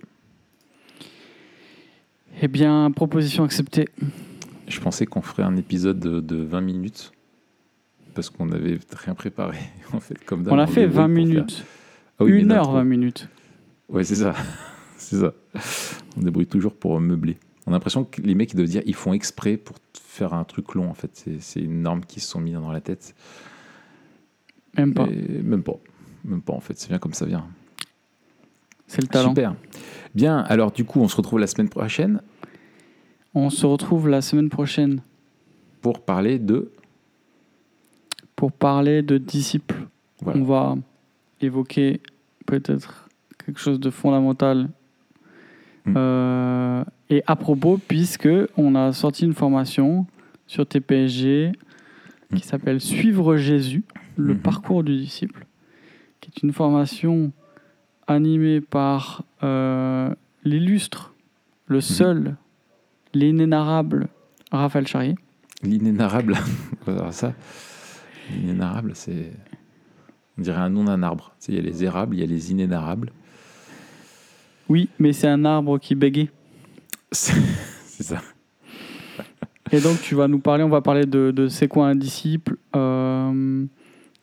[2.42, 3.88] Eh bien, proposition acceptée.
[4.68, 7.12] Je pensais qu'on ferait un épisode de, de 20 minutes
[8.14, 9.56] parce qu'on n'avait rien préparé.
[9.94, 11.64] En fait, comme On a fait débrouille 20 pour faire- minutes.
[12.18, 12.72] Ah oui, mais 1 d'un heure coup.
[12.74, 13.28] 20 minutes.
[13.88, 14.34] Ouais, c'est ça.
[14.98, 15.32] c'est ça.
[16.18, 17.38] On débrouille toujours pour meubler.
[17.66, 20.44] On a l'impression que les mecs ils doivent dire ils font exprès pour faire un
[20.44, 20.90] truc long.
[20.90, 23.14] En fait, c'est une norme qui se sont mis dans la tête.
[24.76, 25.06] Même pas.
[25.06, 25.76] Même pas.
[26.24, 26.78] Même pas en fait.
[26.78, 27.46] C'est bien comme ça vient.
[28.86, 29.28] C'est le talent.
[29.30, 29.54] Super.
[30.14, 30.38] Bien.
[30.38, 32.20] Alors du coup, on se retrouve la semaine prochaine
[33.34, 35.02] On se retrouve la semaine prochaine
[35.82, 36.70] pour parler de.
[38.36, 39.86] pour parler de disciples.
[40.22, 40.40] Voilà.
[40.40, 40.76] On va
[41.40, 42.00] évoquer
[42.46, 43.08] peut-être
[43.44, 44.68] quelque chose de fondamental.
[45.86, 45.94] Mm.
[45.96, 50.06] Euh, et à propos, puisque on a sorti une formation
[50.46, 51.52] sur TPSG
[52.30, 52.36] Mm.
[52.36, 53.82] qui s'appelle Suivre Jésus,
[54.16, 54.40] le Mhm.
[54.40, 55.46] parcours du disciple,
[56.20, 57.32] qui est une formation
[58.06, 60.12] animée par euh,
[60.44, 61.14] l'illustre,
[61.68, 61.74] Mhm.
[61.76, 62.36] le seul,
[63.14, 64.08] l'inénarrable
[64.50, 65.14] Raphaël Charrier.
[65.62, 66.36] L'inénarrable.
[67.12, 67.32] Ça.
[68.32, 69.32] L'inénarrable, c'est.
[70.38, 71.32] On dirait un nom d'un arbre.
[71.38, 73.12] Tu sais, il y a les érables, il y a les inénarrables.
[74.68, 76.30] Oui, mais c'est un arbre qui bégaye.
[77.12, 77.34] C'est
[77.86, 78.20] c'est ça.
[79.72, 82.56] Et donc, tu vas nous parler, on va parler de, de c'est quoi un disciple,
[82.74, 83.64] euh,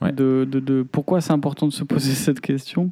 [0.01, 0.11] Ouais.
[0.11, 2.91] de, de, de pourquoi c'est important de se poser cette question,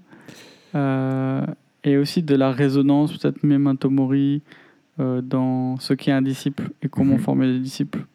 [0.74, 1.46] euh,
[1.84, 4.42] et aussi de la résonance, peut-être memento mori,
[5.00, 7.20] euh, dans ce qu'est un disciple et comment Mhm.
[7.20, 8.06] former des disciples.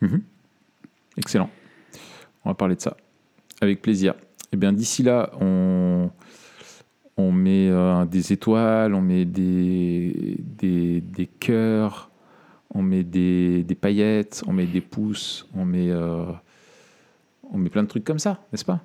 [0.00, 0.22] Mhm.
[1.18, 1.50] Excellent.
[2.44, 2.96] On va parler de ça.
[3.60, 4.14] Avec plaisir.
[4.52, 6.08] Et bien d'ici là, on,
[7.18, 12.10] on met euh, des étoiles, on met des, des, des cœurs,
[12.74, 16.24] on met des, des paillettes, on met des pouces, on met, euh,
[17.52, 18.80] on met plein de trucs comme ça, n'est-ce pas?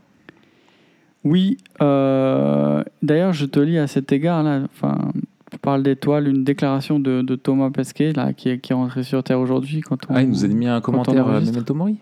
[1.23, 5.11] Oui, euh, d'ailleurs, je te lis à cet égard, là, enfin,
[5.51, 9.01] tu parles d'étoiles, une déclaration de, de Thomas Pesquet, là, qui, est- qui est rentré
[9.03, 9.81] sur Terre aujourd'hui.
[10.09, 11.53] Ah, il nous a mis un commentaire euh, enregistre.
[11.53, 11.97] Memento Mori?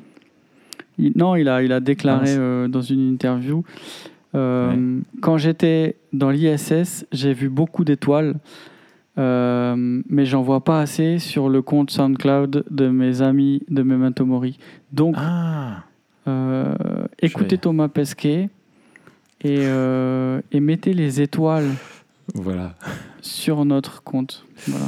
[0.98, 2.36] Il- non, il a, il a déclaré Mince.
[2.40, 3.64] euh, dans une interview
[4.36, 8.36] euh, Quand j'étais dans l'ISS, j'ai vu beaucoup d'étoiles,
[9.18, 14.26] euh, mais j'en vois pas assez sur le compte SoundCloud de mes amis de Memento
[14.26, 14.58] Mori.
[14.92, 15.84] Donc, Ah
[16.28, 16.74] euh,
[17.20, 18.50] écoutez vais- Thomas Pesquet
[19.42, 21.70] et, euh, et mettez les étoiles
[22.34, 22.76] Voilà.
[23.22, 24.46] sur notre compte.
[24.68, 24.86] Voilà.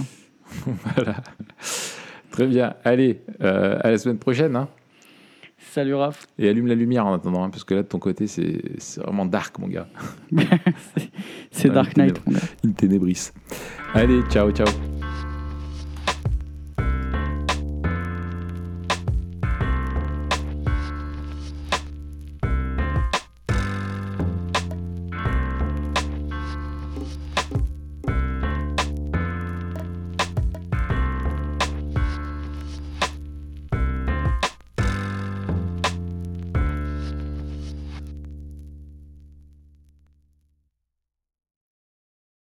[0.95, 1.15] voilà.
[2.31, 2.73] Très bien.
[2.83, 4.55] Allez, euh, à la semaine prochaine.
[4.55, 4.67] hein.
[5.57, 6.25] Salut Raph.
[6.39, 8.61] Et allume la lumière en attendant, hein, parce que là, de ton côté, c'est
[9.01, 9.87] vraiment dark, mon gars.
[11.51, 12.21] C'est- Dark Knight.
[12.65, 13.31] In tenebris.
[13.93, 14.67] Allez, ciao, ciao.